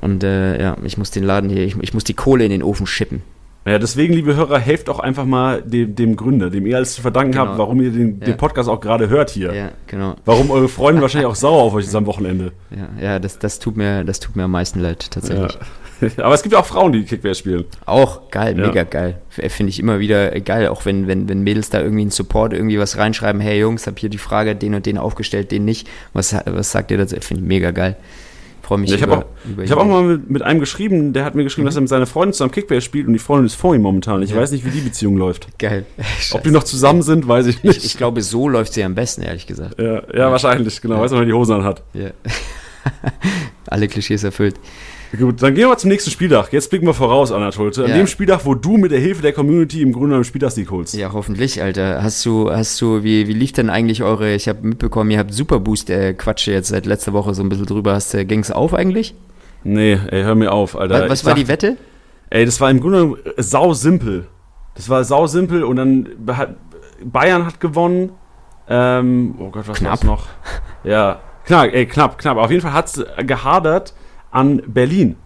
[0.00, 2.62] Und äh, ja, ich muss den Laden hier, ich, ich muss die Kohle in den
[2.62, 3.22] Ofen schippen.
[3.68, 7.02] Ja, deswegen, liebe Hörer, helft auch einfach mal dem, dem Gründer, dem ihr alles zu
[7.02, 7.46] verdanken Genau.
[7.46, 8.26] habt, warum ihr den, Ja.
[8.26, 9.52] den Podcast auch gerade hört hier.
[9.52, 10.14] Ja, genau.
[10.24, 12.52] Warum eure Freunde wahrscheinlich auch sauer auf euch ist am Wochenende.
[12.70, 15.58] Ja, ja das, das, tut mir, das tut mir am meisten leid, tatsächlich.
[16.00, 16.08] Ja.
[16.24, 17.64] Aber es gibt ja auch Frauen, die Kickbase spielen.
[17.86, 19.16] Auch geil, mega geil.
[19.36, 22.52] F- Finde ich immer wieder geil, auch wenn, wenn, wenn Mädels da irgendwie einen Support
[22.52, 25.88] irgendwie was reinschreiben, hey Jungs, hab hier die Frage, den und den aufgestellt, den nicht.
[26.12, 27.16] Was, was sagt ihr dazu?
[27.20, 27.96] Finde ich mega geil.
[28.66, 30.58] Freue mich Ja, ich habe über- auch, über ich hab auch mal mit, mit einem
[30.58, 33.20] geschrieben, der hat mir geschrieben, dass er mit seiner Freundin zusammen Kickbase spielt und die
[33.20, 34.22] Freundin ist vor ihm momentan.
[34.22, 34.38] Ich Ja.
[34.38, 35.56] weiß nicht, wie die Beziehung läuft.
[35.60, 35.86] Geil.
[36.32, 37.76] Ob die noch zusammen sind, weiß ich nicht.
[37.78, 39.80] ich, ich glaube, so läuft sie am besten, ehrlich gesagt.
[39.80, 41.00] ja, ja, wahrscheinlich, genau.
[41.00, 41.82] Weiß man, wer die Hosen anhat.
[41.94, 42.10] Ja.
[43.68, 44.56] Alle Klischees erfüllt.
[45.18, 46.52] Gut, dann gehen wir mal zum nächsten Spieltag.
[46.52, 47.68] Jetzt blicken wir voraus, Anatol.
[47.76, 47.96] An Ja.
[47.96, 50.94] dem Spieltag, wo du mit der Hilfe der Community im Grunde einen Spieltagssieg holst.
[50.94, 52.02] Ja, hoffentlich, Alter.
[52.02, 55.32] Hast du, hast du, wie, wie lief denn eigentlich eure, ich habe mitbekommen, ihr habt
[55.32, 57.94] Superboost, äh, Quatsche jetzt seit letzter Woche so ein bisschen drüber.
[57.94, 59.14] Hast, äh, ging's auf eigentlich?
[59.64, 61.02] Nee, ey, hör mir auf, Alter.
[61.04, 61.76] was was war sag- die Wette?
[62.30, 64.26] Ey, das war im Grunde genommen sau simpel.
[64.74, 66.56] Das war sau simpel und dann hat
[67.04, 68.10] Bayern hat gewonnen.
[68.68, 70.02] Ähm, oh Gott, was Knapp.
[70.04, 70.26] noch?
[70.84, 72.36] Ja, knapp, ey, knapp, knapp.
[72.36, 73.94] Auf jeden Fall hat's gehadert
[74.36, 75.16] an Berlin.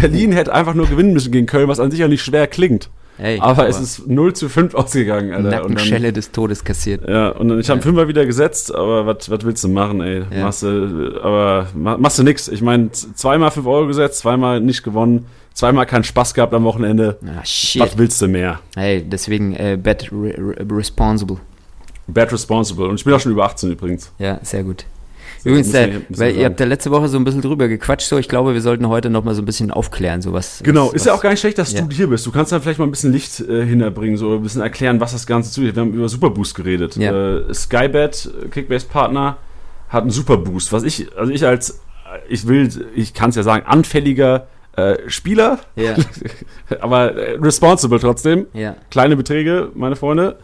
[0.00, 2.90] Berlin hätte einfach nur gewinnen müssen gegen Köln, was an sich ja nicht schwer klingt.
[3.16, 5.50] Ey, aber, aber, es ist 0 zu 5 ausgegangen, Alter.
[5.50, 7.08] Nackenschelle des Todes kassiert.
[7.08, 7.84] Ja, und dann, ich habe ja.
[7.84, 10.24] Fünfer wieder gesetzt, aber was willst du machen, ey?
[10.32, 10.44] Ja.
[10.44, 12.48] Machst du, aber machst du nix.
[12.48, 17.18] Ich meine, zweimal 5 Euro gesetzt, zweimal nicht gewonnen, zweimal keinen Spaß gehabt am Wochenende.
[17.24, 17.82] Ah, shit.
[17.82, 18.58] Was willst du mehr?
[18.74, 21.36] Hey, deswegen äh, bet re responsible.
[22.08, 22.88] Bet responsible.
[22.88, 24.12] Und ich bin auch schon über 18 übrigens.
[24.18, 24.86] Ja, sehr gut.
[25.44, 28.28] Übrigens, der, weil ihr habt ja letzte Woche so ein bisschen drüber gequatscht, so ich
[28.28, 30.62] glaube, wir sollten heute noch mal so ein bisschen aufklären, so was.
[30.62, 31.82] Genau, was, ist ja auch gar nicht schlecht, dass ja.
[31.82, 32.24] du hier bist.
[32.24, 35.12] Du kannst dann vielleicht mal ein bisschen Licht äh, hinterbringen, so ein bisschen erklären, was
[35.12, 36.96] das Ganze zu Wir haben über Superboost geredet.
[36.96, 37.36] Ja.
[37.36, 39.36] Äh, Skybet, Kickbase-Partner,
[39.90, 40.72] hat einen Superboost.
[40.72, 41.80] Was ich, also ich als,
[42.28, 44.46] ich will, ich kann es ja sagen, anfälliger
[44.76, 45.94] äh, Spieler, ja.
[46.80, 48.46] aber äh, responsible trotzdem.
[48.54, 48.76] Ja.
[48.90, 50.36] Kleine Beträge, meine Freunde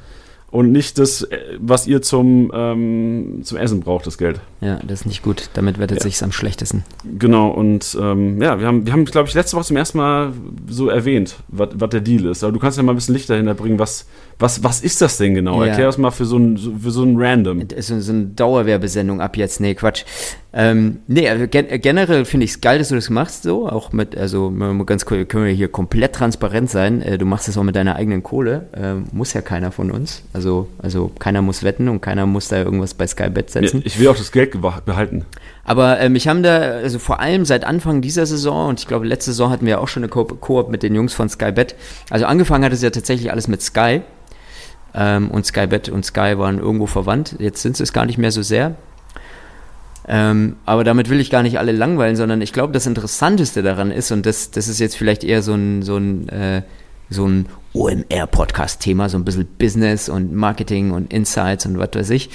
[0.50, 4.40] und nicht das, äh, was ihr zum, ähm, zum Essen braucht, das Geld.
[4.60, 5.48] Ja, das ist nicht gut.
[5.54, 6.02] Damit wettet ja.
[6.02, 6.84] sich's am schlechtesten.
[7.18, 10.32] Genau, und ähm, ja, wir haben, wir haben glaube ich, letzte Woche zum ersten Mal
[10.68, 12.42] so erwähnt, was der Deal ist.
[12.42, 14.06] Aber du kannst ja mal ein bisschen Licht dahinter bringen, was,
[14.38, 15.62] was, was ist das denn genau?
[15.62, 15.68] Ja.
[15.68, 17.68] Erklär das mal für so ein, für so ein Random.
[17.68, 19.60] Das ist so eine Dauerwerbesendung ab jetzt.
[19.60, 20.04] Nee, Quatsch.
[20.52, 23.68] Ähm, nee, also gen generell finde ich es geil, dass du das machst, so.
[23.68, 24.50] Auch mit, also
[24.84, 27.02] ganz cool, können wir hier komplett transparent sein.
[27.02, 28.66] Äh, du machst das auch mit deiner eigenen Kohle.
[28.72, 30.22] Äh, muss ja keiner von uns.
[30.32, 30.39] Also,
[30.78, 33.82] also keiner muss wetten und keiner muss da irgendwas bei Skybet setzen.
[33.84, 35.24] Ich will auch das Geld behalten.
[35.64, 39.06] Aber ähm, ich habe da, also vor allem seit Anfang dieser Saison, und ich glaube,
[39.06, 41.74] letzte Saison hatten wir auch schon eine Koop mit den Jungs von Skybet.
[42.10, 44.02] Also angefangen hat es ja tatsächlich alles mit Sky.
[44.94, 47.36] Ähm, und Skybet und Sky waren irgendwo verwandt.
[47.38, 48.74] Jetzt sind sie es gar nicht mehr so sehr.
[50.08, 53.92] Ähm, aber damit will ich gar nicht alle langweilen, sondern ich glaube, das Interessanteste daran
[53.92, 56.62] ist, und das, das ist jetzt vielleicht eher so ein, so ein, äh,
[57.10, 62.30] so ein OMR-Podcast-Thema, so ein bisschen Business und Marketing und Insights und was weiß ich.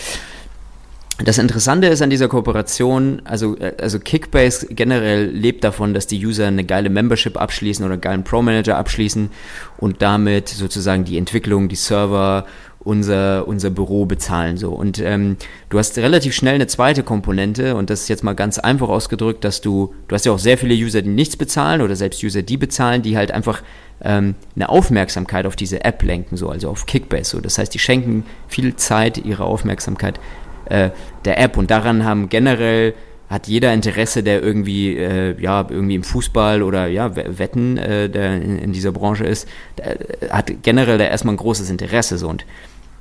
[1.24, 6.24] Das Interessante ist an dieser Kooperation, also, äh, also Kickbase generell lebt davon, dass die
[6.26, 9.30] User eine geile Membership abschließen oder einen geilen Pro-Manager abschließen
[9.78, 12.46] und damit sozusagen die Entwicklung, die Server,
[12.86, 14.58] unser, unser Büro bezahlen.
[14.58, 14.72] So.
[14.72, 15.36] Und ähm,
[15.70, 19.44] du hast relativ schnell eine zweite Komponente und das ist jetzt mal ganz einfach ausgedrückt,
[19.44, 22.44] dass du, du hast ja auch sehr viele User, die nichts bezahlen oder selbst User,
[22.44, 23.64] die bezahlen, die halt einfach
[24.02, 27.32] ähm, eine Aufmerksamkeit auf diese App lenken, so, also auf Kickbase.
[27.32, 27.42] So.
[27.42, 30.20] Das heißt, die schenken viel Zeit, ihre Aufmerksamkeit
[30.66, 30.92] äh,
[31.26, 31.58] der App.
[31.58, 32.94] Und daran haben generell
[33.30, 38.36] hat jeder Interesse, der irgendwie äh, ja irgendwie im Fußball oder ja Wetten, äh, der
[38.36, 39.48] in, in, dieser Branche ist,
[39.80, 39.98] der,
[40.30, 42.46] hat generell da erstmal ein großes Interesse so und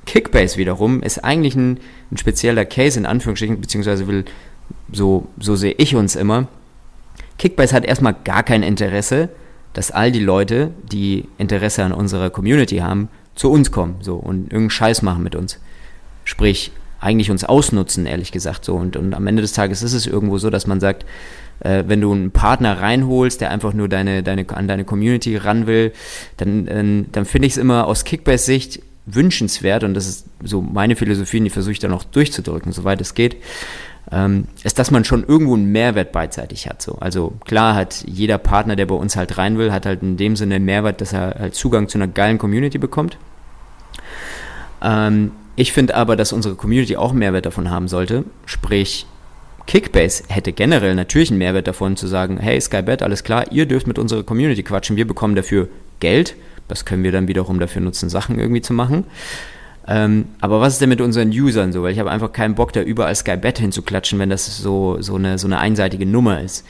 [0.05, 1.79] Kickbase wiederum ist eigentlich ein,
[2.11, 4.25] ein spezieller Case in Anführungsstrichen beziehungsweise will
[4.91, 6.47] so so sehe ich uns immer.
[7.37, 9.29] Kickbase hat erstmal gar kein Interesse,
[9.73, 14.43] dass all die Leute, die Interesse an unserer Community haben, zu uns kommen so und
[14.43, 15.59] irgendeinen Scheiß machen mit uns.
[16.23, 18.65] Sprich, eigentlich uns ausnutzen, ehrlich gesagt.
[18.65, 18.75] So.
[18.75, 21.05] Und, und am Ende des Tages ist es irgendwo so, dass man sagt,
[21.59, 25.67] äh, wenn du einen Partner reinholst, der einfach nur deine, deine, an deine Community ran
[25.67, 25.93] will,
[26.37, 30.95] dann, äh, dann finde ich es immer aus Kickbase-Sicht wünschenswert, und das ist so meine
[30.95, 33.37] Philosophie, die versuche ich dann auch durchzudrücken, soweit es geht,
[34.11, 36.81] ähm, ist, dass man schon irgendwo einen Mehrwert beidseitig hat.
[36.81, 36.97] So.
[36.99, 40.35] Also klar hat jeder Partner, der bei uns halt rein will, hat halt in dem
[40.35, 43.17] Sinne einen Mehrwert, dass er halt Zugang zu einer geilen Community bekommt.
[44.81, 48.25] Ähm, ich finde aber, dass unsere Community auch einen Mehrwert davon haben sollte.
[48.45, 49.07] Sprich,
[49.67, 53.87] Kickbase hätte generell natürlich einen Mehrwert davon zu sagen, hey Skybet, alles klar, ihr dürft
[53.87, 55.69] mit unserer Community quatschen, wir bekommen dafür
[55.99, 56.35] Geld.
[56.67, 59.05] Das können wir dann wiederum dafür nutzen, Sachen irgendwie zu machen.
[59.87, 61.83] Ähm, aber was ist denn mit unseren Usern so?
[61.83, 65.37] Weil ich habe einfach keinen Bock, da überall Skybet hinzuklatschen, wenn das so, so, eine,
[65.37, 66.65] so eine einseitige Nummer ist.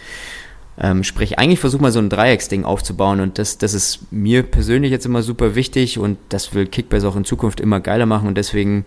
[0.77, 4.91] Ähm, sprich, eigentlich versuch mal so ein Dreiecksding aufzubauen und das, das ist mir persönlich
[4.91, 8.37] jetzt immer super wichtig und das will Kickbase auch in Zukunft immer geiler machen und
[8.37, 8.83] deswegen,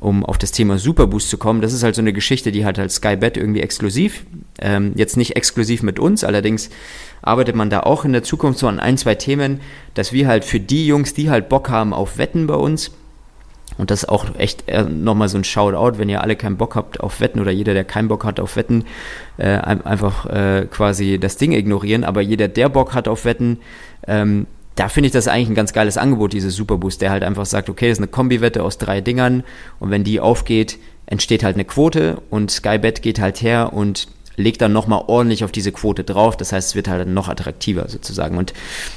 [0.00, 2.78] um auf das Thema Superboost zu kommen, das ist halt so eine Geschichte, die hat
[2.78, 4.24] halt Skybet irgendwie exklusiv,
[4.58, 6.70] ähm, jetzt nicht exklusiv mit uns, allerdings
[7.22, 9.60] arbeitet man da auch in der Zukunft so an ein, zwei Themen,
[9.94, 12.90] dass wir halt für die Jungs, die halt Bock haben auf Wetten bei uns,
[13.78, 16.74] und das ist auch echt äh, nochmal so ein Shoutout, wenn ihr alle keinen Bock
[16.74, 18.84] habt auf Wetten oder jeder, der keinen Bock hat auf Wetten,
[19.38, 22.04] äh, einfach äh, quasi das Ding ignorieren.
[22.04, 23.58] Aber jeder, der Bock hat auf Wetten,
[24.06, 27.46] ähm, da finde ich das eigentlich ein ganz geiles Angebot, dieses Superboost, der halt einfach
[27.46, 29.44] sagt, okay, das ist eine Kombi-Wette aus drei Dingern
[29.80, 34.62] und wenn die aufgeht, entsteht halt eine Quote und Skybet geht halt her und legt
[34.62, 36.36] dann nochmal ordentlich auf diese Quote drauf.
[36.36, 38.38] Das heißt, es wird halt noch attraktiver sozusagen.
[38.38, 38.52] Und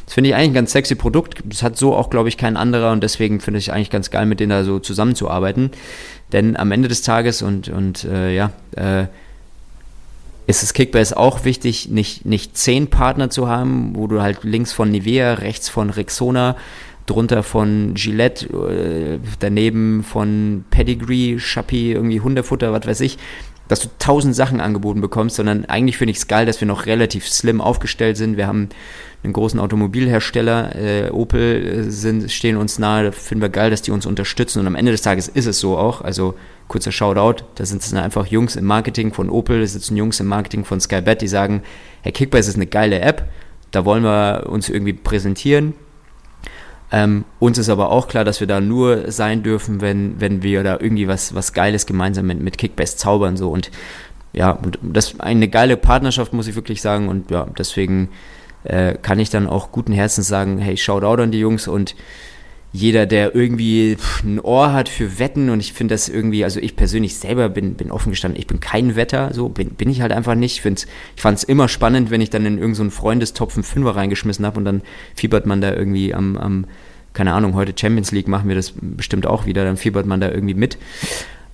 [0.06, 1.44] das finde ich eigentlich ein ganz sexy Produkt.
[1.46, 4.26] Das hat so auch, glaube ich, kein anderer und deswegen finde ich eigentlich ganz geil,
[4.26, 5.72] mit denen da so zusammenzuarbeiten.
[6.32, 9.06] Denn am Ende des Tages und, und äh, ja, äh,
[10.48, 14.74] ist es Kickbase auch wichtig, nicht, nicht zehn Partner zu haben, wo du halt links
[14.74, 16.56] von Nivea, rechts von Rexona,
[17.08, 23.18] drunter von Gillette, äh, daneben von Pedigree, Chappie, irgendwie Hundefutter, was weiß ich,
[23.68, 26.86] dass du tausend Sachen angeboten bekommst, sondern eigentlich finde ich es geil, dass wir noch
[26.86, 28.38] relativ slim aufgestellt sind.
[28.38, 28.70] Wir haben
[29.24, 33.06] einen großen Automobilhersteller, äh, Opel, äh, sind, stehen uns nahe.
[33.06, 34.60] Da finden wir geil, dass die uns unterstützen.
[34.60, 36.02] Und am Ende des Tages ist es so auch.
[36.02, 36.36] Also
[36.68, 40.28] kurzer Shoutout, da sind es einfach Jungs im Marketing von Opel, da sitzen Jungs im
[40.28, 41.62] Marketing von Skybet, die sagen,
[42.02, 43.30] hey, Kickbase ist eine geile App,
[43.72, 45.74] da wollen wir uns irgendwie präsentieren.
[46.92, 50.64] Ähm, uns ist aber auch klar, dass wir da nur sein dürfen, wenn, wenn wir
[50.64, 53.38] da irgendwie was, was Geiles gemeinsam mit, mit Kickbase zaubern.
[53.38, 53.50] So.
[53.50, 53.72] Und
[54.34, 57.08] ja, das ist eine geile Partnerschaft, muss ich wirklich sagen.
[57.08, 58.10] Und ja, deswegen
[58.64, 61.96] äh, kann ich dann auch guten Herzens sagen, hey, Shoutout an die Jungs und
[62.76, 66.76] jeder, der irgendwie ein Ohr hat für Wetten und ich finde das irgendwie, also ich
[66.76, 70.12] persönlich selber bin, bin offen gestanden, ich bin kein Wetter, so bin, bin ich halt
[70.12, 70.66] einfach nicht.
[70.66, 70.86] Ich,
[71.16, 74.46] ich fand es immer spannend, wenn ich dann in irgendeinen so Freundestopf einen Fünfer reingeschmissen
[74.46, 74.82] habe und dann
[75.16, 76.66] fiebert man da irgendwie am, am,
[77.14, 80.30] keine Ahnung, heute Champions League machen wir das bestimmt auch wieder, dann fiebert man da
[80.30, 80.78] irgendwie mit.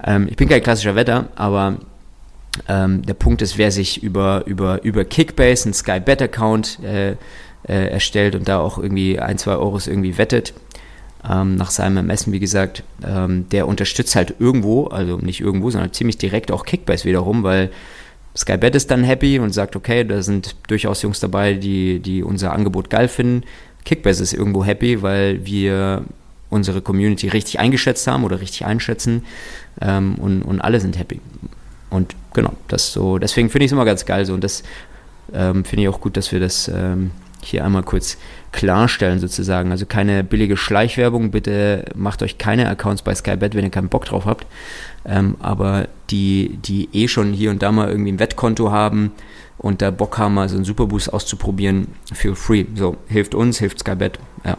[0.04, 1.78] Ähm, ich bin kein klassischer Wetter, aber
[2.68, 7.12] ähm, der Punkt ist, wer sich über, über, über Kickbase, einen Sky Bet Account äh,
[7.68, 10.54] äh, erstellt und da auch irgendwie ein, zwei Euros irgendwie wettet,
[11.30, 15.94] ähm, nach seinem Ermessen, wie gesagt, ähm, der unterstützt halt irgendwo, also nicht irgendwo, sondern
[15.94, 17.72] ziemlich direkt auch Kickbase wiederum, weil
[18.36, 22.54] Skybet ist dann happy und sagt, okay, da sind durchaus Jungs dabei, die, die unser
[22.54, 23.44] Angebot geil finden.
[23.84, 26.04] Kickbase ist irgendwo happy, weil wir
[26.50, 29.24] unsere Community richtig eingeschätzt haben oder richtig einschätzen
[29.82, 31.20] ähm, und, und alle sind happy.
[31.90, 34.64] Und genau, das so, deswegen finde ich es immer ganz geil so und das
[35.34, 37.12] ähm, finde ich auch gut, dass wir das ähm,
[37.42, 38.18] hier einmal kurz
[38.52, 39.72] klarstellen sozusagen.
[39.72, 44.06] Also keine billige Schleichwerbung, bitte macht euch keine Accounts bei Skybet, wenn ihr keinen Bock
[44.06, 44.46] drauf habt.
[45.06, 49.12] Ähm, aber die, die eh schon hier und da mal irgendwie ein Wettkonto haben
[49.58, 52.66] und da Bock haben, mal so einen Superboost auszuprobieren, feel free.
[52.76, 54.58] So, hilft uns, hilft Skybet, ja.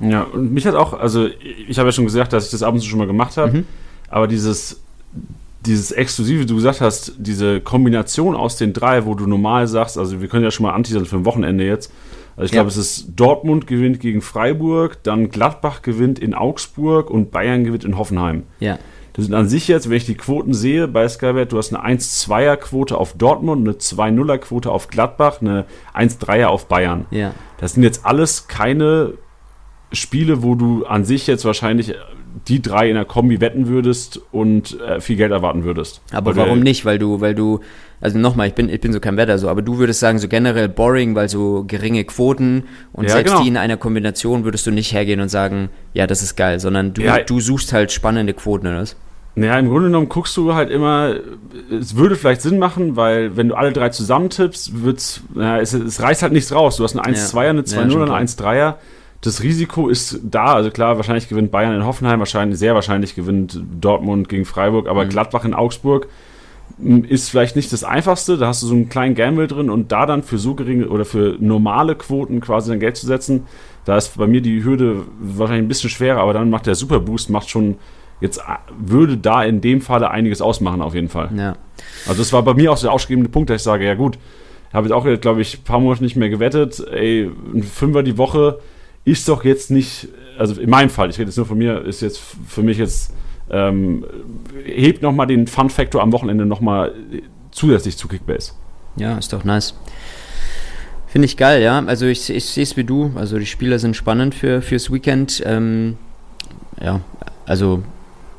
[0.00, 1.28] Ja, und mich hat auch, also
[1.68, 3.58] ich habe ja schon gesagt, dass ich das ab und zu schon mal gemacht habe,
[3.58, 3.66] mhm.
[4.10, 4.80] aber dieses
[5.66, 10.20] dieses Exklusive, du gesagt hast, diese Kombination aus den drei, wo du normal sagst, also
[10.20, 11.90] wir können ja schon mal anteasern für ein Wochenende jetzt.
[12.36, 12.56] Also ich ja.
[12.56, 17.84] glaube, es ist Dortmund gewinnt gegen Freiburg, dann Gladbach gewinnt in Augsburg und Bayern gewinnt
[17.84, 18.44] in Hoffenheim.
[18.60, 18.78] Ja.
[19.14, 21.98] Das sind an sich jetzt, wenn ich die Quoten sehe bei Skybet, du hast eine
[21.98, 27.06] 1-2er-Quote auf Dortmund, eine 2-0er-Quote auf Gladbach, eine 1-3er auf Bayern.
[27.12, 27.32] Ja.
[27.58, 29.12] Das sind jetzt alles keine
[29.92, 31.94] Spiele, wo du an sich jetzt wahrscheinlich
[32.48, 36.02] die drei in der Kombi wetten würdest und äh, viel Geld erwarten würdest.
[36.10, 36.84] Aber warum nicht?
[36.84, 37.60] Weil du, weil du,
[38.00, 40.28] also nochmal, ich bin, ich bin so kein Wetter so, aber du würdest sagen, so
[40.28, 43.42] generell boring, weil so geringe Quoten und ja, selbst genau.
[43.42, 46.94] die in einer Kombination würdest du nicht hergehen und sagen, ja, das ist geil, sondern
[46.94, 47.20] du, ja.
[47.20, 48.96] du suchst halt spannende Quoten, oder was?
[49.36, 51.16] Naja, im Grunde genommen guckst du halt immer,
[51.70, 56.00] es würde vielleicht Sinn machen, weil wenn du alle drei zusammentippst, wird's, naja, es, es
[56.00, 56.76] reißt halt nichts raus.
[56.76, 57.50] Du hast eine 1-2er, ja.
[57.50, 58.74] eine 2-0, eine 1-3er
[59.24, 60.54] das Risiko ist da.
[60.54, 65.04] Also klar, wahrscheinlich gewinnt Bayern in Hoffenheim, wahrscheinlich, sehr wahrscheinlich gewinnt Dortmund gegen Freiburg, aber
[65.04, 65.08] mhm.
[65.08, 66.08] Gladbach in Augsburg
[66.78, 68.36] ist vielleicht nicht das einfachste.
[68.36, 71.04] Da hast du so einen kleinen Gamble drin und da dann für so geringe oder
[71.04, 73.46] für normale Quoten quasi dein Geld zu setzen,
[73.84, 77.30] da ist bei mir die Hürde wahrscheinlich ein bisschen schwerer, aber dann macht der Superboost
[77.30, 77.76] macht schon
[78.20, 78.40] jetzt
[78.78, 81.30] würde da in dem Falle einiges ausmachen auf jeden Fall.
[81.36, 81.56] Ja.
[82.06, 84.18] Also das war bei mir auch der ausschlaggebende Punkt, dass ich sage, ja gut,
[84.72, 86.84] habe jetzt auch, glaube ich, ein paar Monate nicht mehr gewettet.
[86.90, 88.58] Ey, ein Fünfer die Woche,
[89.04, 92.02] ist doch jetzt nicht, also in meinem Fall, ich rede jetzt nur von mir, ist
[92.02, 93.12] jetzt für mich jetzt,
[93.50, 94.04] ähm,
[94.64, 96.92] hebt nochmal den Fun-Faktor am Wochenende nochmal
[97.50, 98.52] zusätzlich zu Kickbase.
[98.96, 99.74] Ja, ist doch nice.
[101.06, 101.82] Finde ich geil, ja.
[101.86, 103.12] Also ich, ich sehe es wie du.
[103.14, 105.42] Also die Spieler sind spannend für, fürs Weekend.
[105.46, 105.96] Ähm,
[106.82, 107.00] ja,
[107.46, 107.82] also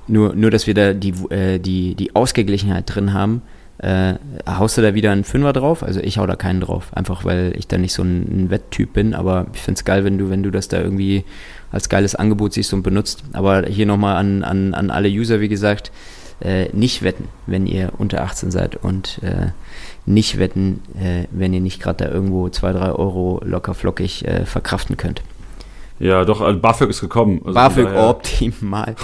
[0.08, 3.42] nur, nur, dass wir da die, äh, die, die Ausgeglichenheit drin haben
[3.86, 4.16] äh,
[4.50, 5.84] haust du da wieder einen Fünfer drauf?
[5.84, 8.94] Also ich hau da keinen drauf, einfach weil ich da nicht so ein, ein Wetttyp
[8.94, 11.24] bin, aber ich finde es geil, wenn du, wenn du das da irgendwie
[11.72, 13.24] als geiles Angebot siehst und benutzt.
[13.34, 15.92] Aber hier nochmal an, an, an alle User, wie gesagt,
[16.42, 19.52] äh, nicht wetten, wenn ihr unter 18 seid und äh,
[20.08, 24.46] nicht wetten, äh, wenn ihr nicht gerade da irgendwo 2, 3 Euro locker flockig äh,
[24.46, 25.22] verkraften könnt.
[26.00, 27.42] Ja, doch, also BAföG ist gekommen.
[27.46, 28.96] Also BAföG optimal.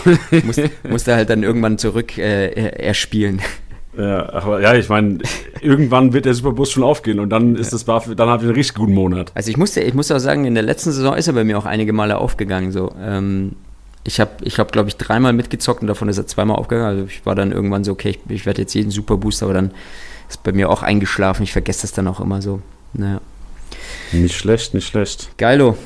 [0.43, 0.57] muss,
[0.89, 3.41] musste halt dann irgendwann zurück äh, erspielen.
[3.97, 5.19] Ja, aber ja, ich meine,
[5.61, 8.55] irgendwann wird der Superbus schon aufgehen und dann ist das BAföG, dann habt ihr einen
[8.55, 9.31] richtig guten Monat.
[9.35, 11.57] Also ich musste, ich muss auch sagen, in der letzten Saison ist er bei mir
[11.57, 12.71] auch einige Male aufgegangen.
[12.71, 13.55] So, ähm,
[14.03, 16.87] ich habe, ich habe, glaube ich, dreimal mitgezockt und davon ist er zweimal aufgegangen.
[16.87, 19.71] Also ich war dann irgendwann so, okay, ich, ich werde jetzt jeden Superboost, aber dann
[20.29, 21.43] ist bei mir auch eingeschlafen.
[21.43, 22.61] Ich vergesse das dann auch immer so.
[22.93, 23.19] Naja.
[24.13, 25.37] Nicht schlecht, nicht schlecht.
[25.37, 25.77] Geilo.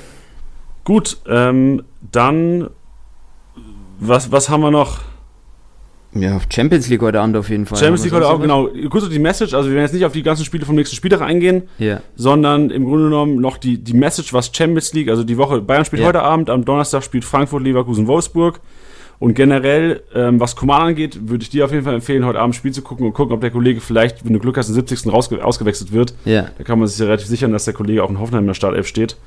[0.83, 2.69] Gut, ähm, dann
[3.99, 4.99] was, was haben wir noch?
[6.17, 7.77] Ja, Champions League heute Abend auf jeden Fall.
[7.77, 8.69] Champions League heute Abend, genau.
[8.89, 10.95] Kurz noch die Message, also wir werden jetzt nicht auf die ganzen Spiele vom nächsten
[10.95, 12.01] Spieltag eingehen, yeah.
[12.15, 15.83] sondern im Grunde genommen noch die, die Message, was Champions League, also die Woche, Bayern
[15.83, 16.07] spielt yeah.
[16.07, 18.61] heute Abend, am Donnerstag spielt Frankfurt, Leverkusen, Wolfsburg
[19.19, 22.55] Und generell, ähm, was Command angeht, würde ich dir auf jeden Fall empfehlen, heute Abend
[22.55, 25.11] Spiel zu gucken und gucken, ob der Kollege vielleicht, wenn du Glück hast, im 70.
[25.11, 26.13] Rausge ausgewechselt wird.
[26.25, 26.47] Ja.
[26.57, 28.53] Da kann man sich ja relativ sichern, dass der Kollege auch in Hoffenheim in der
[28.53, 29.17] Startelf steht.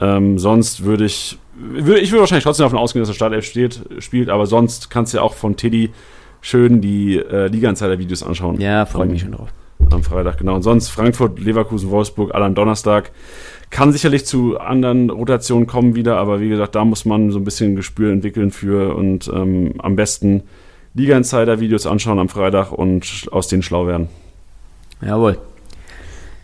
[0.00, 3.80] Ähm, sonst würde ich, würde, ich würde wahrscheinlich trotzdem davon ausgehen, dass der Startelf steht,
[3.98, 5.90] spielt, aber sonst kannst du ja auch von Teddy
[6.40, 8.60] schön die äh, Liga-Insider-Videos anschauen.
[8.60, 9.48] Ja, freue mich schon drauf.
[9.90, 10.54] Am Freitag, genau.
[10.54, 13.10] Und sonst Frankfurt, Leverkusen, Wolfsburg, alle am Donnerstag.
[13.70, 17.44] Kann sicherlich zu anderen Rotationen kommen wieder, aber wie gesagt, da muss man so ein
[17.44, 20.42] bisschen Gespür entwickeln für und ähm, am besten
[20.94, 24.08] Liga-Insider-Videos anschauen am Freitag und aus denen schlau werden.
[25.00, 25.38] Jawohl.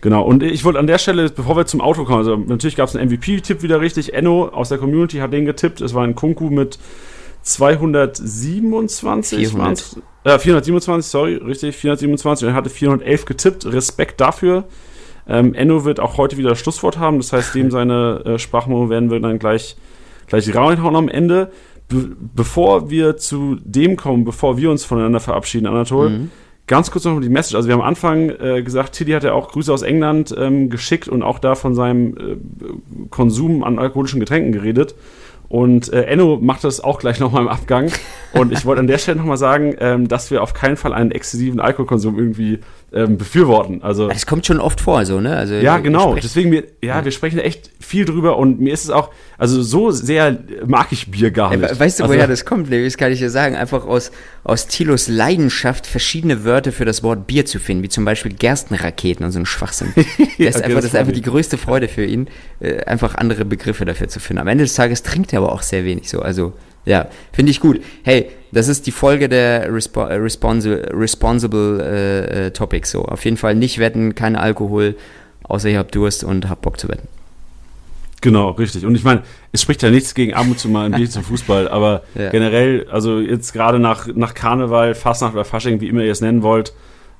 [0.01, 2.89] Genau, und ich wollte an der Stelle, bevor wir zum Auto kommen, also natürlich gab
[2.89, 4.15] es einen MVP-Tipp wieder richtig.
[4.15, 5.81] Enno aus der Community hat den getippt.
[5.81, 6.79] Es war ein Kunku mit
[7.43, 9.49] 227.
[9.49, 9.97] 400.
[10.25, 12.47] Äh, 427, sorry, richtig, 427.
[12.47, 13.67] Und er hatte 411 getippt.
[13.67, 14.65] Respekt dafür.
[15.27, 17.17] Ähm, Enno wird auch heute wieder das Schlusswort haben.
[17.19, 19.77] Das heißt, dem seine äh, Sprachmemo werden wir dann gleich,
[20.27, 21.51] gleich reinhauen am Ende.
[21.89, 26.31] Be bevor wir zu dem kommen, bevor wir uns voneinander verabschieden, Anatol, mhm.
[26.69, 27.57] Ganz kurz noch die Message.
[27.57, 30.71] Also wir haben am Anfang äh, gesagt, Tilly hat ja auch Grüße aus England ähm,
[30.71, 34.95] geschickt und auch da von seinem äh, Konsum an alkoholischen Getränken geredet.
[35.49, 37.91] Und äh, Enno macht das auch gleich nochmal im Abgang.
[38.35, 41.11] Und ich wollte an der Stelle nochmal sagen, ähm, dass wir auf keinen Fall einen
[41.11, 42.59] exzessiven Alkoholkonsum irgendwie
[42.93, 43.83] ähm, befürworten.
[43.83, 45.37] Also es kommt schon oft vor, so ne?
[45.37, 46.15] Also ja, genau.
[46.15, 49.63] Deswegen wir, ja, ja, wir sprechen echt viel drüber und mir ist es auch, also
[49.63, 51.71] so sehr mag ich Bier gar nicht.
[51.71, 52.97] Ja, weißt du, also, woher das kommt, Levis?
[52.97, 54.11] Kann ich dir sagen, einfach aus
[54.45, 59.25] aus Tilos Leidenschaft verschiedene Wörter für das Wort Bier zu finden, wie zum Beispiel Gerstenraketen
[59.25, 59.93] und so ein Schwachsinn.
[60.39, 62.29] Das ist okay, einfach, das ist einfach die größte Freude für ihn,
[62.61, 64.41] äh, einfach andere Begriffe dafür zu finden.
[64.41, 66.21] Am Ende des Tages trinkt er aber auch sehr wenig so.
[66.21, 66.53] Also
[66.89, 67.81] ja, finde ich gut.
[68.03, 72.91] Hey, das ist die Folge der Respo äh, Responsi Responsible äh, äh, Topics.
[72.91, 74.97] So, auf jeden Fall nicht wetten, kein Alkohol,
[75.45, 77.07] außer ihr habt Durst und habt Bock zu wetten.
[78.23, 78.87] Genau, richtig.
[78.87, 81.23] Und ich meine, es spricht ja nichts gegen ab und zu mal ein Bier zum
[81.25, 82.31] Fußball, aber ja.
[82.31, 86.43] generell, also jetzt gerade nach, nach Karneval, Fastnacht oder Fasching, wie immer ihr es nennen
[86.43, 86.73] wollt,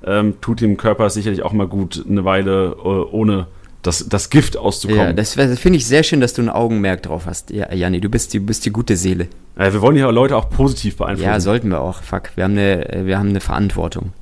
[0.03, 3.47] ähm, tut dem Körper sicherlich auch mal gut, eine Weile äh, ohne
[3.81, 5.07] das, das Gift auszukommen.
[5.07, 7.49] Ja, das, das finde ich sehr schön, dass du ein Augenmerk drauf hast.
[7.51, 9.27] Ja, Janni, du bist, du bist die gute Seele.
[9.57, 11.29] Ja, wir wollen ja Leute auch positiv beeinflussen.
[11.29, 12.01] Ja, sollten wir auch.
[12.03, 14.13] Fuck, wir haben eine, wir haben eine Verantwortung.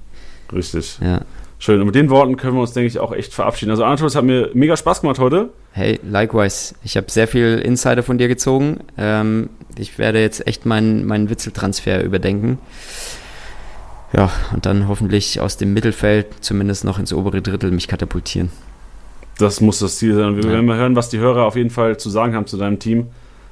[0.53, 0.99] Richtig.
[1.01, 1.21] Ja.
[1.59, 1.79] Schön.
[1.79, 3.71] Und mit den Worten können wir uns, denke ich, auch echt verabschieden.
[3.71, 5.49] Also, Anatol, es hat mir mega Spaß gemacht heute.
[5.71, 6.75] Hey, likewise.
[6.83, 8.81] Ich habe sehr viel Insider von dir gezogen.
[8.95, 12.59] Ähm, ich werde jetzt echt meinen, meinen Witzeltransfer überdenken.
[14.13, 18.51] Ja, und dann hoffentlich aus dem Mittelfeld zumindest noch ins obere Drittel mich katapultieren.
[19.37, 20.35] Das muss das Ziel sein.
[20.35, 20.51] Wir ja.
[20.51, 23.07] werden mal hören, was die Hörer auf jeden Fall zu sagen haben zu deinem Team.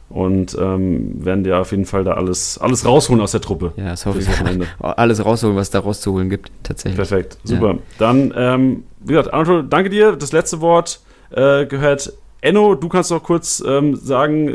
[0.07, 3.73] Und ähm, werden dir auf jeden Fall da alles, alles rausholen aus der Truppe.
[3.75, 4.27] Ja, das hoffe ich.
[4.79, 6.95] Alles rausholen, was da rauszuholen gibt, tatsächlich.
[6.95, 7.71] Perfekt, super.
[7.71, 7.77] Ja.
[7.97, 10.15] Dann, ähm, wie gesagt, Anatol, danke dir.
[10.15, 10.99] Das letzte Wort
[11.31, 12.75] äh, gehört Enno.
[12.75, 14.53] Du kannst noch kurz ähm, sagen, äh,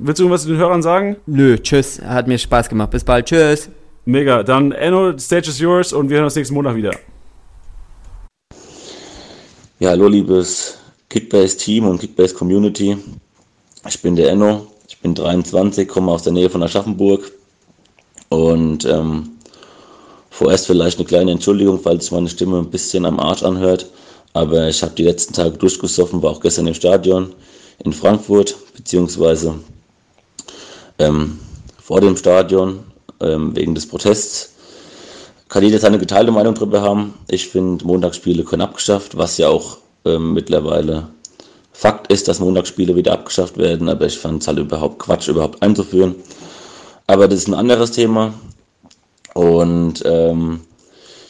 [0.00, 1.16] willst du irgendwas zu den Hörern sagen?
[1.26, 2.00] Nö, tschüss.
[2.00, 2.90] Hat mir Spaß gemacht.
[2.90, 3.26] Bis bald.
[3.26, 3.68] Tschüss.
[4.04, 4.44] Mega.
[4.44, 6.92] Dann, Enno, the stage is yours und wir hören uns nächsten Montag wieder.
[9.78, 10.78] Ja, hallo liebes
[11.10, 12.96] Kickbase-Team und Kickbase-Community.
[13.86, 17.30] Ich bin der Enno, ich bin 23, komme aus der Nähe von Aschaffenburg.
[18.30, 19.32] Und ähm,
[20.30, 23.90] vorerst vielleicht eine kleine Entschuldigung, falls meine Stimme ein bisschen am Arsch anhört,
[24.32, 27.34] aber ich habe die letzten Tage durchgesoffen, war auch gestern im Stadion
[27.84, 29.56] in Frankfurt, beziehungsweise
[30.98, 31.38] ähm,
[31.78, 32.78] vor dem Stadion
[33.20, 34.55] ähm, wegen des Protests
[35.48, 37.14] kann jeder seine geteilte Meinung darüber haben.
[37.28, 41.08] Ich finde, Montagsspiele können abgeschafft, was ja auch ähm, mittlerweile
[41.72, 45.62] Fakt ist, dass Montagsspiele wieder abgeschafft werden, aber ich fand es halt überhaupt Quatsch, überhaupt
[45.62, 46.14] einzuführen.
[47.06, 48.32] Aber das ist ein anderes Thema.
[49.34, 50.60] Und ähm,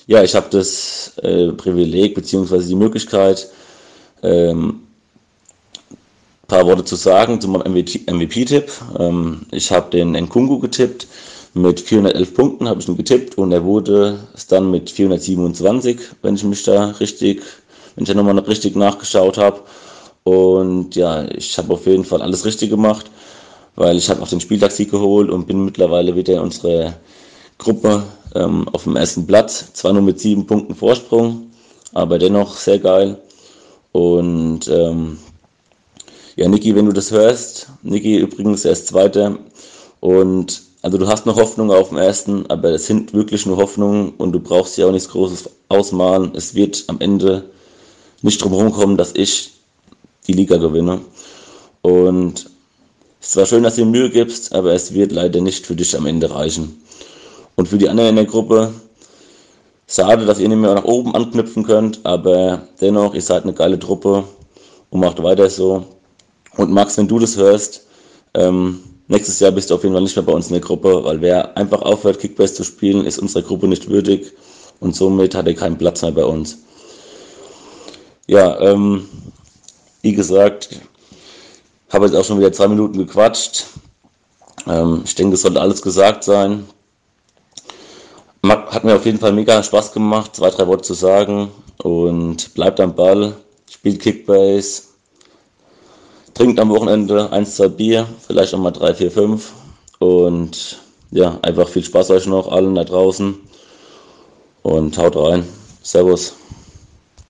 [0.07, 2.63] ja, ich habe das äh, Privileg bzw.
[2.63, 3.51] die Möglichkeit,
[4.23, 4.83] ähm,
[6.47, 8.71] paar Worte zu sagen zu meinem MVP-Tipp.
[8.99, 11.09] Ähm, ich habe den Nkungu getippt.
[11.57, 16.35] Mit 411 Punkten habe ich ihn getippt und er wurde es dann mit 427, wenn
[16.35, 17.41] ich mich da richtig,
[17.95, 19.61] wenn ich da nochmal richtig nachgeschaut habe.
[20.23, 23.07] Und ja, ich habe auf jeden Fall alles richtig gemacht,
[23.74, 26.93] weil ich habe auch den Spieltagssieg geholt und bin mittlerweile wieder in unserer
[27.57, 28.03] Gruppe
[28.35, 29.73] ähm, auf dem ersten Platz.
[29.73, 31.53] Zwar nur mit sieben Punkten Vorsprung,
[31.95, 33.16] aber dennoch sehr geil.
[33.93, 35.16] Und ähm,
[36.37, 39.39] ja, Niki, wenn du das hörst, Niki übrigens, er ist Zweiter
[40.01, 44.11] und also du hast noch Hoffnung auf dem ersten, aber es sind wirklich nur Hoffnungen
[44.19, 46.31] und du brauchst ja auch nichts Großes ausmalen.
[46.37, 47.51] Es wird am Ende
[48.23, 49.55] nicht drum herum kommen, dass ich
[50.29, 51.01] die Liga gewinne.
[51.83, 52.49] Und
[53.21, 55.75] es ist zwar schön, dass du dir Mühe gibst, aber es wird leider nicht für
[55.75, 56.81] dich am Ende reichen.
[57.57, 58.73] Und für die anderen in der Gruppe,
[59.89, 63.81] schade, dass ihr nicht mehr nach oben anknüpfen könnt, aber dennoch, ihr seid eine geile
[63.81, 64.23] Truppe
[64.91, 65.85] und macht weiter so.
[66.57, 67.89] Und Max, wenn du das hörst,
[68.35, 71.05] ähm, nächstes Jahr bist du auf jeden Fall nicht mehr bei uns in der Gruppe,
[71.05, 74.33] weil wer einfach aufhört, Kickbase zu spielen, ist unserer Gruppe nicht würdig
[74.81, 76.59] und somit hat er keinen Platz mehr bei uns.
[78.27, 79.09] Ja, ähm,
[80.03, 80.81] wie gesagt,
[81.91, 83.66] habe jetzt auch schon wieder zwei Minuten gequatscht.
[84.66, 86.66] Ähm, ich denke, es sollte alles gesagt sein.
[88.45, 92.78] Hat mir auf jeden Fall mega Spaß gemacht, zwei, drei Worte zu sagen und bleibt
[92.78, 93.35] am Ball,
[93.69, 94.83] spielt Kickbase,
[96.37, 99.53] trinkt am Wochenende ein, zwei Bier, vielleicht auch mal drei, vier, fünf
[100.01, 100.79] und
[101.11, 103.35] ja, einfach viel Spaß euch noch allen da draußen
[104.63, 105.45] und haut rein.
[105.83, 106.35] Servus.